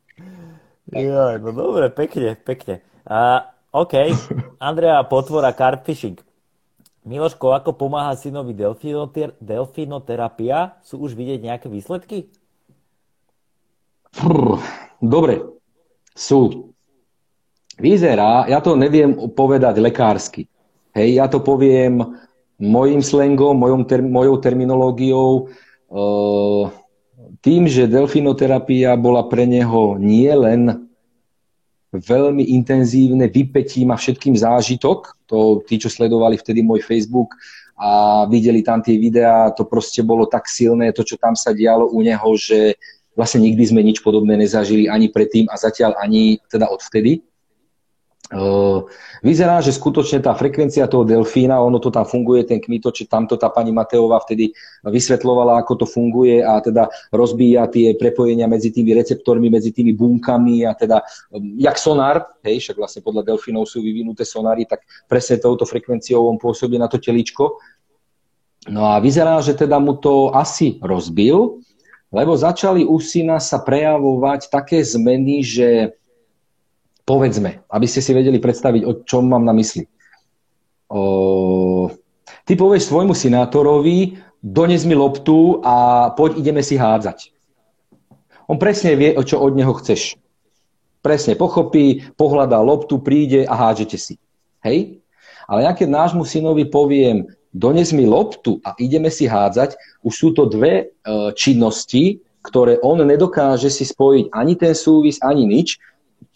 [0.92, 2.84] Joj, no dobre, pekne, pekne.
[3.08, 3.96] A, OK,
[4.60, 6.20] Andrea Potvora, Carpfishing.
[7.02, 10.78] Miloško, ako pomáha synovi delfinoter- delfinoterapia?
[10.86, 12.30] Sú už vidieť nejaké výsledky?
[15.02, 15.42] Dobre,
[16.14, 16.70] sú
[17.80, 20.46] vyzerá, ja to neviem povedať lekársky.
[20.94, 22.04] Hej, ja to poviem
[22.62, 25.50] mojim slangom, mojou, ter, mojou terminológiou.
[25.90, 26.70] Uh,
[27.42, 30.86] tým, že delfinoterapia bola pre neho nie len
[31.92, 37.36] veľmi intenzívne vypetím a všetkým zážitok, to tí, čo sledovali vtedy môj Facebook
[37.76, 41.92] a videli tam tie videá, to proste bolo tak silné, to, čo tam sa dialo
[41.92, 42.80] u neho, že
[43.18, 47.26] vlastne nikdy sme nič podobné nezažili ani predtým a zatiaľ ani teda odvtedy.
[49.20, 53.52] Vyzerá, že skutočne tá frekvencia toho delfína, ono to tam funguje, ten kmitoč, tamto tá
[53.52, 54.56] pani Mateová vtedy
[54.88, 60.64] vysvetlovala, ako to funguje a teda rozbíja tie prepojenia medzi tými receptormi, medzi tými bunkami
[60.64, 61.04] a teda,
[61.60, 66.40] jak sonár, hej, však vlastne podľa delfínov sú vyvinuté sonári, tak presne touto frekvenciou on
[66.40, 67.60] pôsobí na to teličko.
[68.72, 71.60] No a vyzerá, že teda mu to asi rozbil,
[72.16, 76.00] lebo začali u syna sa prejavovať také zmeny, že
[77.02, 79.90] Povedzme, aby ste si vedeli predstaviť, o čom mám na mysli.
[80.92, 81.90] O,
[82.46, 87.34] ty povieš svojmu senátorovi, dones mi loptu a poď ideme si hádzať.
[88.52, 90.20] On presne vie, o čo od neho chceš.
[91.02, 94.16] Presne pochopí, pohľadá loptu, príde a hádžete si.
[94.62, 95.02] Hej?
[95.50, 99.76] Ale ja keď nášmu synovi poviem, dones mi loptu a ideme si hádzať,
[100.06, 100.86] už sú to dve e,
[101.34, 105.78] činnosti, ktoré on nedokáže si spojiť ani ten súvis, ani nič,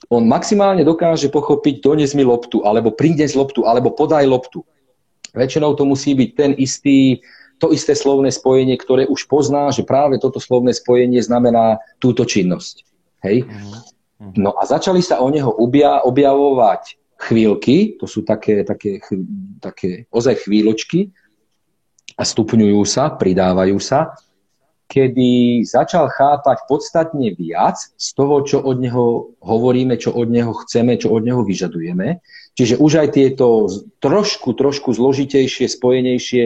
[0.10, 4.62] on maximálne dokáže pochopiť, dones mi loptu, alebo príde z loptu, alebo podaj loptu.
[5.36, 7.20] Väčšinou to musí byť ten istý,
[7.60, 12.84] to isté slovné spojenie, ktoré už pozná, že práve toto slovné spojenie znamená túto činnosť.
[13.26, 13.48] Hej?
[13.48, 14.40] Mhm.
[14.40, 19.00] No a začali sa o neho obja, objavovať chvíľky, to sú také, také,
[19.60, 21.12] také ozaj chvíľočky
[22.16, 24.16] a stupňujú sa, pridávajú sa
[24.86, 30.96] kedy začal chápať podstatne viac z toho, čo od neho hovoríme, čo od neho chceme,
[31.02, 32.22] čo od neho vyžadujeme.
[32.56, 33.68] Čiže už aj tieto
[34.00, 36.44] trošku, trošku zložitejšie, spojenejšie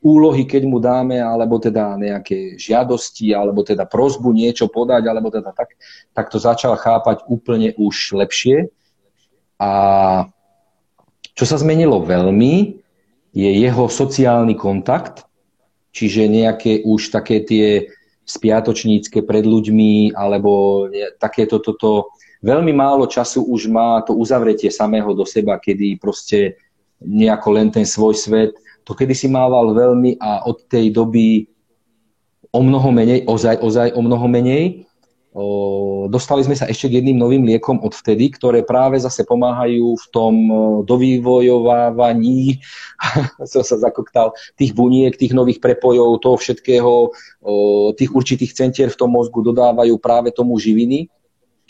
[0.00, 5.52] úlohy, keď mu dáme, alebo teda nejaké žiadosti, alebo teda prozbu niečo podať, alebo teda
[5.52, 5.76] tak,
[6.16, 8.72] tak to začal chápať úplne už lepšie.
[9.60, 9.70] A
[11.36, 12.80] čo sa zmenilo veľmi,
[13.36, 15.28] je jeho sociálny kontakt,
[15.90, 17.90] čiže nejaké už také tie
[18.24, 20.86] spiatočnícke pred ľuďmi, alebo
[21.18, 26.54] takéto toto, veľmi málo času už má to uzavretie samého do seba, kedy proste
[27.02, 28.54] nejako len ten svoj svet,
[28.86, 31.48] to kedy si mával veľmi a od tej doby
[32.50, 34.89] o mnoho menej, ozaj, ozaj o mnoho menej
[36.10, 40.06] dostali sme sa ešte k jedným novým liekom od vtedy, ktoré práve zase pomáhajú v
[40.10, 40.34] tom
[40.84, 42.58] dovývojovávaní,
[43.52, 47.14] som sa zakoktal, tých buniek, tých nových prepojov, toho všetkého,
[47.94, 51.06] tých určitých centier v tom mozgu dodávajú práve tomu živiny.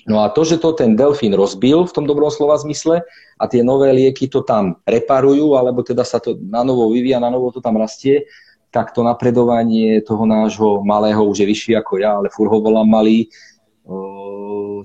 [0.09, 3.05] No a to, že to ten delfín rozbil v tom dobrom slova zmysle
[3.37, 7.29] a tie nové lieky to tam reparujú, alebo teda sa to na novo vyvíja, na
[7.29, 8.25] novo to tam rastie,
[8.71, 12.87] tak to napredovanie toho nášho malého už je vyššie ako ja, ale furt ho volám
[12.87, 13.29] malý,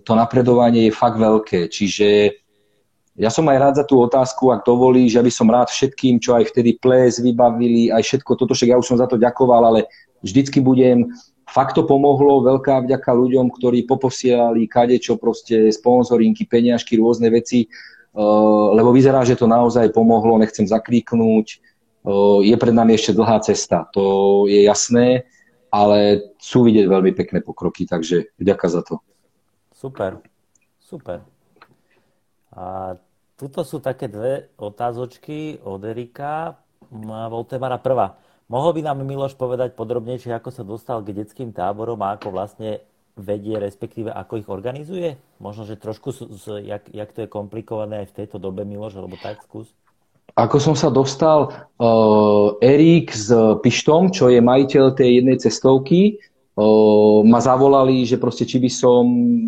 [0.01, 1.69] to napredovanie je fakt veľké.
[1.69, 2.07] Čiže
[3.15, 6.35] ja som aj rád za tú otázku, ak dovolí, že by som rád všetkým, čo
[6.35, 9.87] aj vtedy ples vybavili, aj všetko toto, však ja už som za to ďakoval, ale
[10.19, 11.15] vždycky budem,
[11.47, 17.71] fakt to pomohlo, veľká vďaka ľuďom, ktorí poposielali kadečo, proste sponzorinky, peniažky, rôzne veci.
[18.75, 21.59] lebo vyzerá, že to naozaj pomohlo, nechcem zakríknúť,
[22.43, 25.27] je pred nami ešte dlhá cesta, to je jasné,
[25.75, 29.03] ale sú vidieť veľmi pekné pokroky, takže ďakujem za to.
[29.75, 30.23] Super,
[30.79, 31.19] super.
[32.55, 32.95] A
[33.35, 36.55] tuto sú také dve otázočky od Erika.
[37.27, 38.15] Voltemara prvá.
[38.47, 42.79] Mohol by nám Miloš povedať podrobnejšie, ako sa dostal k detským táborom a ako vlastne
[43.19, 45.19] vedie, respektíve ako ich organizuje?
[45.43, 46.15] Možno, že trošku,
[46.63, 49.67] jak, jak to je komplikované aj v tejto dobe, Miloš, alebo tak skús.
[50.33, 53.29] Ako som sa dostal, uh, Erik s
[53.61, 56.19] Pištom, čo je majiteľ tej jednej cestovky,
[56.57, 59.05] uh, ma zavolali, že proste či by som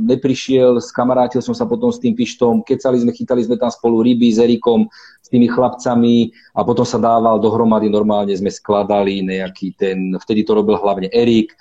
[0.08, 4.32] neprišiel, skamarátil som sa potom s tým Pištom, kecali sme, chytali sme tam spolu ryby
[4.32, 4.88] s Erikom,
[5.20, 10.56] s tými chlapcami a potom sa dával dohromady, normálne sme skladali nejaký ten, vtedy to
[10.56, 11.52] robil hlavne Erik,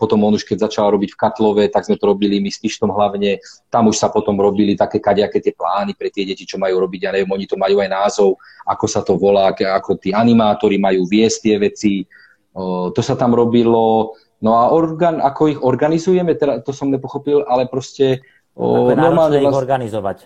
[0.00, 2.88] potom on už keď začal robiť v Katlove, tak sme to robili my s Pištom
[2.88, 3.36] hlavne.
[3.68, 7.00] Tam už sa potom robili také kadejaké tie plány pre tie deti, čo majú robiť.
[7.04, 11.04] Ja neviem, oni to majú aj názov, ako sa to volá, ako tí animátori majú
[11.04, 12.08] viesť tie veci.
[12.56, 14.16] To sa tam robilo.
[14.42, 18.24] No a organ, ako ich organizujeme, teda, to som nepochopil, ale proste...
[18.58, 20.18] Ako je náročné ich organizovať.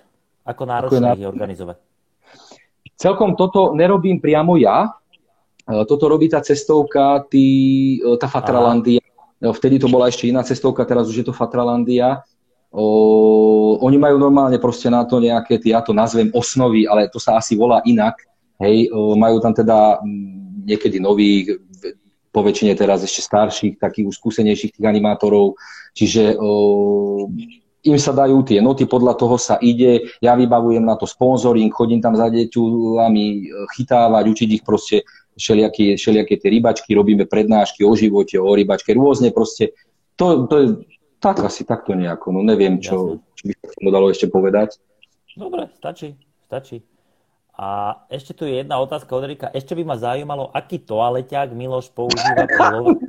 [0.46, 1.76] Ako náročné ako ich organizovať.
[2.96, 4.88] Celkom toto nerobím priamo ja,
[5.66, 9.04] toto robí tá cestovka, tý, tá Fatralandia,
[9.40, 12.24] vtedy to bola ešte iná cestovka, teraz už je to Fatralandia.
[12.72, 17.36] O, oni majú normálne proste na to nejaké, ja to nazvem osnovy, ale to sa
[17.36, 18.16] asi volá inak.
[18.60, 20.00] Hej, o, majú tam teda
[20.66, 21.60] niekedy nových,
[22.32, 25.56] po väčšine teraz ešte starších, takých už skúsenejších tých animátorov.
[25.96, 27.28] Čiže o,
[27.86, 32.02] im sa dajú tie noty, podľa toho sa ide, ja vybavujem na to sponzoring, chodím
[32.02, 33.24] tam za deťuľami
[33.78, 35.06] chytávať, učiť ich proste
[35.36, 39.76] všelijaké, všelijaké tie rybačky, robíme prednášky o živote, o rybačke, rôzne proste.
[40.16, 40.66] To, to je
[41.20, 44.80] tak asi takto nejako, no neviem, čo, čo by sa tomu dalo ešte povedať.
[45.36, 46.16] Dobre, stačí,
[46.48, 46.80] stačí.
[47.56, 49.48] A ešte tu je jedna otázka od Erika.
[49.48, 53.00] Ešte by ma zaujímalo, aký toaleťák Miloš používa pri love.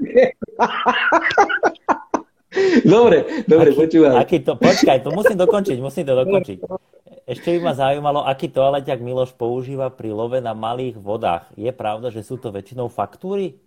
[2.88, 4.14] Dobre, dobre, aký, počúvaj.
[4.24, 6.58] Aký to, počkaj, to musím dokončiť, musím to dokončiť.
[7.28, 11.44] Ešte by ma zaujímalo, aký toaleťak Miloš používa pri love na malých vodách.
[11.60, 13.60] Je pravda, že sú to väčšinou faktúry?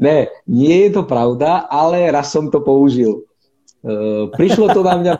[0.00, 3.28] Ne, nie je to pravda, ale raz som to použil.
[3.84, 5.12] E, prišlo to na mňa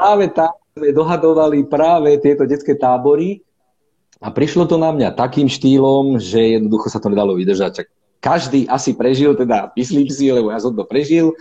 [0.00, 3.44] práve tak, sme dohadovali práve tieto detské tábory
[4.16, 7.84] a prišlo to na mňa takým štýlom, že jednoducho sa to nedalo vydržať.
[8.24, 11.36] Každý asi prežil, teda myslím si, lebo ja som to prežil,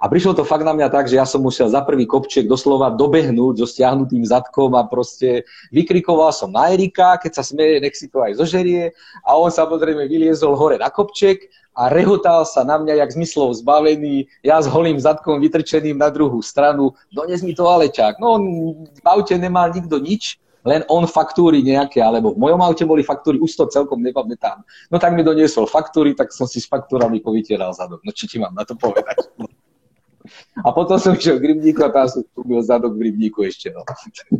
[0.00, 2.88] a prišlo to fakt na mňa tak, že ja som musel za prvý kopček doslova
[2.88, 8.08] dobehnúť so stiahnutým zadkom a proste vykrikoval som na Erika, keď sa smeje, nech si
[8.08, 8.96] to aj zožerie.
[9.28, 14.24] A on samozrejme vyliezol hore na kopček a rehotal sa na mňa, jak zmyslov zbavený,
[14.40, 16.96] ja s holým zadkom vytrčeným na druhú stranu.
[17.12, 18.16] Dones mi to alečák.
[18.16, 18.42] No on
[18.88, 23.40] v aute nemal nikto nič, len on faktúry nejaké, alebo v mojom aute boli faktúry,
[23.40, 24.60] už to celkom nepamätám.
[24.92, 28.04] No tak mi doniesol faktúry, tak som si s faktúrami povytieral zadok.
[28.04, 29.28] No čo ti mám na to povedať?
[30.64, 33.70] A potom som išiel k rybníku a tam som ubil zadok v rybníku ešte.
[33.70, 33.82] No.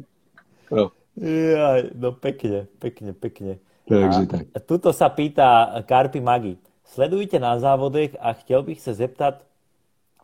[0.74, 0.84] no.
[1.20, 3.58] Ja, no pekne, pekne, pekne.
[3.90, 4.44] Takže tak.
[4.54, 6.54] A tuto sa pýta Karpi Magi.
[6.86, 9.42] Sledujte na závodech a chtěl bych se zeptat,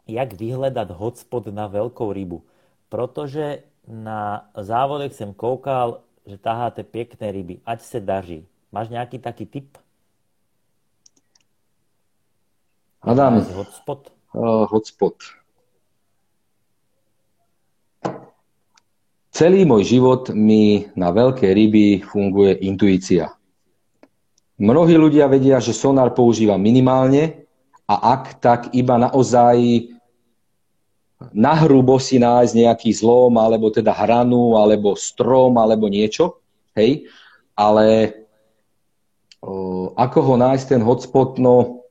[0.06, 2.42] jak vyhledat hotspot na veľkou rybu.
[2.88, 7.58] Protože na závodech jsem koukal, že taháte pěkné ryby.
[7.66, 8.46] Ať se daří.
[8.72, 9.78] Máš nějaký taký tip?
[13.02, 13.40] Adam.
[13.40, 14.12] Hotspot?
[14.34, 15.14] Uh, hotspot.
[19.36, 23.36] Celý môj život mi na veľké ryby funguje intuícia.
[24.56, 27.44] Mnohí ľudia vedia, že sonár používa minimálne
[27.84, 29.92] a ak, tak iba naozaj
[31.36, 36.40] na hrubo si nájsť nejaký zlom, alebo teda hranu, alebo strom, alebo niečo,
[36.72, 37.04] hej,
[37.52, 38.16] ale
[39.44, 41.84] o, ako ho nájsť ten hotspot, no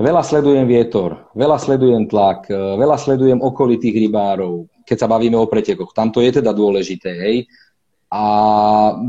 [0.00, 5.92] veľa sledujem vietor, veľa sledujem tlak, veľa sledujem okolitých rybárov, keď sa bavíme o pretekoch.
[5.92, 7.36] Tam to je teda dôležité, hej.
[8.08, 8.24] A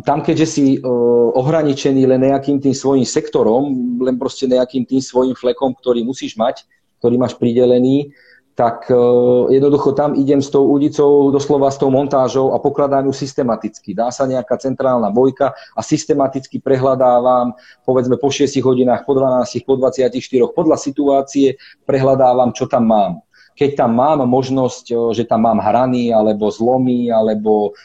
[0.04, 3.72] tam, keďže si uh, ohraničený len nejakým tým svojim sektorom,
[4.04, 6.68] len proste nejakým tým svojim flekom, ktorý musíš mať,
[7.00, 8.12] ktorý máš pridelený,
[8.60, 13.16] tak uh, jednoducho tam idem s tou udicou, doslova s tou montážou a pokladám ju
[13.16, 13.96] systematicky.
[13.96, 17.56] Dá sa nejaká centrálna bojka a systematicky prehľadávam,
[17.88, 20.12] povedzme po 6 hodinách, po 12, po 24,
[20.52, 21.56] podľa situácie
[21.88, 23.24] prehľadávam, čo tam mám
[23.60, 27.76] keď tam mám možnosť, že tam mám hrany, alebo zlomy, alebo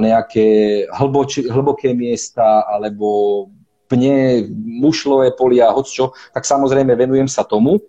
[0.00, 3.46] nejaké hlboč, hlboké miesta, alebo
[3.84, 4.48] pne,
[4.80, 7.84] mušlové polia, čo, tak samozrejme venujem sa tomu,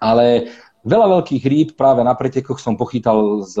[0.00, 0.48] ale
[0.88, 3.60] veľa veľkých rýb práve na pretekoch som pochytal z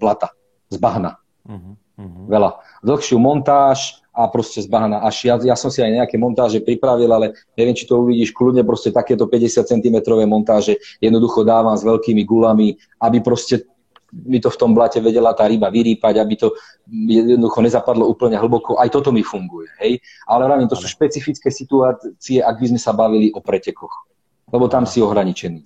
[0.00, 0.32] blata,
[0.72, 1.20] z bahna.
[1.44, 1.76] Uh-huh.
[1.98, 2.24] Uh-huh.
[2.30, 2.62] Veľa.
[2.80, 7.06] Dlhšiu montáž a proste z bahna až ja, ja som si aj nejaké montáže pripravil,
[7.14, 9.96] ale neviem, či to uvidíš kľudne, proste takéto 50 cm
[10.26, 13.62] montáže jednoducho dávam s veľkými gulami, aby proste
[14.10, 16.56] mi to v tom blate vedela tá ryba vyrýpať, aby to
[16.88, 18.80] jednoducho nezapadlo úplne hlboko.
[18.80, 19.68] Aj toto mi funguje.
[19.84, 20.00] Hej?
[20.24, 24.08] Ale hlavne to sú špecifické situácie, ak by sme sa bavili o pretekoch.
[24.48, 25.60] Lebo tam si ohraničený.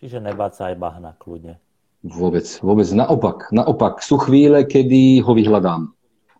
[0.00, 1.60] Čiže nebáť sa aj bahna kľudne.
[2.02, 2.88] Vôbec, vôbec.
[2.88, 4.00] Naopak, naopak.
[4.00, 5.92] Sú chvíle, kedy ho vyhľadám.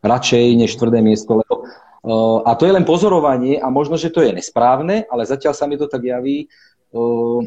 [0.03, 4.20] Radšej než tvrdé miesto, lebo uh, a to je len pozorovanie a možno, že to
[4.20, 6.51] je nesprávne, ale zatiaľ sa mi to tak javí.
[6.91, 7.47] Uh,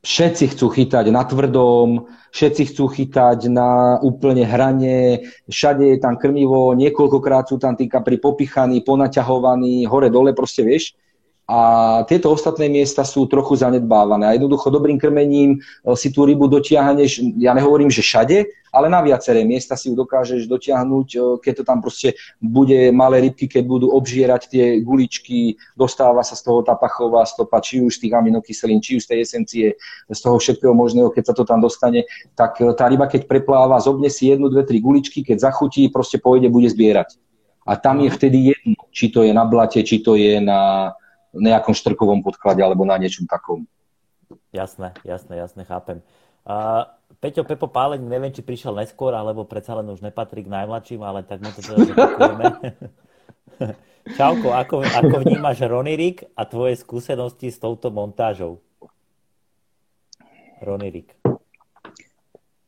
[0.00, 6.72] všetci chcú chytať na tvrdom, všetci chcú chytať na úplne hrane, všade je tam krmivo,
[6.72, 10.96] niekoľkokrát sú tam tí kapri popichaní, ponaťahovaní, hore-dole, proste vieš
[11.50, 11.60] a
[12.06, 14.22] tieto ostatné miesta sú trochu zanedbávané.
[14.22, 19.02] A jednoducho dobrým krmením e, si tú rybu dotiahneš, ja nehovorím, že všade, ale na
[19.02, 23.66] viaceré miesta si ju dokážeš dotiahnuť, e, keď to tam proste bude malé rybky, keď
[23.66, 28.14] budú obžierať tie guličky, dostáva sa z toho tá pachová stopa, či už z tých
[28.14, 29.66] aminokyselín, či už z tej esencie,
[30.06, 32.06] z toho všetkého možného, keď sa to tam dostane,
[32.38, 36.22] tak e, tá ryba, keď prepláva, zobne si jednu, dve, tri guličky, keď zachutí, proste
[36.22, 37.18] pôjde, bude zbierať.
[37.66, 40.94] A tam je vtedy jedno, či to je na blate, či to je na,
[41.34, 43.66] nejakom štrkovom podklade alebo na niečom takom.
[44.50, 46.02] Jasné, jasné, jasné, chápem.
[46.42, 46.86] Uh,
[47.22, 51.22] Peťo Pepo Páleň, neviem, či prišiel neskôr, alebo predsa len už nepatrí k najmladším, ale
[51.22, 52.44] tak my to teda zopakujeme.
[54.16, 58.58] Čauko, ako, ako vnímaš Ronirik a tvoje skúsenosti s touto montážou?
[60.64, 61.14] Ronirik.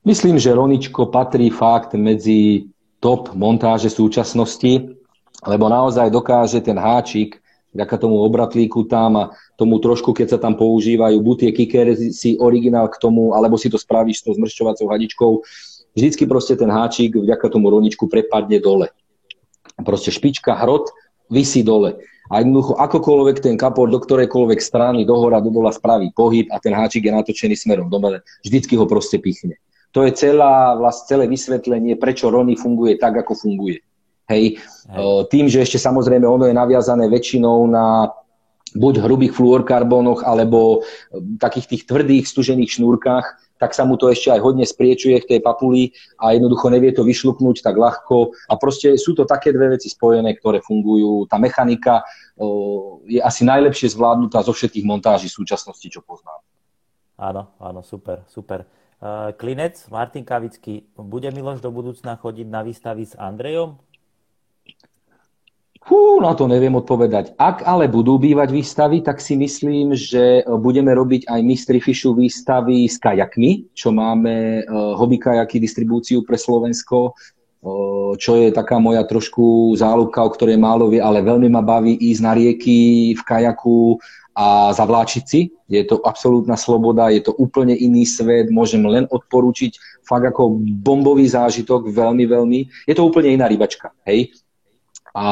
[0.03, 2.71] Myslím, že Roničko patrí fakt medzi
[3.03, 4.95] top montáže súčasnosti,
[5.43, 7.42] lebo naozaj dokáže ten háčik
[7.73, 9.25] vďaka tomu obratlíku tam a
[9.57, 11.51] tomu trošku, keď sa tam používajú buď tie
[12.13, 15.31] si originál k tomu, alebo si to spravíš s tou zmršťovacou hadičkou,
[15.97, 18.93] vždycky proste ten háčik vďaka tomu roničku prepadne dole.
[19.83, 20.93] Proste špička, hrot,
[21.33, 21.97] vysí dole.
[22.33, 27.05] A jednoducho akokoľvek ten kapor do ktorejkoľvek strany, dohora, dodola spraví pohyb a ten háčik
[27.05, 29.59] je natočený smerom dole, vždycky ho proste pichne.
[29.93, 33.85] To je celá, vlast, celé vysvetlenie, prečo Rony funguje tak, ako funguje.
[34.31, 34.63] Hej.
[34.87, 35.27] Hej.
[35.33, 38.11] Tým, že ešte samozrejme ono je naviazané väčšinou na
[38.73, 40.81] buď hrubých fluorkarbónoch alebo
[41.37, 45.41] takých tých tvrdých stužených šnúrkach, tak sa mu to ešte aj hodne spriečuje v tej
[45.45, 48.35] papuli a jednoducho nevie to vyšlupnúť tak ľahko.
[48.51, 51.31] A proste sú to také dve veci spojené, ktoré fungujú.
[51.31, 52.03] Tá mechanika
[53.07, 56.43] je asi najlepšie zvládnutá zo všetkých montáží súčasnosti, čo poznám.
[57.23, 58.67] Áno, áno, super, super.
[59.39, 63.79] Klinec, Martin Kavický, bude Miloš do budúcna chodiť na výstavy s Andrejom?
[65.83, 67.35] Hú, na to neviem odpovedať.
[67.43, 72.87] Ak ale budú bývať výstavy, tak si myslím, že budeme robiť aj Mystery Fishu výstavy
[72.87, 79.03] s kajakmi, čo máme uh, hobby kajaky distribúciu pre Slovensko, uh, čo je taká moja
[79.03, 82.79] trošku záľubka, o ktorej málo vie, ale veľmi ma baví ísť na rieky
[83.19, 83.99] v kajaku
[84.39, 85.51] a zavláčiť si.
[85.67, 91.27] Je to absolútna sloboda, je to úplne iný svet, môžem len odporúčiť fakt ako bombový
[91.27, 92.87] zážitok, veľmi, veľmi.
[92.87, 94.31] Je to úplne iná rybačka, hej
[95.13, 95.27] a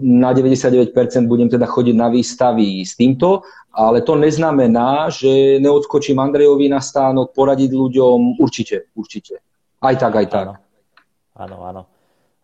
[0.00, 0.92] na 99%
[1.24, 7.32] budem teda chodiť na výstavy s týmto, ale to neznamená, že neodskočím Andrejovi na stánok,
[7.32, 9.40] poradiť ľuďom, určite, určite.
[9.80, 10.46] Aj tak, aj tak.
[11.32, 11.82] Áno, áno.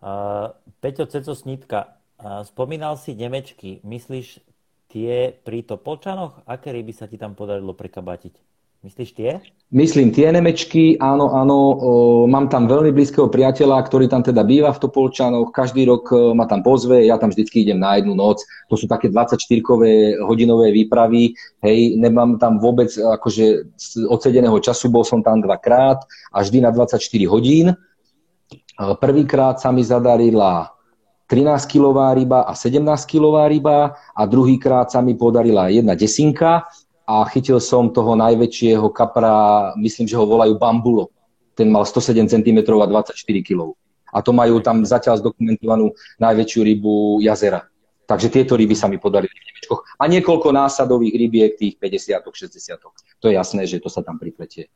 [0.00, 4.40] Uh, Peťo Ceco Snitka, uh, spomínal si Nemečky, myslíš
[4.88, 6.48] tie pri Topolčanoch?
[6.48, 8.47] Aké ryby sa ti tam podarilo prekabatiť?
[8.78, 9.42] Myslíš tie?
[9.74, 11.58] Myslím tie Nemečky, áno, áno.
[11.58, 11.90] O,
[12.30, 15.50] mám tam veľmi blízkeho priateľa, ktorý tam teda býva v Topolčanoch.
[15.50, 18.38] Každý rok e, ma tam pozve, ja tam vždycky idem na jednu noc.
[18.70, 21.34] To sú také 24-kové hodinové výpravy.
[21.58, 23.66] Hej, nemám tam vôbec akože
[24.06, 25.98] odsedeného času, bol som tam dvakrát
[26.30, 27.74] a vždy na 24 hodín.
[27.74, 27.76] E,
[28.78, 30.70] prvýkrát sa mi zadarila
[31.26, 36.62] 13-kilová ryba a 17-kilová ryba a druhýkrát sa mi podarila jedna desinka
[37.08, 41.08] a chytil som toho najväčšieho kapra, myslím, že ho volajú Bambulo.
[41.56, 43.72] Ten mal 107 cm a 24 kg.
[44.12, 47.64] A to majú tam zatiaľ zdokumentovanú najväčšiu rybu jazera.
[48.04, 49.80] Takže tieto ryby sa mi podarili v Nemečkoch.
[49.96, 52.76] A niekoľko násadových rybiek, tých 50 60
[53.20, 54.68] To je jasné, že to sa tam pripletie.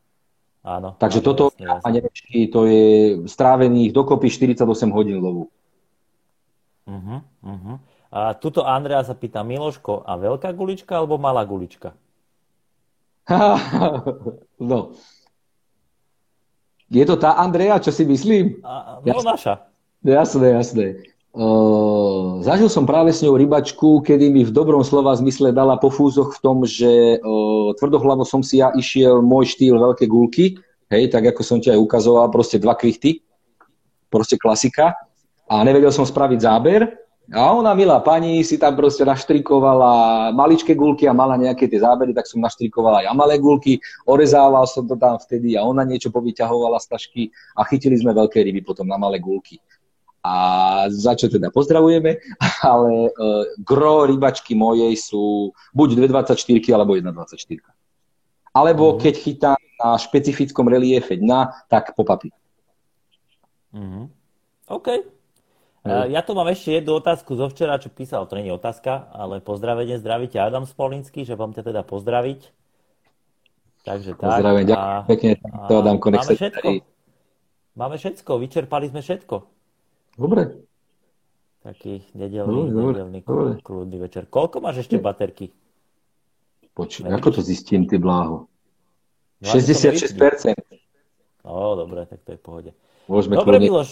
[0.65, 0.97] Áno.
[0.97, 1.89] Takže áno, toto jasné, jasné.
[2.01, 2.85] Nemečky, to je
[3.29, 5.53] strávených dokopy 48 hodín lovu.
[6.89, 7.77] Uh-huh, uh-huh.
[8.13, 11.97] A tuto Andrea sa pýta, Miloško, a veľká gulička alebo malá gulička?
[14.71, 14.95] no.
[16.93, 18.61] Je to tá Andrea, čo si myslím?
[18.61, 19.25] A, no jasné.
[19.25, 19.53] naša.
[20.03, 20.85] Jasné, jasné.
[21.33, 25.89] Uh, zažil som práve s ňou rybačku, kedy mi v dobrom slova zmysle dala po
[25.89, 30.61] fúzoch v tom, že uh, tvrdohlavo som si ja išiel môj štýl veľké gulky,
[30.93, 33.25] hej, tak ako som ti aj ukazoval, proste dva kvichty.
[34.13, 34.93] proste klasika.
[35.49, 36.85] A nevedel som spraviť záber,
[37.31, 42.11] a ona, milá pani, si tam proste naštrikovala maličké gulky a mala nejaké tie zábery,
[42.11, 46.83] tak som naštrikovala aj malé gulky, orezával som to tam vtedy a ona niečo povyťahovala
[46.83, 47.23] z tašky
[47.55, 49.55] a chytili sme veľké ryby potom na malé gulky.
[50.19, 50.35] A
[50.91, 52.19] za čo teda pozdravujeme,
[52.75, 57.63] ale uh, gro rybačky mojej sú buď 2,24 alebo 1,24.
[58.51, 58.99] Alebo mm-hmm.
[58.99, 62.35] keď chytám na špecifickom reliefe dna, tak po papi.
[63.71, 64.05] Mm-hmm.
[64.75, 64.87] OK,
[65.83, 69.43] ja tu mám ešte jednu otázku zo včera, čo písal, to nie je otázka, ale
[69.43, 72.41] pozdravenie, zdravíte Adam Spolinský, že vám ťa teda pozdraviť.
[73.83, 74.39] Takže tak.
[74.39, 75.31] Pozdravím, ďakujem pekne,
[75.67, 76.67] to Adam Máme všetko.
[77.73, 79.35] Máme všetko, vyčerpali sme všetko.
[80.15, 80.63] Dobre.
[81.63, 83.51] Taký nedelný, dobre, nedelný dobre.
[83.63, 84.27] kľudný večer.
[84.27, 85.51] Koľko máš ešte baterky?
[86.75, 88.47] Počuj, ako to zistím, ty bláho?
[89.43, 90.55] 66%.
[91.43, 92.71] No, dobre, tak to je v pohode.
[93.11, 93.67] Môžeme Dobre, kľudne...
[93.67, 93.91] Miloš.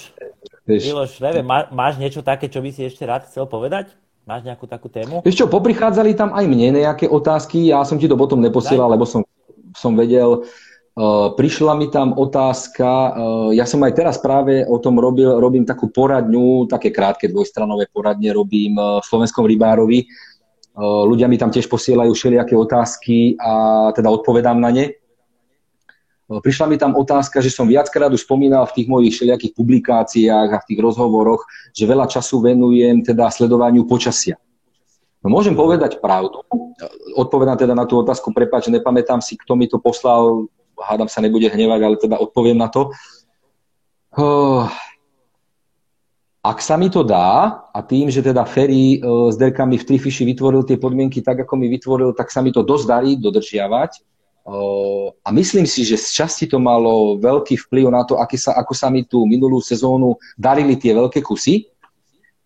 [0.65, 3.93] Miloš, neviem, má, máš niečo také, čo by si ešte rád chcel povedať?
[4.25, 5.25] Máš nejakú takú tému?
[5.25, 8.93] Vieš čo, poprichádzali tam aj mne nejaké otázky, ja som ti to potom neposielal, Daj.
[8.95, 9.21] lebo som,
[9.77, 10.45] som vedel,
[10.91, 15.63] Uh, prišla mi tam otázka, uh, ja som aj teraz práve o tom robil, robím
[15.63, 20.03] takú poradňu, také krátke dvojstranové poradne robím uh, v Slovenskom rybárovi.
[20.71, 24.85] Ľudia mi tam tiež posielajú všelijaké otázky a teda odpovedám na ne.
[26.39, 30.61] Prišla mi tam otázka, že som viackrát už spomínal v tých mojich všelijakých publikáciách a
[30.63, 31.43] v tých rozhovoroch,
[31.75, 34.39] že veľa času venujem teda sledovaniu počasia.
[35.19, 36.39] No môžem povedať pravdu.
[37.19, 40.47] Odpovedám teda na tú otázku, prepáč, nepamätám si, kto mi to poslal,
[40.79, 42.95] hádam sa nebude hnevať, ale teda odpoviem na to.
[46.41, 50.63] Ak sa mi to dá, a tým, že teda Ferry s derkami v Trifiši vytvoril
[50.63, 54.10] tie podmienky tak, ako mi vytvoril, tak sa mi to dosť darí dodržiavať
[55.21, 58.73] a myslím si, že z časti to malo veľký vplyv na to, aký sa, ako
[58.73, 61.69] sa mi tú minulú sezónu darili tie veľké kusy.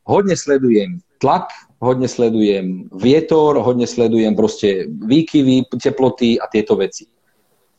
[0.03, 1.49] Hodne sledujem tlak,
[1.79, 7.07] hodne sledujem vietor, hodne sledujem proste výkyvy, teploty a tieto veci.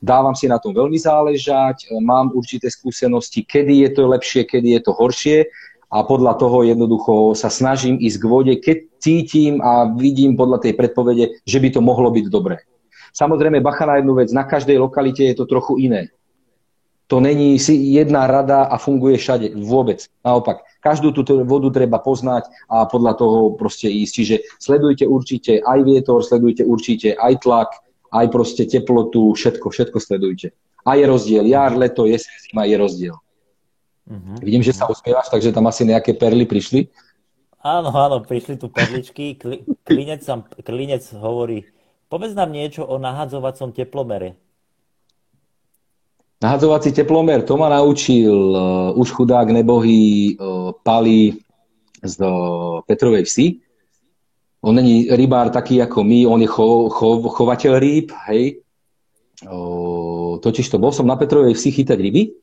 [0.01, 4.81] Dávam si na tom veľmi záležať, mám určité skúsenosti, kedy je to lepšie, kedy je
[4.85, 5.49] to horšie
[5.93, 10.73] a podľa toho jednoducho sa snažím ísť k vode, keď cítim a vidím podľa tej
[10.75, 12.61] predpovede, že by to mohlo byť dobré.
[13.17, 16.13] Samozrejme, bacha na jednu vec, na každej lokalite je to trochu iné.
[17.09, 19.57] To není si jedna rada a funguje všade.
[19.57, 20.05] Vôbec.
[20.27, 24.13] Naopak, každú túto vodu treba poznať a podľa toho proste ísť.
[24.13, 27.71] Čiže sledujte určite aj vietor, sledujte určite aj tlak,
[28.11, 30.51] aj proste teplotu, všetko, všetko sledujte.
[30.83, 31.47] A je rozdiel.
[31.47, 33.17] Jar, leto, jeseň, zima je rozdiel.
[34.07, 34.39] Uh-huh.
[34.43, 36.91] Vidím, že sa usmievaš, takže tam asi nejaké perly prišli.
[37.63, 39.39] Áno, áno, prišli tu perličky.
[39.87, 40.23] Klinec,
[40.63, 41.67] klinec hovorí,
[42.07, 44.39] Povedz nám niečo o nahadzovacom teplomere.
[46.37, 51.33] Nahadzovací teplomer, to ma naučil uh, už chudák nebohý uh, Pali
[52.05, 53.47] z uh, Petrovej vsi.
[54.61, 58.61] On není rybár taký ako my, on je cho, cho, chovateľ rýb, hej.
[60.41, 62.37] Totiž to bol som na Petrovej vsi chytať ryby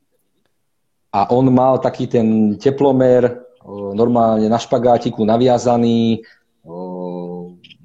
[1.14, 6.26] a on mal taký ten teplomer uh, normálne na špagátiku naviazaný,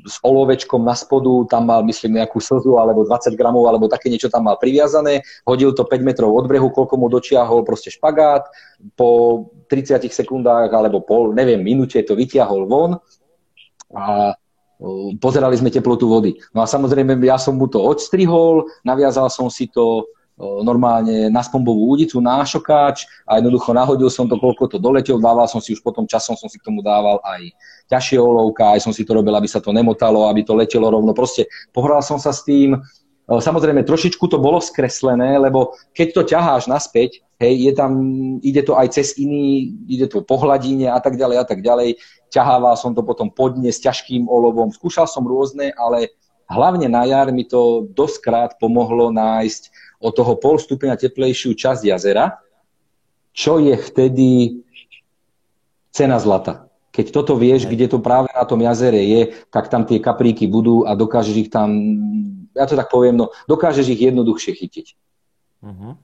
[0.08, 4.32] s olovečkom na spodu, tam mal myslím nejakú slzu alebo 20 gramov alebo také niečo
[4.32, 8.48] tam mal priviazané, hodil to 5 metrov od brehu, koľko mu dočiahol proste špagát,
[8.96, 12.96] po 30 sekundách alebo pol, neviem, minúte to vytiahol von
[13.92, 14.32] a
[15.18, 16.38] pozerali sme teplotu vody.
[16.54, 20.06] No a samozrejme ja som mu to odstrihol, naviazal som si to
[20.38, 25.50] normálne na spombovú údicu, na šokáč a jednoducho nahodil som to, koľko to doletel, dával
[25.50, 27.50] som si už potom časom som si k tomu dával aj
[27.88, 31.16] ťažšie olovka, aj som si to robil, aby sa to nemotalo, aby to letelo rovno.
[31.16, 32.76] Proste pohral som sa s tým.
[33.28, 37.92] Samozrejme, trošičku to bolo skreslené, lebo keď to ťaháš naspäť, hej, je tam,
[38.40, 42.00] ide to aj cez iný, ide to po hladine a tak ďalej a tak ďalej.
[42.32, 44.72] Ťahával som to potom podne s ťažkým olovom.
[44.72, 46.12] Skúšal som rôzne, ale
[46.48, 52.40] hlavne na jar mi to doskrát pomohlo nájsť o toho pol stupňa teplejšiu časť jazera,
[53.36, 54.60] čo je vtedy
[55.92, 56.67] cena zlata.
[56.98, 60.82] Keď toto vieš, kde to práve na tom jazere je, tak tam tie kapríky budú
[60.82, 61.70] a dokážeš ich tam,
[62.58, 64.86] ja to tak poviem, no dokážeš ich jednoduchšie chytiť.
[65.62, 65.94] Uh-huh.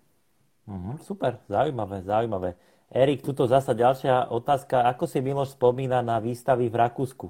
[0.71, 0.95] Uh-huh.
[1.03, 2.55] Super, zaujímavé, zaujímavé.
[2.95, 4.87] Erik, tuto zasa ďalšia otázka.
[4.87, 7.27] Ako si Miloš spomína na výstavy v Rakúsku?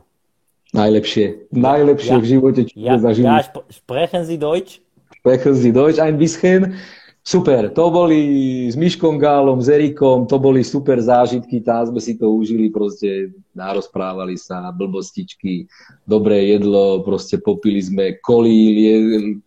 [0.76, 1.48] Najlepšie.
[1.48, 3.24] Najlepšie ja, v živote, čo ja, zažil.
[3.24, 3.40] Ja
[3.72, 4.84] sprechen Sie Deutsch?
[5.24, 6.76] Sprechen Sie Deutsch ein bisschen?
[7.24, 8.20] Super, to boli
[8.68, 13.32] s Myškom Gálom, s Erikom, to boli super zážitky, tam sme si to užili, proste
[13.56, 15.64] narozprávali sa, blbostičky,
[16.04, 18.76] dobré jedlo, proste popili sme kolí,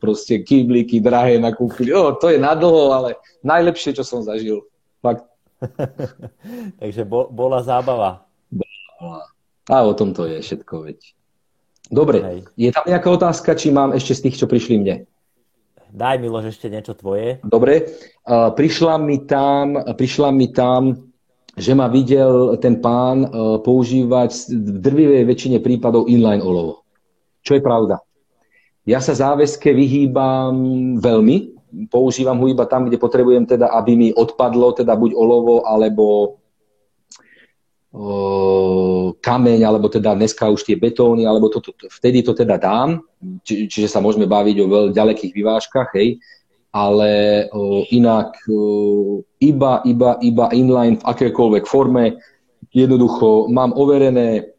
[0.01, 4.65] proste kýbliky drahé nakúpili, o, to je nadlho, ale najlepšie, čo som zažil.
[4.97, 5.29] Fakt.
[6.81, 8.25] Takže bo, bola zábava.
[8.49, 9.29] Bola.
[9.69, 11.13] A o tom to je všetko, veď.
[11.93, 12.39] Dobre, Hej.
[12.57, 15.05] je tam nejaká otázka, či mám ešte z tých, čo prišli mne?
[15.91, 17.39] Daj, Miloš, ešte niečo tvoje.
[17.47, 17.87] Dobre,
[18.27, 21.07] uh, prišla mi tam, prišla mi tam,
[21.57, 26.85] že ma videl ten pán uh, používať v drvivej väčšine prípadov inline olovo.
[27.41, 28.03] Čo je pravda.
[28.87, 30.55] Ja sa záväzke vyhýbam
[30.99, 31.57] veľmi,
[31.91, 36.35] používam ho iba tam, kde potrebujem teda, aby mi odpadlo teda buď olovo, alebo
[39.17, 43.01] kameň, alebo teda dneska už tie betóny, alebo to, to, vtedy to teda dám,
[43.41, 46.21] či, čiže sa môžeme baviť o veľmi ďalekých vyvážkach, hej,
[46.69, 47.11] ale
[47.49, 52.21] o, inak o, iba, iba, iba inline v akékoľvek forme,
[52.69, 54.53] jednoducho mám overené,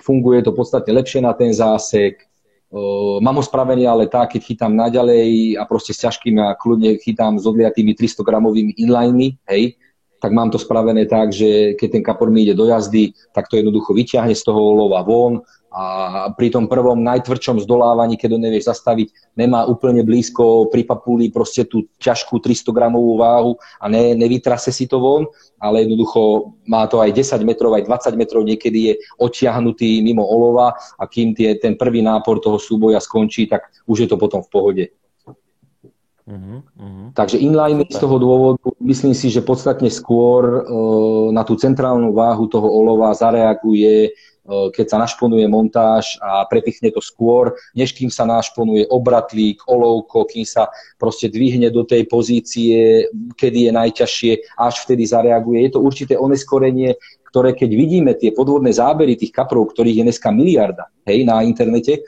[0.00, 2.24] funguje to podstatne lepšie na ten zásek,
[2.72, 6.96] o, mám ho spravený ale tak, keď chytám naďalej a proste s ťažkými a kľudne
[6.96, 9.76] chytám s odliatými 300 gramovými inlinemi, hej,
[10.18, 13.58] tak mám to spravené tak, že keď ten kapor mi ide do jazdy, tak to
[13.58, 15.84] jednoducho vyťahne z toho olova von a
[16.32, 21.68] pri tom prvom najtvrdšom zdolávaní, keď ho nevieš zastaviť, nemá úplne blízko pri papuli proste
[21.68, 25.28] tú ťažkú 300 gramovú váhu a ne, nevytrase si to von,
[25.60, 30.72] ale jednoducho má to aj 10 metrov, aj 20 metrov, niekedy je odtiahnutý mimo olova
[30.96, 34.48] a kým tie, ten prvý nápor toho súboja skončí, tak už je to potom v
[34.48, 34.84] pohode.
[36.28, 37.08] Uh-huh, uh-huh.
[37.16, 42.44] Takže inline z toho dôvodu myslím si, že podstatne skôr uh, na tú centrálnu váhu
[42.52, 48.28] toho olova zareaguje, uh, keď sa našponuje montáž a prepichne to skôr, než kým sa
[48.28, 50.68] našponuje obratlík, olovko, kým sa
[51.00, 55.64] proste dvihne do tej pozície, kedy je najťažšie, až vtedy zareaguje.
[55.64, 56.92] Je to určité oneskorenie,
[57.32, 62.04] ktoré keď vidíme tie podvodné zábery tých kaprov, ktorých je dneska miliarda hej, na internete,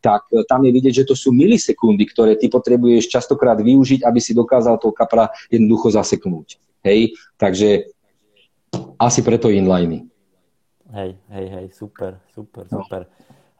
[0.00, 4.20] tak e, tam je vidieť, že to sú milisekundy, ktoré ty potrebuješ častokrát využiť, aby
[4.20, 6.56] si dokázal toho kapra jednoducho zaseknúť.
[6.80, 7.92] Hej, takže
[8.96, 10.08] asi preto inliny.
[10.90, 12.82] Hej, hej, hej, super, super, no.
[12.82, 13.06] super.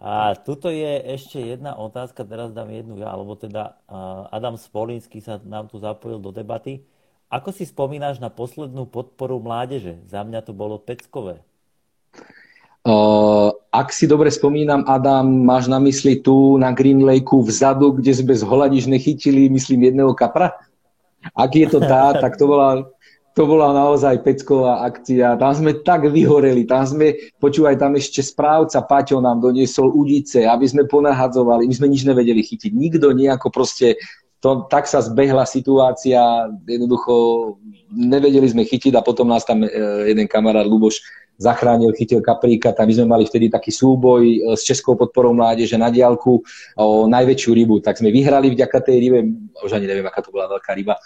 [0.01, 3.77] A tuto je ešte jedna otázka, teraz dám jednu ja, alebo teda
[4.33, 6.81] Adam Spolinský sa nám tu zapojil do debaty.
[7.29, 10.01] Ako si spomínaš na poslednú podporu mládeže?
[10.09, 11.45] Za mňa to bolo peckové.
[12.81, 18.11] Uh, ak si dobre spomínam, Adam, máš na mysli tu na Green Lakeu vzadu, kde
[18.11, 20.59] sme z Holadiš nechytili, myslím, jedného kapra?
[21.39, 22.91] Ak je to tá, tak to bola,
[23.39, 25.39] to bola naozaj pecková akcia.
[25.39, 30.67] Tam sme tak vyhoreli, tam sme, počúvaj, tam ešte správca Paťo nám doniesol udice, aby
[30.67, 32.75] sme ponahadzovali, my sme nič nevedeli chytiť.
[32.75, 33.95] Nikto nejako proste,
[34.43, 37.55] to, tak sa zbehla situácia, jednoducho
[37.95, 39.71] nevedeli sme chytiť a potom nás tam e,
[40.11, 40.99] jeden kamarát Luboš
[41.41, 45.81] zachránil, chytil kapríka, tam my sme mali vtedy taký súboj e, s Českou podporou mládeže
[45.81, 46.45] na diálku
[46.77, 49.19] o najväčšiu rybu, tak sme vyhrali vďaka tej rybe,
[49.65, 51.01] už ani neviem, aká to bola veľká ryba,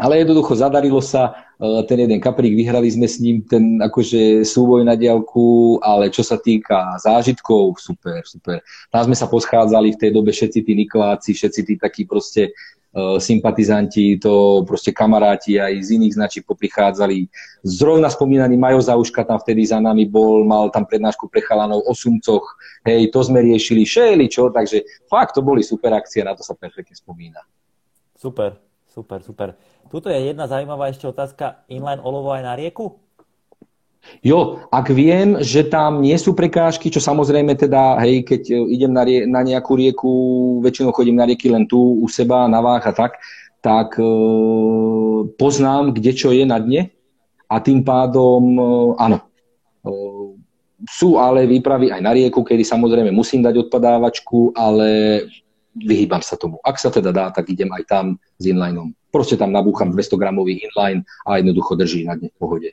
[0.00, 4.86] ale jednoducho zadarilo sa, e, ten jeden kaprík, vyhrali sme s ním ten akože súboj
[4.86, 8.62] na diálku, ale čo sa týka zážitkov, super, super.
[8.88, 12.54] Tam sme sa poschádzali v tej dobe všetci tí Nikoláci, všetci tí takí proste
[13.16, 17.24] sympatizanti, to proste kamaráti aj z iných značiek poprichádzali.
[17.64, 21.92] Zrovna spomínaný Majo Zauška tam vtedy za nami bol, mal tam prednášku pre chalanov o
[21.96, 22.44] sumcoch,
[22.84, 26.52] hej, to sme riešili, šeli čo, takže fakt to boli super akcie, na to sa
[26.52, 27.40] perfektne spomína.
[28.12, 29.56] Super, super, super.
[29.88, 33.00] Tuto je jedna zaujímavá ešte otázka, inline olovo aj na rieku?
[34.22, 38.92] Jo, ak viem, že tam nie sú prekážky, čo samozrejme teda, hej, keď e, idem
[38.94, 40.10] na, rie, na nejakú rieku,
[40.62, 43.18] väčšinou chodím na rieky len tu u seba, na váh a tak,
[43.62, 44.06] tak e,
[45.38, 46.90] poznám, kde čo je na dne
[47.46, 48.62] a tým pádom, e,
[48.98, 49.24] áno, e,
[50.90, 55.22] sú ale výpravy aj na rieku, kedy samozrejme musím dať odpadávačku, ale
[55.78, 56.58] vyhýbam sa tomu.
[56.60, 58.06] Ak sa teda dá, tak idem aj tam
[58.38, 58.92] s inlineom.
[59.14, 62.70] Proste tam nabúcham 200 gramový inline a jednoducho drží na dne v pohode.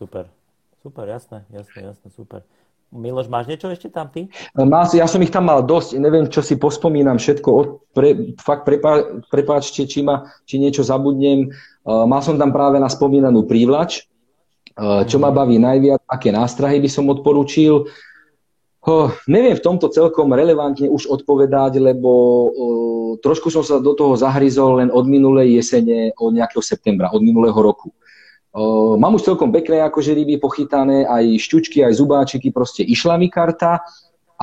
[0.00, 0.32] Super,
[0.80, 2.40] super, jasné, jasné, jasné, super.
[2.88, 4.32] Miloš, máš niečo ešte tam ty?
[4.56, 7.50] Má, ja som ich tam mal dosť, neviem, čo si pospomínam všetko.
[7.92, 8.08] Pre,
[8.40, 11.52] fakt prepá, prepáčte, či, ma, či niečo zabudnem.
[11.84, 14.08] Uh, mal som tam práve na spomínanú prívlač,
[14.80, 15.36] uh, čo ma mhm.
[15.36, 17.84] baví najviac, aké nástrahy by som odporúčil.
[18.80, 22.10] Oh, neviem v tomto celkom relevantne už odpovedať, lebo
[22.48, 27.20] uh, trošku som sa do toho zahryzol len od minulej jesene, od nejakého septembra, od
[27.20, 27.92] minulého roku.
[28.50, 33.30] Uh, mám už celkom pekné akože ryby pochytané, aj šťučky, aj zubáčiky, proste išla mi
[33.30, 33.78] karta,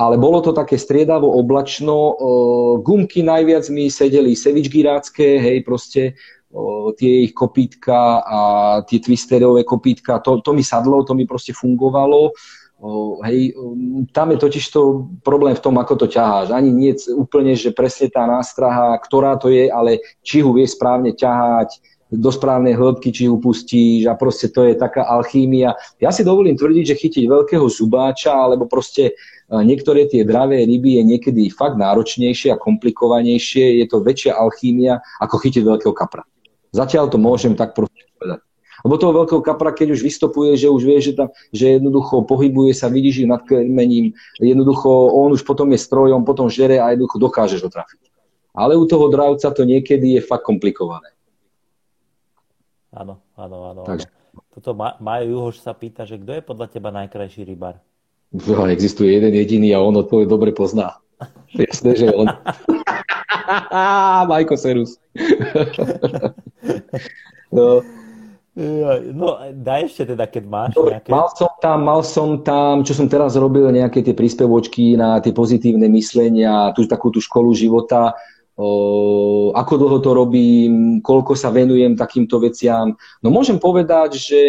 [0.00, 2.16] ale bolo to také striedavo oblačno.
[2.16, 6.16] Uh, gumky najviac mi sedeli sevičgirácké, hej, proste
[6.56, 8.40] uh, tie ich kopítka a
[8.88, 12.32] tie twisterové kopítka, to, to mi sadlo, to mi proste fungovalo.
[12.80, 16.48] Uh, hej, um, tam je totiž to problém v tom, ako to ťaháš.
[16.48, 21.12] Ani nie úplne, že presne tá nástraha, ktorá to je, ale či ho vie správne
[21.12, 25.76] ťahať, do správnej hĺbky, či upustíš a proste to je taká alchímia.
[26.00, 30.96] Ja si dovolím tvrdiť, že chytiť veľkého zubáča alebo proste e, niektoré tie dravé ryby
[30.98, 36.24] je niekedy fakt náročnejšie a komplikovanejšie, je to väčšia alchímia ako chytiť veľkého kapra.
[36.72, 38.08] Zatiaľ to môžem tak povedať.
[38.86, 42.78] Lebo toho veľkého kapra, keď už vystopuje, že už vie, že, tam, že jednoducho pohybuje
[42.78, 44.86] sa, vidíš nad krmením, jednoducho
[45.18, 48.06] on už potom je strojom, potom žere a jednoducho dokážeš ho trafiť.
[48.54, 51.17] Ale u toho dravca to niekedy je fakt komplikované.
[52.92, 53.82] Áno, áno, áno.
[53.84, 54.08] Takže.
[54.54, 57.82] Toto Majo Juhoš sa pýta, že kto je podľa teba najkrajší rybár?
[58.32, 61.00] No, existuje jeden jediný a on odpoveď dobre pozná.
[61.56, 62.28] Jasné, že on.
[64.30, 65.00] Majko Serus.
[67.56, 67.82] no.
[69.14, 71.14] No, daj ešte teda, keď máš Dobre, nejaké...
[71.14, 75.30] Mal som tam, mal som tam, čo som teraz robil, nejaké tie príspevočky na tie
[75.30, 78.18] pozitívne myslenia, tú takú tú školu života,
[79.54, 82.98] ako dlho to robím, koľko sa venujem takýmto veciam.
[83.22, 84.40] No môžem povedať, že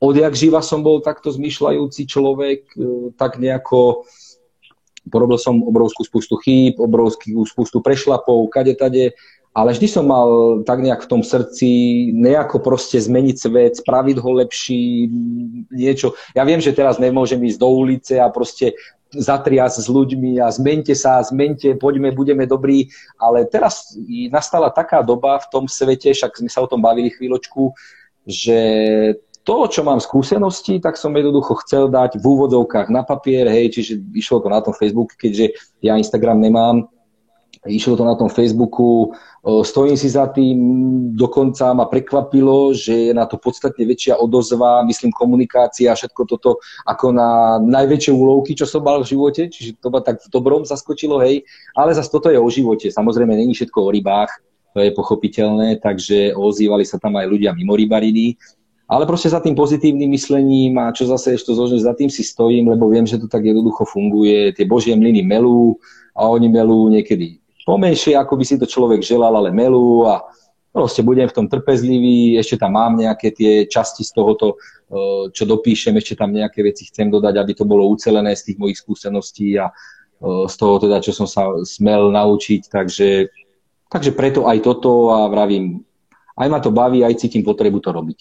[0.00, 4.08] odjak živa som bol takto zmyšľajúci človek, e, tak nejako
[5.12, 9.12] porobil som obrovskú spustu chýb, obrovskú spustu prešlapov, kade tade,
[9.56, 11.68] ale vždy som mal tak nejak v tom srdci
[12.14, 15.08] nejako proste zmeniť svet, spraviť ho lepší,
[15.72, 16.14] niečo.
[16.36, 18.76] Ja viem, že teraz nemôžem ísť do ulice a proste
[19.14, 23.96] zatrias s ľuďmi a zmente sa, zmente, poďme, budeme dobrí, ale teraz
[24.28, 27.72] nastala taká doba v tom svete, však sme sa o tom bavili chvíľočku,
[28.28, 28.60] že
[29.48, 33.96] to, čo mám skúsenosti, tak som jednoducho chcel dať v úvodovkách na papier, hej, čiže
[34.12, 36.84] išlo to na tom Facebooku, keďže ja Instagram nemám,
[37.68, 39.12] išlo to na tom Facebooku,
[39.48, 40.58] Stojím si za tým,
[41.16, 46.60] dokonca ma prekvapilo, že je na to podstatne väčšia odozva, myslím komunikácia a všetko toto
[46.84, 50.68] ako na najväčšie úlovky, čo som mal v živote, čiže to ma tak v dobrom
[50.68, 54.30] zaskočilo, hej, ale zase toto je o živote, samozrejme není všetko o rybách,
[54.76, 58.36] to je pochopiteľné, takže ozývali sa tam aj ľudia mimo rybariny,
[58.84, 62.68] ale proste za tým pozitívnym myslením a čo zase ešte zložím, za tým si stojím,
[62.68, 65.80] lebo viem, že to tak jednoducho funguje, tie božie mlyny melú
[66.12, 70.24] a oni melú niekedy pomenšie, ako by si to človek želal, ale melú a
[70.72, 74.56] proste budem v tom trpezlivý, ešte tam mám nejaké tie časti z tohoto, e,
[75.36, 78.80] čo dopíšem, ešte tam nejaké veci chcem dodať, aby to bolo ucelené z tých mojich
[78.80, 79.74] skúseností a e,
[80.48, 83.28] z toho teda, čo som sa smel naučiť, takže,
[83.92, 85.84] takže preto aj toto a vravím,
[86.40, 88.18] aj ma to baví, aj cítim potrebu to robiť.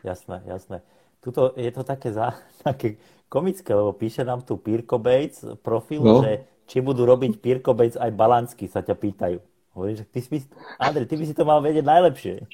[0.00, 0.80] Jasné, jasné.
[1.20, 2.96] Tuto je to také, za, také
[3.28, 6.24] komické, lebo píše nám tu Pirko Bates profil, no.
[6.24, 9.38] že či budú robiť Pirkobec aj Balansky, sa ťa pýtajú.
[9.72, 10.44] Hovorím, že ty si,
[10.76, 12.44] Andrej, ty by si to mal vedieť najlepšie.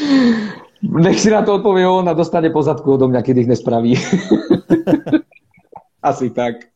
[1.06, 3.94] Nech si na to odpovie on a dostane pozadku odo mňa, keď ich nespraví.
[6.10, 6.66] asi tak.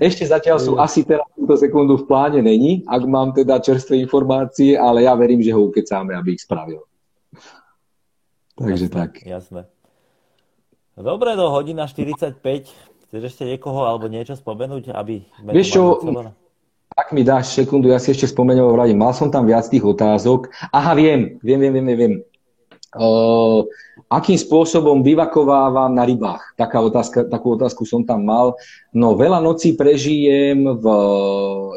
[0.00, 4.78] Ešte zatiaľ sú asi teraz túto sekundu v pláne není, ak mám teda čerstvé informácie,
[4.78, 6.80] ale ja verím, že ho ukecáme, aby ich spravil.
[8.54, 9.10] Takže jasné, tak.
[9.26, 9.62] Jasné.
[10.96, 12.40] Dobre, do hodina 45.
[13.10, 15.26] Chceš ešte niekoho alebo niečo spomenúť, aby...
[15.50, 15.98] Vieš čo,
[16.94, 20.46] ak mi dáš sekundu, ja si ešte spomenul, vradím, mal som tam viac tých otázok.
[20.70, 22.14] Aha, viem, viem, viem, viem, viem.
[22.94, 23.66] Uh,
[24.10, 26.58] akým spôsobom vyvakovávam na rybách?
[26.58, 28.58] Taká otázka, takú otázku som tam mal.
[28.90, 30.84] No veľa nocí prežijem v...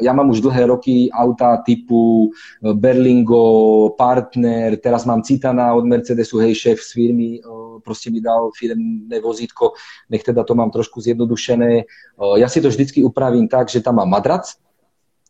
[0.02, 6.58] Ja mám už dlhé roky auta typu Berlingo, Partner, teraz mám Citana od Mercedesu, hej,
[6.58, 9.78] šéf z firmy, uh, proste mi dal firmné vozítko,
[10.10, 11.86] nech teda to mám trošku zjednodušené.
[12.40, 14.56] Ja si to vždycky upravím tak, že tam mám madrac,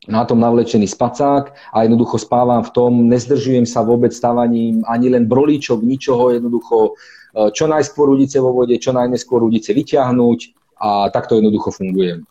[0.09, 5.25] na tom navlečený spacák a jednoducho spávam v tom, nezdržujem sa vôbec stávaním ani len
[5.25, 6.97] brolíčok, ničoho, jednoducho
[7.35, 10.39] čo najskôr udice vo vode, čo najneskôr udice vyťahnuť
[10.79, 12.23] a takto jednoducho fungujem.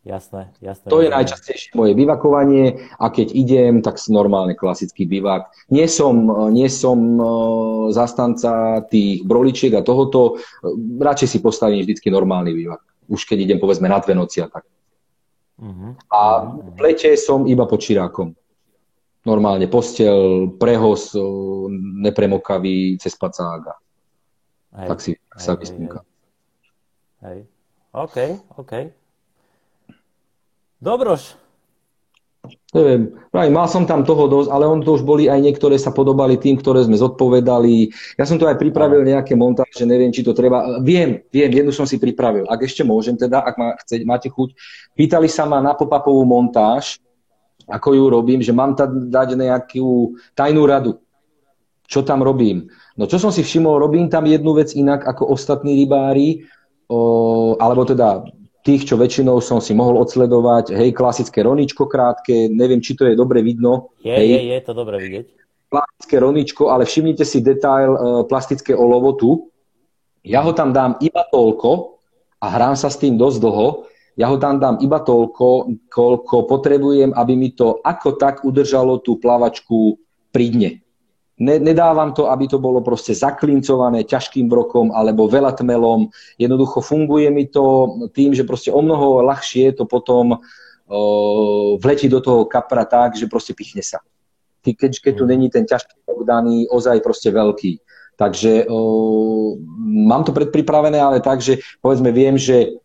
[0.00, 0.88] Jasné, jasné.
[0.88, 5.52] To je najčastejšie moje vyvakovanie a keď idem, tak normálne klasický bivak.
[5.68, 7.24] Nie som, nie som e,
[7.92, 10.40] zastanca tých broličiek a tohoto,
[10.96, 12.80] radšej si postavím vždycky normálny bivak.
[13.12, 14.64] Už keď idem povedzme na dve noci a tak.
[15.60, 15.92] Uh-huh.
[16.08, 18.32] A v lete som iba pod čirákom.
[19.28, 21.12] Normálne postel, prehos,
[22.00, 23.76] nepremokavý, cez pacága.
[24.72, 26.00] Tak si hej, sa vyspínka.
[27.20, 27.44] Hej.
[27.92, 28.16] OK,
[28.56, 28.72] OK.
[30.80, 31.36] Dobroš.
[32.70, 35.90] Neviem, pravím, mal som tam toho dosť, ale on to už boli aj niektoré sa
[35.90, 37.90] podobali tým, ktoré sme zodpovedali.
[38.14, 40.78] Ja som tu aj pripravil nejaké montáže, neviem, či to treba.
[40.78, 42.46] Viem, viem, jednu som si pripravil.
[42.46, 44.54] Ak ešte môžem teda, ak má, chce, máte chuť.
[44.94, 47.02] Pýtali sa ma na popapovú montáž,
[47.66, 51.02] ako ju robím, že mám tam dať nejakú tajnú radu.
[51.90, 52.70] Čo tam robím?
[52.94, 56.46] No čo som si všimol, robím tam jednu vec inak ako ostatní rybári,
[56.86, 58.22] o, alebo teda
[58.60, 63.16] tých, čo väčšinou som si mohol odsledovať, hej, klasické roničko krátke, neviem, či to je
[63.16, 63.96] dobre vidno.
[64.04, 64.28] Je, hej.
[64.36, 65.26] je, je to dobre vidieť.
[65.70, 69.30] plastické roničko, ale všimnite si detail uh, plastické olovo tu.
[70.26, 71.96] Ja ho tam dám iba toľko
[72.42, 73.88] a hrám sa s tým dosť dlho.
[74.18, 79.16] Ja ho tam dám iba toľko, koľko potrebujem, aby mi to ako tak udržalo tú
[79.16, 79.96] plavačku
[80.28, 80.70] pri dne.
[81.40, 86.12] Ne, nedávam to, aby to bolo proste zaklincované ťažkým brokom alebo veľa tmelom.
[86.36, 90.40] Jednoducho funguje mi to tým, že proste o mnoho ľahšie to potom o,
[91.80, 94.04] vletí do toho kapra tak, že proste pichne sa.
[94.60, 95.30] Keď, keď tu mhm.
[95.32, 97.80] není ten ťažký brok daný, ozaj proste veľký.
[98.20, 102.76] Takže o, mám to predpripravené, ale tak, že povedzme viem, že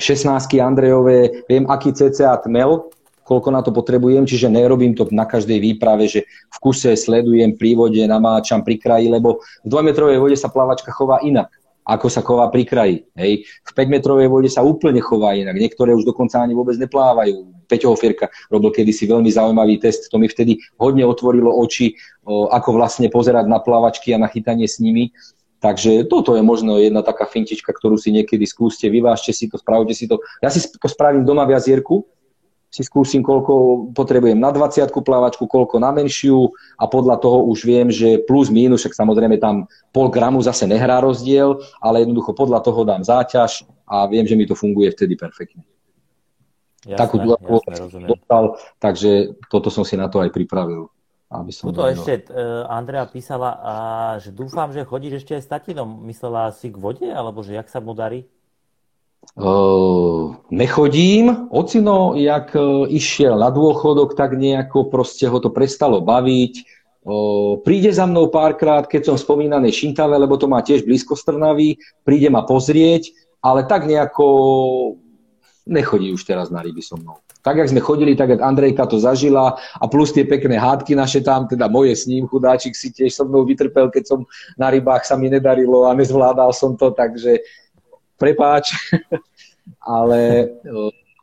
[0.00, 2.88] 16 Andrejové, viem, aký cca tmel
[3.30, 7.78] koľko na to potrebujem, čiže nerobím to na každej výprave, že v kuse sledujem pri
[7.78, 11.46] vode, namáčam pri kraji, lebo v dvojmetrovej vode sa plavačka chová inak
[11.90, 12.96] ako sa chová pri kraji.
[13.18, 13.50] Hej.
[13.66, 15.58] V 5-metrovej vode sa úplne chová inak.
[15.58, 17.66] Niektoré už dokonca ani vôbec neplávajú.
[17.66, 20.06] Peťo Hofierka robil kedysi veľmi zaujímavý test.
[20.14, 24.70] To mi vtedy hodne otvorilo oči, o, ako vlastne pozerať na plávačky a na chytanie
[24.70, 25.10] s nimi.
[25.60, 29.92] Takže toto je možno jedna taká fintička, ktorú si niekedy skúste, vyvážte si to, spravte
[29.92, 30.16] si to.
[30.40, 32.08] Ja si spravím doma v jazierku,
[32.70, 37.90] si skúsim, koľko potrebujem na 20 plávačku, koľko na menšiu a podľa toho už viem,
[37.90, 42.86] že plus minus, však samozrejme tam pol gramu zase nehrá rozdiel, ale jednoducho podľa toho
[42.86, 45.66] dám záťaž a viem, že mi to funguje vtedy perfektne.
[46.86, 47.76] Jasné, Takú jasné,
[48.08, 50.88] dostal, takže toto som si na to aj pripravil.
[51.30, 53.74] Aby som Tuto ešte uh, Andrea písala, a,
[54.18, 56.02] že dúfam, že chodíš ešte aj s tatinom.
[56.10, 58.26] Myslela si k vode, alebo že jak sa mu darí?
[60.50, 61.48] Nechodím.
[61.48, 66.80] Ocino, jak uh, išiel na dôchodok, tak nejako proste ho to prestalo baviť.
[67.64, 72.28] Príde za mnou párkrát, keď som spomínaný Šintave, lebo to má tiež blízko Strnavy, príde
[72.28, 74.26] ma pozrieť, ale tak nejako
[75.64, 77.16] nechodí už teraz na ryby so mnou.
[77.40, 81.24] Tak, jak sme chodili, tak, jak Andrejka to zažila a plus tie pekné hádky naše
[81.24, 84.28] tam, teda moje s ním, chudáčik si tiež so mnou vytrpel, keď som
[84.60, 87.40] na rybách sa mi nedarilo a nezvládal som to, takže
[88.20, 88.76] prepáč,
[89.80, 90.52] ale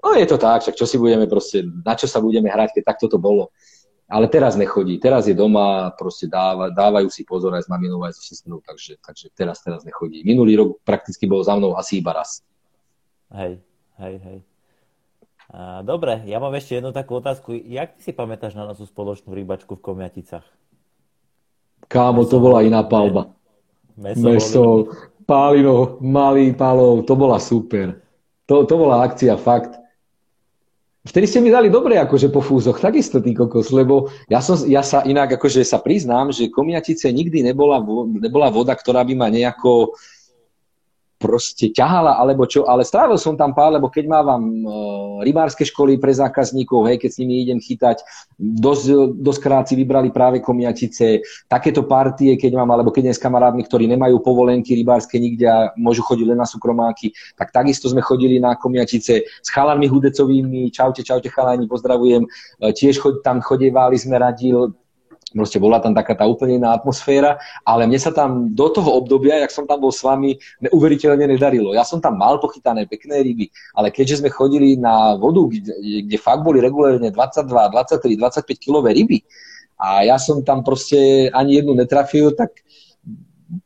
[0.01, 3.05] no je to tak, čo si budeme proste, na čo sa budeme hrať, keď takto
[3.05, 3.53] to bolo.
[4.07, 8.15] Ale teraz nechodí, teraz je doma, proste dáva, dávajú si pozor aj s maminou, aj
[8.15, 10.23] so sestrou, takže, takže teraz, teraz nechodí.
[10.23, 12.39] Minulý rok prakticky bol za mnou asi iba raz.
[13.35, 13.59] Hej,
[13.99, 14.39] hej, hej.
[15.51, 17.51] A, dobre, ja mám ešte jednu takú otázku.
[17.51, 20.47] Jak ty si pamätáš na našu spoločnú rybačku v Komiaticach?
[21.91, 23.35] Kámo, to bola iná palba.
[23.99, 24.63] Meso, Meso
[25.27, 27.99] Pálino, malý palov, to bola super.
[28.47, 29.75] To, to bola akcia, fakt.
[31.07, 34.83] Vtedy ste mi dali dobre akože po fúzoch, takisto tý kokos, lebo ja, som, ja
[34.83, 37.79] sa inak akože sa priznám, že Komiatice nikdy nebola,
[38.19, 39.95] nebola voda, ktorá by ma nejako
[41.17, 44.71] proste ťahala, alebo čo, ale strávil som tam pár, lebo keď mávam uh,
[45.25, 48.05] rybárske školy pre zákazníkov, hej, keď s nimi idem chytať,
[48.37, 53.65] dosť, dosť krát si vybrali práve komiatice, takéto partie, keď mám, alebo keď s kamarátmi,
[53.65, 58.37] ktorí nemajú povolenky rybárske nikde a môžu chodiť len na súkromáky, tak takisto sme chodili
[58.37, 62.29] na komiatice s chalami hudecovými, čaute, čaute chalani, pozdravujem,
[62.61, 64.71] tiež chod, tam chodievali sme radil,
[65.27, 67.35] Proste bola tam taká tá úplne iná atmosféra,
[67.67, 71.75] ale mne sa tam do toho obdobia, jak som tam bol s vami, neuveriteľne nedarilo.
[71.75, 76.17] Ja som tam mal pochytané pekné ryby, ale keďže sme chodili na vodu, kde, kde
[76.17, 79.19] fakt boli regulérne 22, 23, 25 kilové ryby
[79.77, 82.65] a ja som tam proste ani jednu netrafil, tak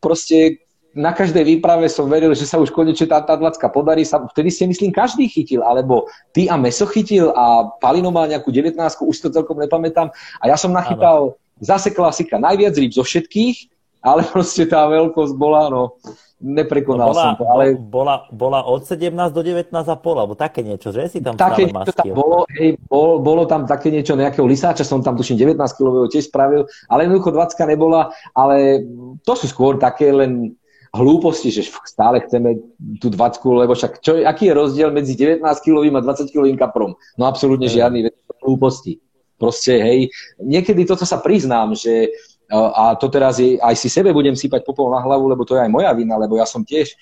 [0.03, 0.59] proste
[0.91, 4.03] na každej výprave som veril, že sa už konečne tá, tá dlacka podarí.
[4.03, 8.51] Sa, vtedy si myslím, každý chytil, alebo ty a Meso chytil a Palino mal nejakú
[8.51, 10.11] 19, už to celkom nepamätám.
[10.43, 13.69] A ja som nachytal Zase klasika, najviac rýb zo všetkých,
[14.01, 16.01] ale proste tá veľkosť bola, no,
[16.41, 17.45] neprekonal no bola, som to.
[17.45, 17.63] Ale...
[17.77, 21.69] Bola, bola od 17 do 19 a pol, alebo také niečo, že si tam také
[21.69, 25.37] stále niečo tam bolo, hej, bol, bolo tam také niečo, nejakého lisáča som tam tuším
[25.37, 28.81] 19 kilového tiež spravil, ale jednoducho 20 nebola, ale
[29.21, 30.57] to sú skôr také len
[30.91, 32.59] hlúposti, že stále chceme
[32.99, 36.97] tú 20, lebo však čo, aký je rozdiel medzi 19 kilovým a 20 kilovým kaprom?
[37.15, 38.11] No absolútne žiadny,
[38.43, 38.99] hlúposti.
[39.41, 39.99] Proste, hej,
[40.37, 42.13] niekedy toto sa priznám, že
[42.51, 45.63] a to teraz je, aj si sebe budem sypať popol na hlavu, lebo to je
[45.63, 46.93] aj moja vina, lebo ja som tiež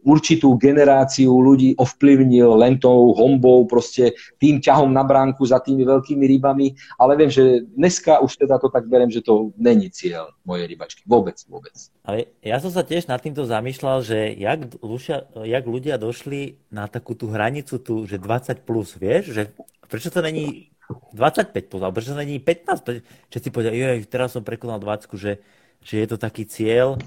[0.00, 6.24] určitú generáciu ľudí ovplyvnil len tou hombou, proste tým ťahom na bránku za tými veľkými
[6.24, 10.64] rybami, ale viem, že dneska už teda to tak berem, že to není cieľ mojej
[10.70, 11.04] rybačky.
[11.04, 11.74] Vôbec, vôbec.
[12.00, 16.88] Ale ja som sa tiež nad týmto zamýšľal, že jak, ľudia, jak ľudia došli na
[16.88, 19.42] takú tú hranicu, tu, že 20 plus, vieš, že
[19.90, 20.72] prečo to není
[21.12, 23.02] 25 plus, alebo prečo není 15?
[23.30, 25.32] Všetci povedia, jo, teraz som prekonal 20, že,
[25.82, 26.98] že je to taký cieľ.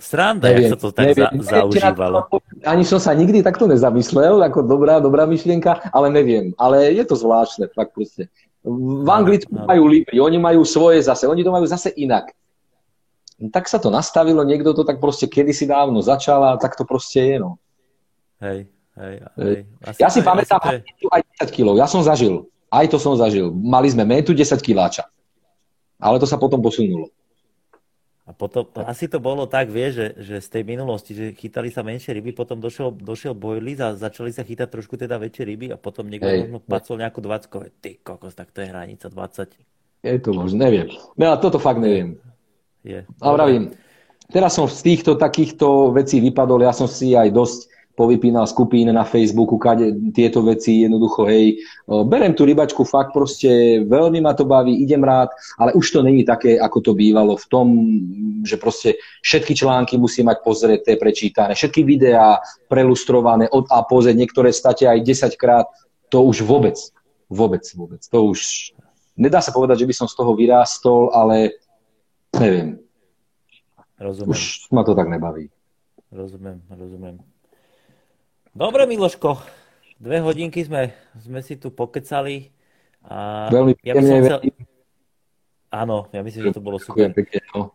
[0.00, 2.24] Sranda, neviem, jak sa to tak neviem, za, zaužívalo.
[2.64, 6.56] Ani som sa nikdy takto nezamyslel, ako dobrá, dobrá myšlienka, ale neviem.
[6.56, 8.32] Ale je to zvláštne, fakt proste.
[8.64, 9.68] V Anglicku no, no.
[9.68, 12.30] majú Libri, oni majú svoje zase, oni to majú zase inak.
[13.42, 17.20] Tak sa to nastavilo, niekto to tak proste kedysi dávno začal a tak to proste
[17.20, 17.58] je, no.
[18.38, 19.56] Hej, hej, hej.
[19.82, 23.12] Asi ja si aj, pamätám aj, aj 10 kg, ja som zažil, aj to som
[23.20, 23.52] zažil.
[23.52, 25.04] Mali sme metu 10 kiláča,
[26.00, 27.12] ale to sa potom posunulo.
[28.22, 31.82] A potom, asi to bolo tak, vie, že, že z tej minulosti, že chytali sa
[31.82, 35.76] menšie ryby, potom došiel, došiel bojlis a začali sa chytať trošku teda väčšie ryby a
[35.76, 36.46] potom niekto Hej.
[36.46, 39.58] možno pacol nejakú 20 Ty kokos, tak to je hranica 20.
[40.06, 40.86] Je to možno, neviem.
[41.18, 42.22] No a toto fakt neviem.
[42.86, 43.02] Je.
[43.18, 43.74] A vravím,
[44.30, 47.58] teraz som z týchto takýchto vecí vypadol, ja som si aj dosť
[47.92, 51.60] povypínal skupín na Facebooku, kade tieto veci jednoducho, hej,
[52.08, 55.28] berem tú rybačku fakt proste, veľmi ma to baví, idem rád,
[55.60, 57.66] ale už to není také, ako to bývalo v tom,
[58.42, 64.16] že proste všetky články musí mať pozreté, prečítané, všetky videá prelustrované od A po Z,
[64.16, 65.68] niektoré state aj 10 krát,
[66.08, 66.76] to už vôbec,
[67.28, 68.72] vôbec, vôbec, to už,
[69.20, 71.60] nedá sa povedať, že by som z toho vyrástol, ale
[72.40, 72.80] neviem.
[74.00, 74.34] Rozumiem.
[74.34, 75.46] Už ma to tak nebaví.
[76.10, 77.22] Rozumiem, rozumiem.
[78.52, 79.40] Dobre, Miloško,
[79.96, 82.52] dve hodinky sme, sme si tu pokecali.
[83.08, 84.40] A veľmi ja by som chcel...
[85.72, 87.16] Áno, ja myslím, že to bolo super.
[87.16, 87.72] Pekne, no.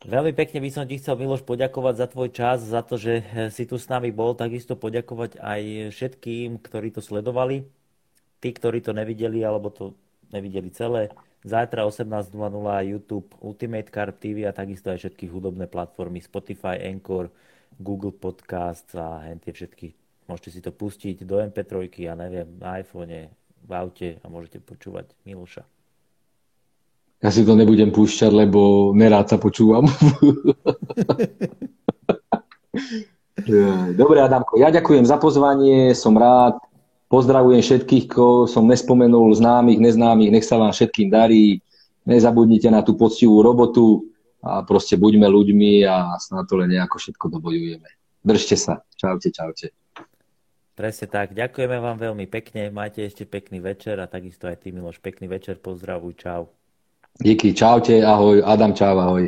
[0.00, 3.20] Veľmi pekne by som ti chcel, Miloš, poďakovať za tvoj čas, za to, že
[3.52, 4.32] si tu s nami bol.
[4.32, 7.68] Takisto poďakovať aj všetkým, ktorí to sledovali.
[8.40, 9.92] Tí, ktorí to nevideli, alebo to
[10.32, 11.12] nevideli celé.
[11.44, 12.32] Zajtra 18.00
[12.96, 17.28] YouTube, Ultimate Carp TV a takisto aj všetky hudobné platformy Spotify, Anchor,
[17.76, 19.92] Google Podcast a tie všetky.
[20.28, 23.28] Môžete si to pustiť do MP3, ja neviem, na iPhone,
[23.68, 25.64] v aute a môžete počúvať Miloša.
[27.18, 29.90] Ja si to nebudem púšťať, lebo nerád sa počúvam.
[33.98, 36.62] Dobre, Adamko, ja ďakujem za pozvanie, som rád.
[37.08, 41.64] Pozdravujem všetkých, koho som nespomenul, známych, neznámych, nech sa vám všetkým darí.
[42.04, 44.12] Nezabudnite na tú poctivú robotu
[44.42, 47.88] a proste buďme ľuďmi a snad to len nejako všetko dobojujeme.
[48.22, 48.82] Držte sa.
[48.94, 49.74] Čaute, čaute.
[50.78, 51.34] Presne tak.
[51.34, 52.70] Ďakujeme vám veľmi pekne.
[52.70, 55.58] Majte ešte pekný večer a takisto aj ty, Miloš, pekný večer.
[55.58, 56.54] Pozdravuj, čau.
[57.18, 58.46] Díky, čaute, ahoj.
[58.46, 59.26] Adam, čau, ahoj.